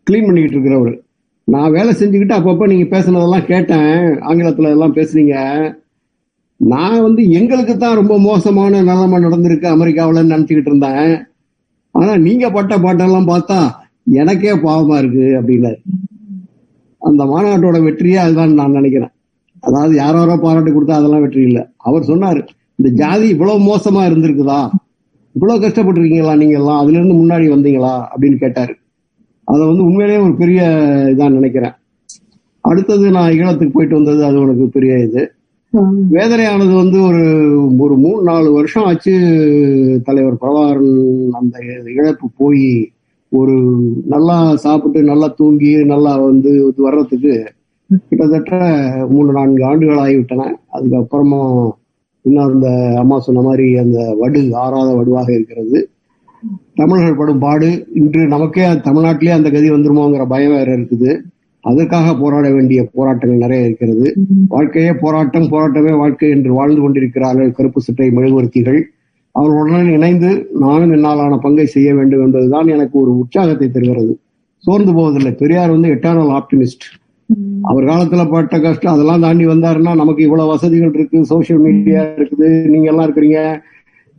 [0.07, 0.93] க்ளீன் பண்ணிக்கிட்டு இருக்கிறவரு.
[1.47, 5.35] நான் வேலை செஞ்சுக்கிட்டு அப்பப்போ நீங்கள் பேசுனதெல்லாம் கேட்டேன் ஆங்கிலத்தில் எல்லாம் பேசுனீங்க.
[6.59, 11.11] நான் வந்து எங்களுக்கு தான் ரொம்ப மோசமான நிலைமை நடந்திருக்கு அமெரிக்காவில் நினச்சிக்கிட்டு இருந்தேன்.
[11.95, 13.57] ஆனால் நீங்கள் பட்ட பாட்டெல்லாம் பார்த்தா
[14.21, 15.79] எனக்கே பாவமாக இருக்கு அப்படின்னாரு.
[17.01, 19.13] அந்த மாநாட்டோட வெற்றியே அதுதான் நான் நினைக்கிறேன்.
[19.59, 21.63] அதாவது யாரோ யாரோ பாராட்டு கொடுத்தா அதெல்லாம் வெற்றி இல்லை.
[21.77, 22.39] அவர் சொன்னார்
[22.79, 24.61] இந்த ஜாதி இவ்வளவு மோசமா இருந்திருக்குதா?
[25.35, 26.79] இவ்வளவு கஷ்டப்பட்டிருக்கீங்களா நீங்க எல்லாம்?
[26.81, 27.93] அதுல இருந்து முன்னாடி வந்தீங்களா?
[28.13, 28.73] அப்படின்னு கேட்டாரு.
[29.47, 30.61] அதை வந்து உண்மையிலேயே ஒரு பெரிய
[31.13, 31.75] இதா நினைக்கிறேன்.
[32.61, 35.31] அடுத்தது நான் ஈழத்துக்கு போயிட்டு வந்தது அது உனக்கு பெரிய இது.
[36.15, 37.23] வேதனையானது வந்து ஒரு
[37.79, 39.13] ஒரு மூணு நாலு வருஷம் ஆச்சு
[40.03, 40.97] தலைவர் பிரபாகரன்
[41.31, 41.55] அந்த
[41.95, 42.91] இழப்பு போய்
[43.31, 43.55] ஒரு
[44.05, 47.33] நல்லா சாப்பிட்டு நல்லா தூங்கி நல்லா வந்து வர்றதுக்கு
[48.09, 48.53] கிட்டத்தட்ட
[49.09, 50.43] மூணு நான்கு ஆண்டுகள் ஆகிவிட்டன.
[50.73, 51.41] அதுக்கப்புறமா
[52.25, 52.67] இன்னும் அந்த
[52.99, 55.79] அம்மா சொன்ன மாதிரி அந்த வடு ஆறாத வடுவாக இருக்கிறது.
[56.79, 61.11] தமிழர்கள் படும் பாடு இன்று நமக்கே தமிழ்நாட்டிலே அந்த கதி வந்துருமோங்கிற பயம் வேற இருக்குது.
[61.63, 64.05] அதற்காக போராட வேண்டிய போராட்டங்கள் நிறைய இருக்கிறது.
[64.47, 68.81] வாழ்க்கையே போராட்டம் போராட்டமே வாழ்க்கை என்று வாழ்ந்து கொண்டிருக்கிறார்கள் கருப்பு சட்டை மெழுகுவர்த்திகள்.
[69.35, 70.31] அவர்களுடன் இணைந்து
[70.63, 74.13] நானும் என்னாலான பங்கை செய்ய வேண்டும் என்பதுதான் எனக்கு ஒரு உற்சாகத்தை தருகிறது.
[74.63, 75.31] சோர்ந்து போவதில்லை.
[75.33, 76.85] பெரியார் வந்து எட்டர்னல் ஆப்டிமிஸ்ட்
[77.61, 82.87] அவர் காலத்துல பட்ட கஷ்டம் அதெல்லாம் தாண்டி வந்தாருன்னா நமக்கு இவ்வளவு வசதிகள் இருக்கு சோசியல் மீடியா இருக்குது நீங்க
[82.91, 83.39] எல்லாம் இருக்கிறீங்க.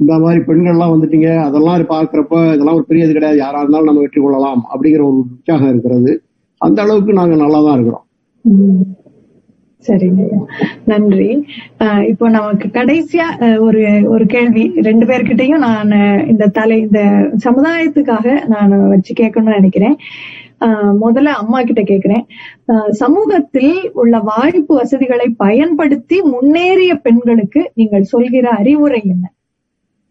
[0.00, 3.38] இந்த மாதிரி பெண்கள்லாம் வந்துட்டீங்க அதெல்லாம் பார்க்கிறப்ப இதெல்லாம் ஒரு பெரிய இது கிடையாது.
[3.44, 6.12] யாரா இருந்தாலும் நம்ம வெற்றி கொள்ளலாம் அப்படிங்கிற ஒரு உற்சாகம் இருக்கிறது.
[6.60, 8.04] அந்த அளவுக்கு நாங்க நல்லா தான் இருக்கிறோம்.
[8.44, 8.84] ம்.
[9.84, 10.22] சரிங்க
[10.90, 11.28] நன்றி.
[12.10, 13.26] இப்போ நமக்கு கடைசியா
[13.66, 14.64] ஒரு ஒரு கேள்வி.
[14.88, 15.92] ரெண்டு பேர்கிட்டயும் நான்
[16.32, 17.00] இந்த தலை இந்த
[17.46, 19.96] சமுதாயத்துக்காக நான் வச்சு கேட்கணும்னு நினைக்கிறேன்.
[21.04, 22.24] முதல்ல அம்மா கிட்ட கேக்குறேன்
[23.02, 23.72] சமூகத்தில்
[24.02, 29.24] உள்ள வாய்ப்பு வசதிகளை பயன்படுத்தி முன்னேறிய பெண்களுக்கு நீங்கள் சொல்கிற அறிவுரை என்ன?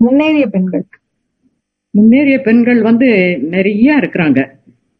[0.03, 0.83] முன்னேறிய பெண்கள்.
[1.89, 4.49] முன்னேறிய பெண்கள் வந்து நிறைய இருக்கிறாங்க.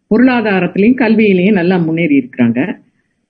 [0.10, 2.78] பொருளாதாரத்திலையும் கல்வியிலையும் நல்லா முன்னேறி இருக்கிறாங்க.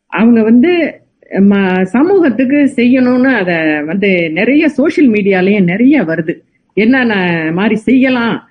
[0.06, 6.40] அவங்க வந்து ம- சமூகத்துக்கு செய்யணும்னு அத வந்து நிறைய சோசியல் மீடியாலயும் நிறைய வருது.
[6.74, 8.50] என்னென்ன மாதிரி செய்யலாம்?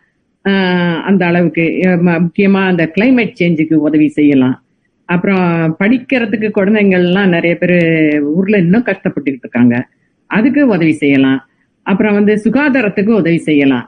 [0.48, 1.62] ஆஹ் அந்த அளவுக்கு.
[1.84, 4.62] முக்கியமா அந்த கிளைமேட் சேஞ்சுக்கு உதவி செய்யலாம்.
[5.04, 9.86] அப்புறம் படிக்கிறதுக்கு குழந்தைங்கள்லாம் நிறைய பேர் ஊர்ல இன்னும் கஷ்டப்பட்டுக்கிட்டு இருக்காங்க.
[10.26, 11.46] அதுக்கு உதவி செய்யலாம்.
[11.86, 13.86] அப்புறம் வந்து சுகாதாரத்துக்கு உதவி செய்யலாம்.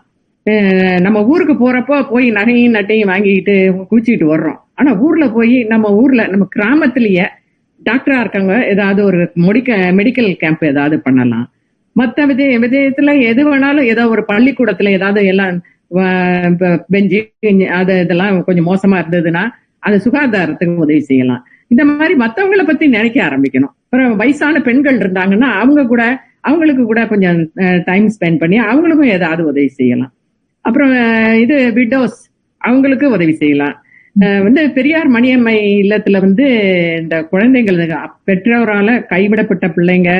[1.04, 3.54] நம்ம ஊருக்கு போறப்போ போய் நகையும் நட்டையும் வாங்கிக்கிட்டு
[3.90, 4.58] குளிச்சுக்கிட்டு வர்றோம்.
[4.78, 7.26] ஆனா ஊர்ல போய் நம்ம ஊர்ல நம்ம கிராமத்திலேயே
[7.80, 11.46] டாக்டரா இருக்காங்க ஏதாவது ஒரு முடிக்க மெடிக்கல் கேம்ப் ஏதாவது பண்ணலாம்.
[11.96, 15.56] மற்ற விஜய விஜயத்துல எது வேணாலும் ஏதோ ஒரு பள்ளிக்கூடத்துல ஏதாவது எல்லாம்
[16.94, 17.20] பெஞ்சு
[17.78, 19.42] அது இதெல்லாம் கொஞ்சம் மோசமா இருந்ததுன்னா
[19.86, 21.42] அது சுகாதாரத்துக்கு உதவி செய்யலாம்.
[21.72, 23.74] இந்த மாதிரி மத்தவங்களை பத்தி நினைக்க ஆரம்பிக்கணும்.
[23.84, 26.04] அப்புறம் வயசான பெண்கள் இருந்தாங்கன்னா அவங்க கூட
[26.44, 27.38] அவங்களுக்கு கூட கொஞ்சம்
[27.86, 30.12] டைம் ஸ்பெண்ட் பண்ணி அவங்களுக்கும் ஏதாவது உதவி செய்யலாம்.
[30.64, 30.92] அப்புறம்
[31.40, 32.18] இது விடோஸ்
[32.60, 33.74] அவங்களுக்கு உதவி செய்யலாம்.
[34.42, 36.44] வந்து பெரியார் மணியம்மை இல்லத்துல வந்து
[37.00, 37.96] இந்த குழந்தைங்களுக்கு
[38.28, 40.10] பெற்றோரால கைவிடப்பட்ட பிள்ளைங்க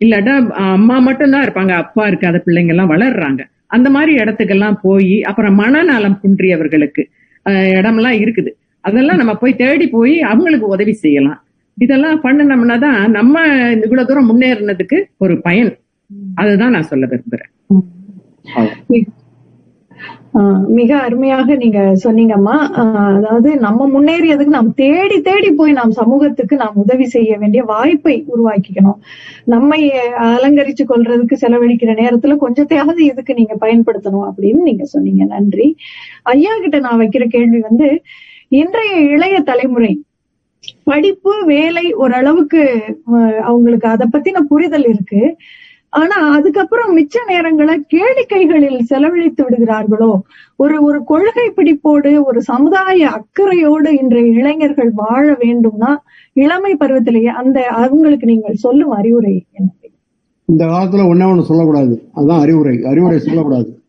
[0.00, 0.34] இல்லாட்டா
[0.70, 3.42] அம்மா மட்டும்தான் இருப்பாங்க அப்பா இருக்காத பிள்ளைங்க எல்லாம் வளர்றாங்க.
[3.68, 7.02] அந்த மாதிரி இடத்துக்கெல்லாம் போய் அப்புறம் மனநலம் குன்றியவர்களுக்கு
[7.46, 8.50] அஹ், இடமெல்லாம் இருக்குது.
[8.84, 11.38] அதெல்லாம் நம்ம போய் தேடி போய் அவங்களுக்கு உதவி செய்யலாம்.
[11.78, 13.44] இதெல்லாம் பண்ணினோம்னா தான் நம்ம
[13.84, 15.72] இவ்வளவு தூரம் முன்னேறினதுக்கு ஒரு பயன்.
[16.40, 17.50] அதுதான் நான் சொல்ல விரும்புறேன்.
[20.78, 22.54] மிக அருமையாக நீங்க சொன்னீங்கம்மா.
[23.16, 28.98] அதாவது நம்ம முன்னேறியதுக்கு நாம் தேடி தேடி போய் நாம் சமூகத்துக்கு நாம் உதவி செய்ய வேண்டிய வாய்ப்பை உருவாக்கிக்கணும்.
[29.54, 29.80] நம்மை
[30.30, 35.24] அலங்கரிச்சு கொள்றதுக்கு செலவழிக்கிற நேரத்துல கொஞ்சத்தையாவது இதுக்கு நீங்க பயன்படுத்தணும் அப்படின்னு நீங்க சொன்னீங்க.
[35.34, 35.68] நன்றி.
[36.34, 37.90] ஐயா கிட்ட நான் வைக்கிற கேள்வி வந்து
[38.62, 39.92] இன்றைய இளைய தலைமுறை
[40.84, 42.82] படிப்பு வேலை ஓரளவுக்கு
[43.42, 45.36] அவங்களுக்கு அதை பத்தின புரிதல் இருக்கு.
[45.88, 50.20] ஆனா அதுக்கப்புறம் மிச்ச நேரங்களை கேளிக்கைகளில் செலவழித்து விடுகிறார்களோ?
[50.56, 55.96] ஒரு ஒரு கொள்கை பிடிப்போடு ஒரு சமுதாய அக்கறையோடு இன்றைய இளைஞர்கள் வாழ வேண்டும்னா
[56.32, 59.70] இளமை பருவத்திலேயே அந்த அவங்களுக்கு நீங்கள் சொல்லும் அறிவுரை என்ன
[60.44, 62.02] இந்த காலத்துல ஒண்ணே ஒண்ணு சொல்லக்கூடாது.
[62.12, 62.84] அதுதான் அறிவுரை.
[62.84, 63.81] அறிவுரை சொல்லக்கூடாது.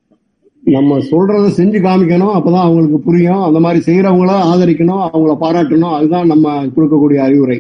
[0.63, 3.43] நம்ம சொல்றத செஞ்சு காமிக்கணும் அப்பதான் அவங்களுக்கு புரியும்.
[3.43, 5.95] அந்த மாதிரி செய்யறவங்கள ஆதரிக்கணும் அவங்கள பாராட்டணும்.
[5.97, 7.57] அதுதான் நம்ம கொடுக்கக்கூடிய அறிவுரை.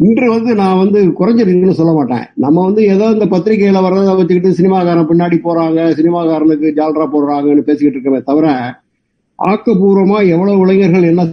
[0.00, 2.26] இன்று வந்து நான் வந்து குறைஞ்சிருக்குன்னு சொல்ல மாட்டேன்.
[2.34, 8.20] நம்ம வந்து ஏதோ இந்த பத்திரிகையில வர்றதை வச்சுக்கிட்டு சினிமாக்காரன் பின்னாடி போறாங்க சினிமாக்காரனுக்கு ஜால்ரா போடுறாங்கன்னு பேசிக்கிட்டு இருக்கமே
[8.20, 8.46] தவிர
[9.38, 11.24] ஆக்கப்பூர்வமா எவ்வளவு இளைஞர்கள் என்ன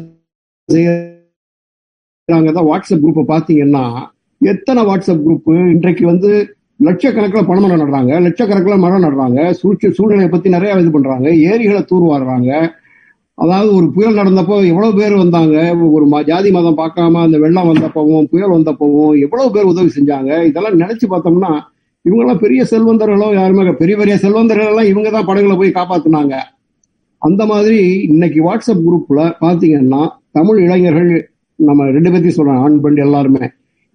[0.69, 3.85] செய்யறாங்க தான் வாட்ஸ்அப் குரூப்பை பார்த்தீங்கன்னா
[4.41, 6.31] எத்தனை வாட்ஸ்அப் குரூப் இன்றைக்கு வந்து
[6.80, 12.49] லட்சக்கணக்கில் பணம் நடுறாங்க லட்சக்கணக்கில் மரம் நடுறாங்க சூழ்ச்சி சூழ்நிலையை பற்றி நிறைய இது பண்ணுறாங்க ஏரிகளை தூர்வாடுறாங்க
[13.38, 15.56] அதாவது ஒரு புயல் நடந்தப்போ எவ்வளோ பேர் வந்தாங்க
[15.91, 20.80] ஒரு ம- ஜாதி மதம் பார்க்காம அந்த வெள்ளம் வந்தப்பவும் புயல் வந்தப்பவும் எவ்வளோ பேர் உதவி செஞ்சாங்க இதெல்லாம்
[20.80, 21.52] நினச்சி பார்த்தோம்னா
[22.06, 26.34] இவங்கெல்லாம் பெரிய செல்வந்தர்களோ யாருமே பெரிய பெரிய செல்வந்தர்கள் எல்லாம் இவங்க தான் படகுல போய் காப்பாத்துனாங்க.
[27.22, 31.11] அந்த மாதிரி இன்னைக்கு வாட்ஸ்அப் குரூப்பில் பார்த்தீங்கன்னா தமிழ் இளைஞர்கள்
[31.60, 33.45] நம்ம ரெண்டு பேர்த்தையும் சொல்கிறேன் ஆண் பெண் எல்லாருமே.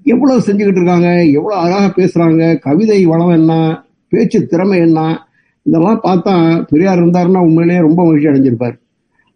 [0.02, 5.26] எவ்வளவு செஞ்சுக்கிட்டு இருக்காங்க எவ்வளவு அழகா பேசுறாங்க கவிதை வளம் என்ன பேச்சு திறமை என்ன
[5.62, 8.80] இதெல்லாம் பார்த்தா பெரியார் இருந்தாருன்னா உண்மையிலேயே ரொம்ப மகிழ்ச்சி அடைஞ்சிருப்பார்.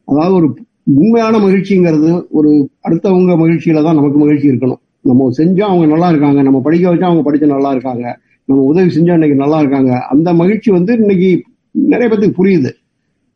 [0.04, 0.58] அதாவது ஒரு
[0.94, 4.80] உண்மையான மகிழ்ச்சிங்கிறது ஒரு அடுத்தவங்க மகிழ்ச்சியில தான் நமக்கு மகிழ்ச்சி இருக்கணும்.
[5.00, 9.12] நம்ம செஞ்சா அவங்க நல்லா இருக்காங்க நம்ம படிக்க வச்சா அவங்க படிச்சு நல்லா இருக்காங்க நம்ம உதவி செஞ்சா
[9.12, 10.00] இன்னைக்கு நல்லா இருக்காங்க.
[10.00, 12.70] அந்த மகிழ்ச்சி வந்து இன்னைக்கு நிறைய பேத்துக்கு புரியுது.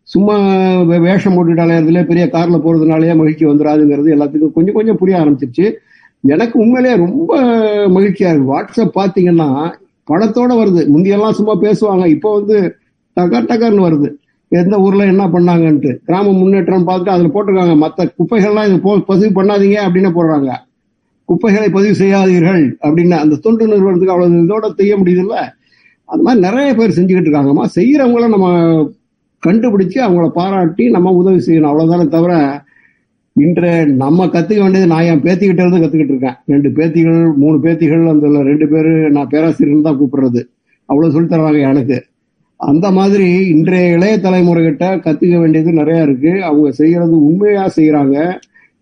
[0.02, 0.38] சும்மா
[0.80, 5.72] வே- வேஷம் போட்டுட்டாலே அதுல பெரிய கார்ல போறதுனாலயே மகிழ்ச்சி வந்துடாதுங்கிறது எல்லாத்துக்கும் கொஞ்சம் கொஞ்சம் புரிய ஆரம்பிச்சிருச்சு.
[6.22, 7.40] எனக்கு உண்மையிலே ரொம்ப
[7.88, 8.58] மகிழ்ச்சியா இருக்கு.
[8.58, 9.72] வாட்ஸ்அப் பாத்தீங்கன்னா
[10.10, 10.86] படத்தோட வருது.
[10.96, 12.06] முந்தியெல்லாம் சும்மா பேசுவாங்க.
[12.06, 12.76] இப்போ வந்து
[13.20, 14.10] டக்கர் டக்கர்னு வருது.
[14.48, 15.96] எந்த ஊர்ல என்ன பண்ணாங்கன்ட்டு.
[16.04, 17.88] கிராம முன்னேற்றம் பார்த்துட்டு அதுல போட்டிருக்காங்க.
[17.88, 20.56] மத்த குப்பைகள்லாம் இது போ- பதிவு பண்ணாதீங்க அப்படின்னு போடுறாங்க.
[21.24, 25.52] குப்பைகளை பதிவு செய்யாதீர்கள் அப்படின்னு அந்த தொண்டு நிறுவனத்துக்கு அவ்வளவு இதோட செய்ய முடியுதுல்ல?
[26.04, 27.64] அந்த மாதிரி நிறைய பேர் செஞ்சுக்கிட்டு இருக்காங்கம்மா.
[27.74, 28.58] செய்யறவங்கள நம்ம
[29.46, 31.66] கண்டுபிடிச்சு அவங்கள பாராட்டி நம்ம உதவி செய்யணும்.
[31.66, 32.64] அவ்வளவுதானே தவிர
[33.44, 36.36] இன்று நம்ம கத்துக்க வேண்டியது நான் என் பேத்திக்கிட்ட இருந்து கத்துக்கிட்டு இருக்கேன்.
[36.52, 40.43] ரெண்டு பேத்திகள் மூணு பேத்திகள் அந்த ரெண்டு பேரு நான் பேராசிரியர் தான் கூப்பிடுறது.
[40.89, 41.98] அவ்வளவு சொல்லி தர்றாங்க எனக்கு.
[42.56, 46.32] அந்த மாதிரி இன்றைய இளைய தலைமுறைகிட்ட கத்துக்க வேண்டியது நிறைய இருக்கு.
[46.51, 48.16] அவங்க செய்யறது உண்மையா செய்யறாங்க.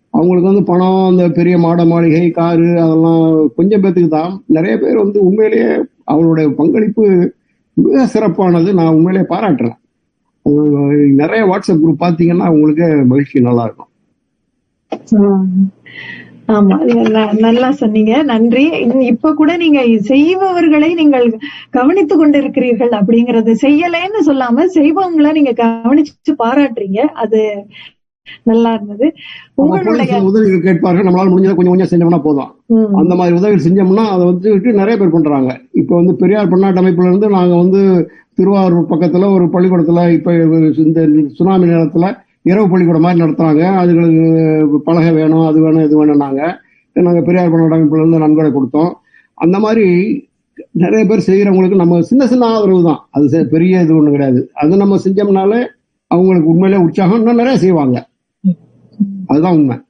[0.09, 4.31] அவங்களுக்கு வந்து பணம் அந்த பெரிய மாட மாளிகை காரு அதெல்லாம் கொஞ்சம் பேத்துக்கு தான்.
[4.57, 5.73] நிறைய பேர் வந்து உண்மையிலேயே
[6.11, 7.05] அவங்களுடைய பங்களிப்பு
[7.73, 8.71] மிக சிறப்பானது.
[8.79, 9.77] நான் உண்மையிலேயே பாராட்டுறேன்.
[11.21, 13.91] நிறைய வாட்ஸ்அப் குரூப் பார்த்தீங்கன்னா அவங்களுக்கு மகிழ்ச்சி நல்லா இருக்கும்.
[16.55, 16.75] ஆமா
[17.45, 18.13] நல்லா சொன்னீங்க.
[18.23, 18.63] நன்றி.
[19.11, 19.79] இப்ப கூட நீங்க
[20.09, 21.25] செய்பவர்களை நீங்கள்
[21.69, 26.99] கவனித்துக் கொண்டிருக்கிறீர்கள் அப்படிங்கறது செய்யலைன்னு சொல்லாம செய்பவங்களை நீங்க கவனிச்சு பாராட்டுறீங்க.
[27.23, 27.41] அது
[28.43, 29.07] நல்லா இருந்தது.
[29.63, 31.07] உங்களுடைய உதவிகள் கேட்பார்கள்.
[31.07, 32.49] நம்மளால முடிஞ்சதை கொஞ்சம் கொஞ்சம் செஞ்சோம்னா போதும்.
[33.01, 35.49] அந்த மாதிரி உதவிகள் செஞ்சோம்னா அதை வந்துட்டு நிறைய பேர் பண்றாங்க.
[35.81, 37.81] இப்போ வந்து பெரியார் பன்னாட்டு அமைப்புல இருந்து நாங்க வந்து
[38.39, 40.33] திருவாரூர் பக்கத்துல ஒரு பள்ளிக்கூடத்துல இப்ப
[40.87, 41.01] இந்த
[41.37, 42.07] சுனாமி நேரத்துல
[42.47, 46.53] இரவு பள்ளிக்கூடம் மாதிரி நடத்துறாங்க அதுகளுக்கு பலகை வேணும் அது வேணும் இது வேணும்னாங்க.
[46.93, 48.93] நாங்கள் பெரியார் பன்னாட்டு அமைப்புல இருந்து நன்கொடை கொடுத்தோம்.
[49.33, 50.21] அந்த மாதிரி
[50.71, 53.07] நிறைய பேர் செய்கிறவங்களுக்கு நம்ம சின்ன சின்ன ஆதரவு தான்.
[53.11, 54.49] அது செ- பெரிய இது ஒண்ணு கிடையாது.
[54.53, 55.67] அது நம்ம செஞ்சோம்னாலே
[56.07, 58.07] அவங்களுக்கு உண்மையிலே உற்சாகம் இன்னும் நிறைய செய்வாங்க.
[59.25, 59.81] அதுதான் உண்மை.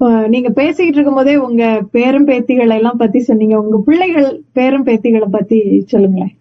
[0.00, 3.60] ஆஹ் நீங்க பேசிக்கிட்டு இருக்கும் போதே உங்க பேரும் பேத்திகளை எல்லாம் பத்தி சொன்னீங்க.
[3.60, 6.36] உங்க பிள்ளைகள் பேரும் பேத்திகளை பத்தி சொல்லுங்களேன்.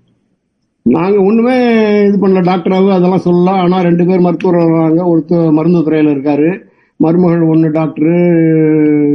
[0.93, 1.55] நாங்க ஒண்ணுமே
[2.07, 6.49] இது பண்ணல டாக்டராகவும் அதெல்லாம் சொல்லலாம் ஆனா ரெண்டு பேர் மருத்துவர் வர்றாங்க ஒருத்தர் மருந்து துறையில இருக்காரு.
[7.03, 8.15] மருமகள் ஒன்று டாக்டரு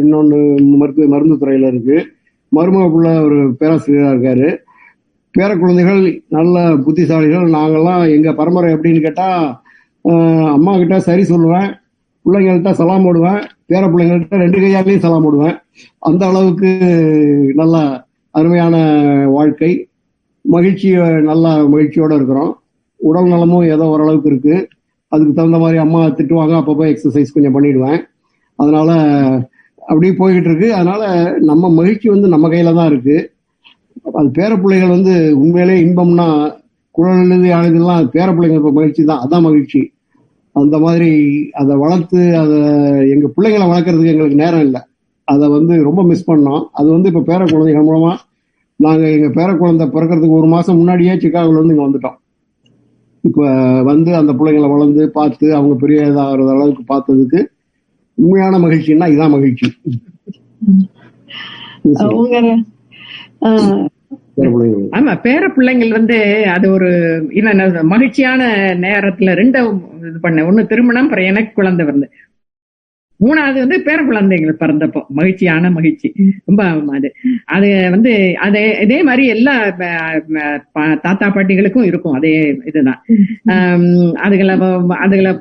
[0.02, 0.38] இன்னொன்று
[0.80, 1.96] மருத்துவ மருந்து துறையில இருக்கு.
[2.56, 4.48] மருமக பிள்ளை ஒரு பேராசிரியராக இருக்காரு.
[5.34, 6.00] பேர குழந்தைகள்
[6.36, 7.46] நல்ல புத்திசாலிகள்.
[7.56, 9.44] நாங்கெல்லாம் எங்க பரம்பரை எப்படின்னு கேட்டால்
[10.56, 11.68] அம்மா கிட்ட சரி சொல்லுவேன்.
[12.24, 13.40] பிள்ளைங்கள்ட்ட சலாம் போடுவேன்.
[13.70, 15.56] பேர பிள்ளைங்கள்ட்ட ரெண்டு கையாலையும் சலாம் போடுவேன்.
[16.08, 16.70] அந்த அளவுக்கு
[17.60, 17.76] நல்ல
[18.38, 18.76] அருமையான
[19.36, 19.72] வாழ்க்கை.
[20.54, 20.88] மகிழ்ச்சி
[21.30, 22.52] நல்லா மகிழ்ச்சியோடு இருக்கிறோம்.
[23.00, 24.56] உடல் நலமும் ஏதோ ஓரளவுக்கு இருக்கு.
[25.12, 28.00] அதுக்கு தகுந்த மாதிரி அம்மா திட்டுவாங்க அப்பப்போ எக்ஸசைஸ் கொஞ்சம் பண்ணிடுவேன்.
[28.58, 28.90] அதனால
[29.88, 30.68] அப்படியே போய்கிட்டு இருக்கு.
[30.74, 31.02] அதனால
[31.50, 33.16] நம்ம மகிழ்ச்சி வந்து நம்ம கையில தான் இருக்கு.
[34.20, 36.28] அது பேர பிள்ளைகள் வந்து உண்மையிலே இன்பம்னா
[36.90, 39.22] குழந்தை ஆளுதெல்லாம் பேர பிள்ளைங்க மகிழ்ச்சி தான்.
[39.24, 39.82] அதான் மகிழ்ச்சி.
[40.52, 41.10] அந்த மாதிரி
[41.52, 42.58] அதை வளர்த்து அதை
[43.14, 44.80] எங்கள் பிள்ளைங்களை வளர்க்கறதுக்கு எங்களுக்கு நேரம் இல்லை.
[45.24, 46.62] அதை வந்து ரொம்ப மிஸ் பண்ணோம்.
[46.72, 48.16] அது வந்து இப்போ பேர குழந்தைகள் மூலமாக
[48.80, 52.18] நாங்க எங்க பேர குழந்தை பிறக்கிறதுக்கு ஒரு மாசம் முன்னாடியே சிக்காகோல இருந்து இங்க வந்துட்டோம்.
[53.24, 53.44] இப்ப
[53.82, 57.40] வந்து அந்த பிள்ளைங்களை வளர்ந்து பார்த்து அவங்க பெரிய இதாகிறது அளவுக்கு பார்த்ததுக்கு
[58.18, 59.68] உண்மையான மகிழ்ச்சின்னா இதான் மகிழ்ச்சி.
[64.96, 66.16] ஆமா பேர பிள்ளைங்கள் வந்து
[66.54, 66.88] அது ஒரு
[67.40, 68.40] என்ன மகிழ்ச்சியான
[68.84, 69.58] நேரத்துல ரெண்டு
[70.08, 72.08] இது பண்ண ஒண்ணு திருமணம் அப்புறம் எனக்கு குழந்தை வந்து
[73.20, 76.08] மூணாவது வந்து பேர குழந்தைகள் பிறந்தப்போ மகிழ்ச்சியான மகிழ்ச்சி.
[76.44, 76.62] ரொம்ப
[76.98, 77.08] அது.
[77.46, 79.70] அது வந்து அது இதே மாதிரி எல்லா
[81.02, 83.04] தாத்தா பாட்டிகளுக்கும் இருக்கும் அதே இதுதான்.
[83.48, 84.58] அதுகளை
[84.88, 85.40] அதுகளை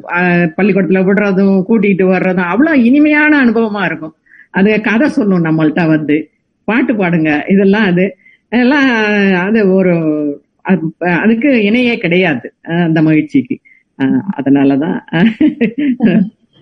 [0.57, 4.15] பள்ளிக்கூடத்துல விடுறதும் கூட்டிட்டு வர்றதும் அவ்வளவு இனிமையான அனுபவமா இருக்கும்.
[4.49, 6.29] அது கதை சொல்லும் நம்மள்ட்ட வந்து.
[6.63, 8.17] பாட்டு பாடுங்க இதெல்லாம் அது.
[8.49, 8.89] எல்லாம்
[9.47, 9.93] அது ஒரு
[10.69, 13.59] அது- அதுக்கு இணையே கிடையாது அந்த மகிழ்ச்சிக்கு.
[14.37, 14.99] அதனாலதான்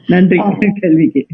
[0.07, 0.41] நன்றி.
[0.79, 1.25] கேள்விக்கு.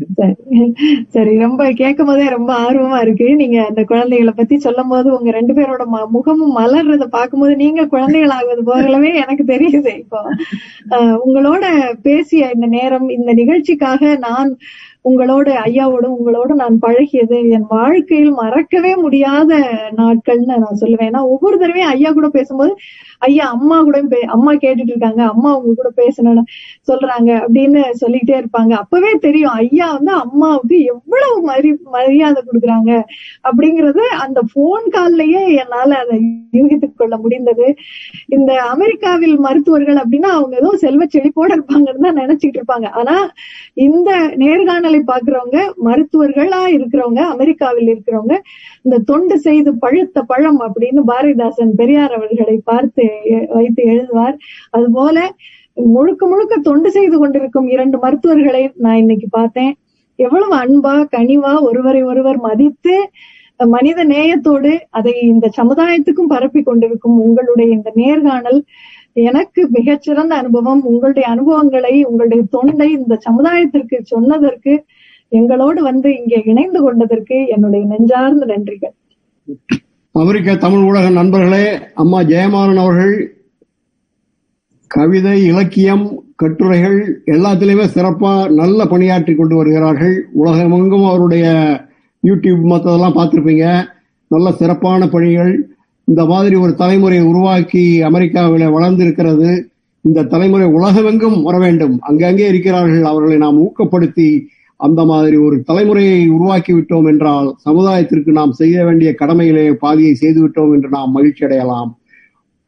[1.07, 1.37] சரி.
[1.37, 3.35] ரொம்ப கேட்கும் போதே ரொம்ப ஆர்வமா இருக்கு.
[3.35, 8.63] நீங்க அந்த குழந்தைகளை பத்தி சொல்லும் போது உங்க ரெண்டு பேரோட முகமும் மலர்றத பார்க்கும்போது நீங்க குழந்தைகள் ஆகுவது
[8.63, 10.19] போலவே எனக்கு தெரியுது இப்போ.
[10.89, 14.57] ஆஹ் உங்களோட பேசிய இந்த நேரம் இந்த நிகழ்ச்சிக்காக நான்
[15.09, 19.57] உங்களோட ஐயாவோட உங்களோட நான் பழகியது என் வாழ்க்கையில் மறக்கவே முடியாத
[19.97, 21.09] நாட்கள்னு நான் சொல்லுவேன்.
[21.09, 22.75] ஏன்னா ஒவ்வொரு தடவையும் ஐயா கூட பேசும்போது
[23.21, 26.43] ஐயா அம்மா கூட பே- அம்மா கேட்டுட்டு இருக்காங்க அம்மா உங்க கூட பேசணும்னு
[26.87, 28.71] சொல்றாங்க அப்படின்னு சொல்லிட்டே இருப்பாங்க.
[28.73, 32.91] அப்பவே தெரியும் ஐயா வந்து அம்மாவுக்கு எவ்வளவு மரி மரியாதை கொடுக்குறாங்க
[33.43, 36.17] அப்படிங்கறது அந்த போன் கால்லயே என்னால அதை
[36.53, 37.67] யூகித்துக் கொள்ள முடிந்தது.
[38.27, 42.91] இந்த அமெரிக்காவில் மருத்துவர்கள் அப்படின்னா அவங்க ஏதோ செல்வ செழிப்போட இருப்பாங்கன்னு தான் நினைச்சிட்டு இருப்பாங்க.
[42.91, 43.15] ஆனா
[43.73, 48.35] இந்த நேர்காணலை பாக்குறவங்க மருத்துவர்களா இருக்கிறவங்க அமெரிக்காவில் இருக்கிறவங்க
[48.81, 53.08] இந்த தொண்டு செய்து பழுத்த பழம் அப்படின்னு பாரதிதாசன் பெரியார் அவர்களை பார்த்து
[53.55, 54.35] வைத்து எழுதுவார்.
[54.69, 55.17] அதுபோல
[55.95, 59.73] முழுக்க முழுக்க தொண்டு செய்து கொண்டிருக்கும் இரண்டு மருத்துவர்களை நான் இன்னைக்கு பார்த்தேன்.
[60.19, 62.95] எவ்வளவு அன்பா கனிவா ஒருவரை ஒருவர் மதித்து
[63.73, 68.59] மனித நேயத்தோடு அதை இந்த சமுதாயத்துக்கும் பரப்பி கொண்டிருக்கும் உங்களுடைய இந்த நேர்காணல்
[69.29, 70.81] எனக்கு மிகச்சிறந்த அனுபவம்.
[70.91, 74.73] உங்களுடைய அனுபவங்களை உங்களுடைய தொண்டை இந்த சமுதாயத்திற்கு சொன்னதற்கு
[75.31, 78.95] எங்களோடு வந்து இங்கே இணைந்து கொண்டதற்கு என்னுடைய நெஞ்சார்ந்த நன்றிகள்.
[80.19, 83.13] அமெரிக்க தமிழ் ஊடக நண்பர்களே அம்மா ஜெயமாறன் அவர்கள்
[84.87, 90.27] கவிதை இலக்கியம் கட்டுரைகள் எல்லாத்திலையுமே சிறப்பாக நல்ல பணியாற்றி கொண்டு வருகிறார்கள்.
[90.33, 91.45] உலகமெங்கும் அவருடைய
[92.27, 93.85] யூடியூப் மற்றதெல்லாம் பார்த்துருப்பீங்க.
[94.27, 95.69] நல்ல சிறப்பான பணிகள்.
[96.03, 99.71] இந்த மாதிரி ஒரு தலைமுறையை உருவாக்கி அமெரிக்காவில் வளர்ந்திருக்கிறது.
[100.01, 101.97] இந்த தலைமுறை உலகமெங்கும் வர வேண்டும்.
[102.01, 103.03] அங்கங்கே இருக்கிறார்கள்.
[103.03, 104.45] அவர்களை நாம் ஊக்கப்படுத்தி
[104.79, 110.73] அந்த மாதிரி ஒரு தலைமுறையை உருவாக்கி விட்டோம் என்றால் சமுதாயத்திற்கு நாம் செய்ய வேண்டிய கடமையிலே பாதியை செய்து விட்டோம்
[110.73, 111.89] என்று நாம் மகிழ்ச்சி அடையலாம்.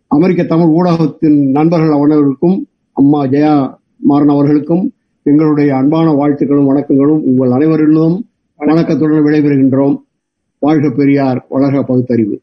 [0.07, 2.57] அமெரிக்க தமிழ் ஊடகத்தின் நண்பர்கள் அனைவருக்கும்
[2.97, 3.53] அம்மா ஜெயா
[3.97, 4.83] மாறன் அவர்களுக்கும்
[5.25, 8.15] எங்களுடைய அன்பான வாழ்த்துக்களும் வணக்கங்களும் உங்கள் அனைவரிலும்
[8.59, 9.95] வணக்கத்துடன் விடைபெறுகின்றோம்.
[10.61, 12.35] வாழ்க பெரியார் வளர்க பகுத்தறிவு.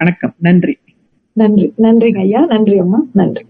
[0.00, 0.74] வணக்கம் நன்றி.
[1.32, 3.44] நன்றி நன்றிங்க ஐயா நன்றி அம்மா நன்றி.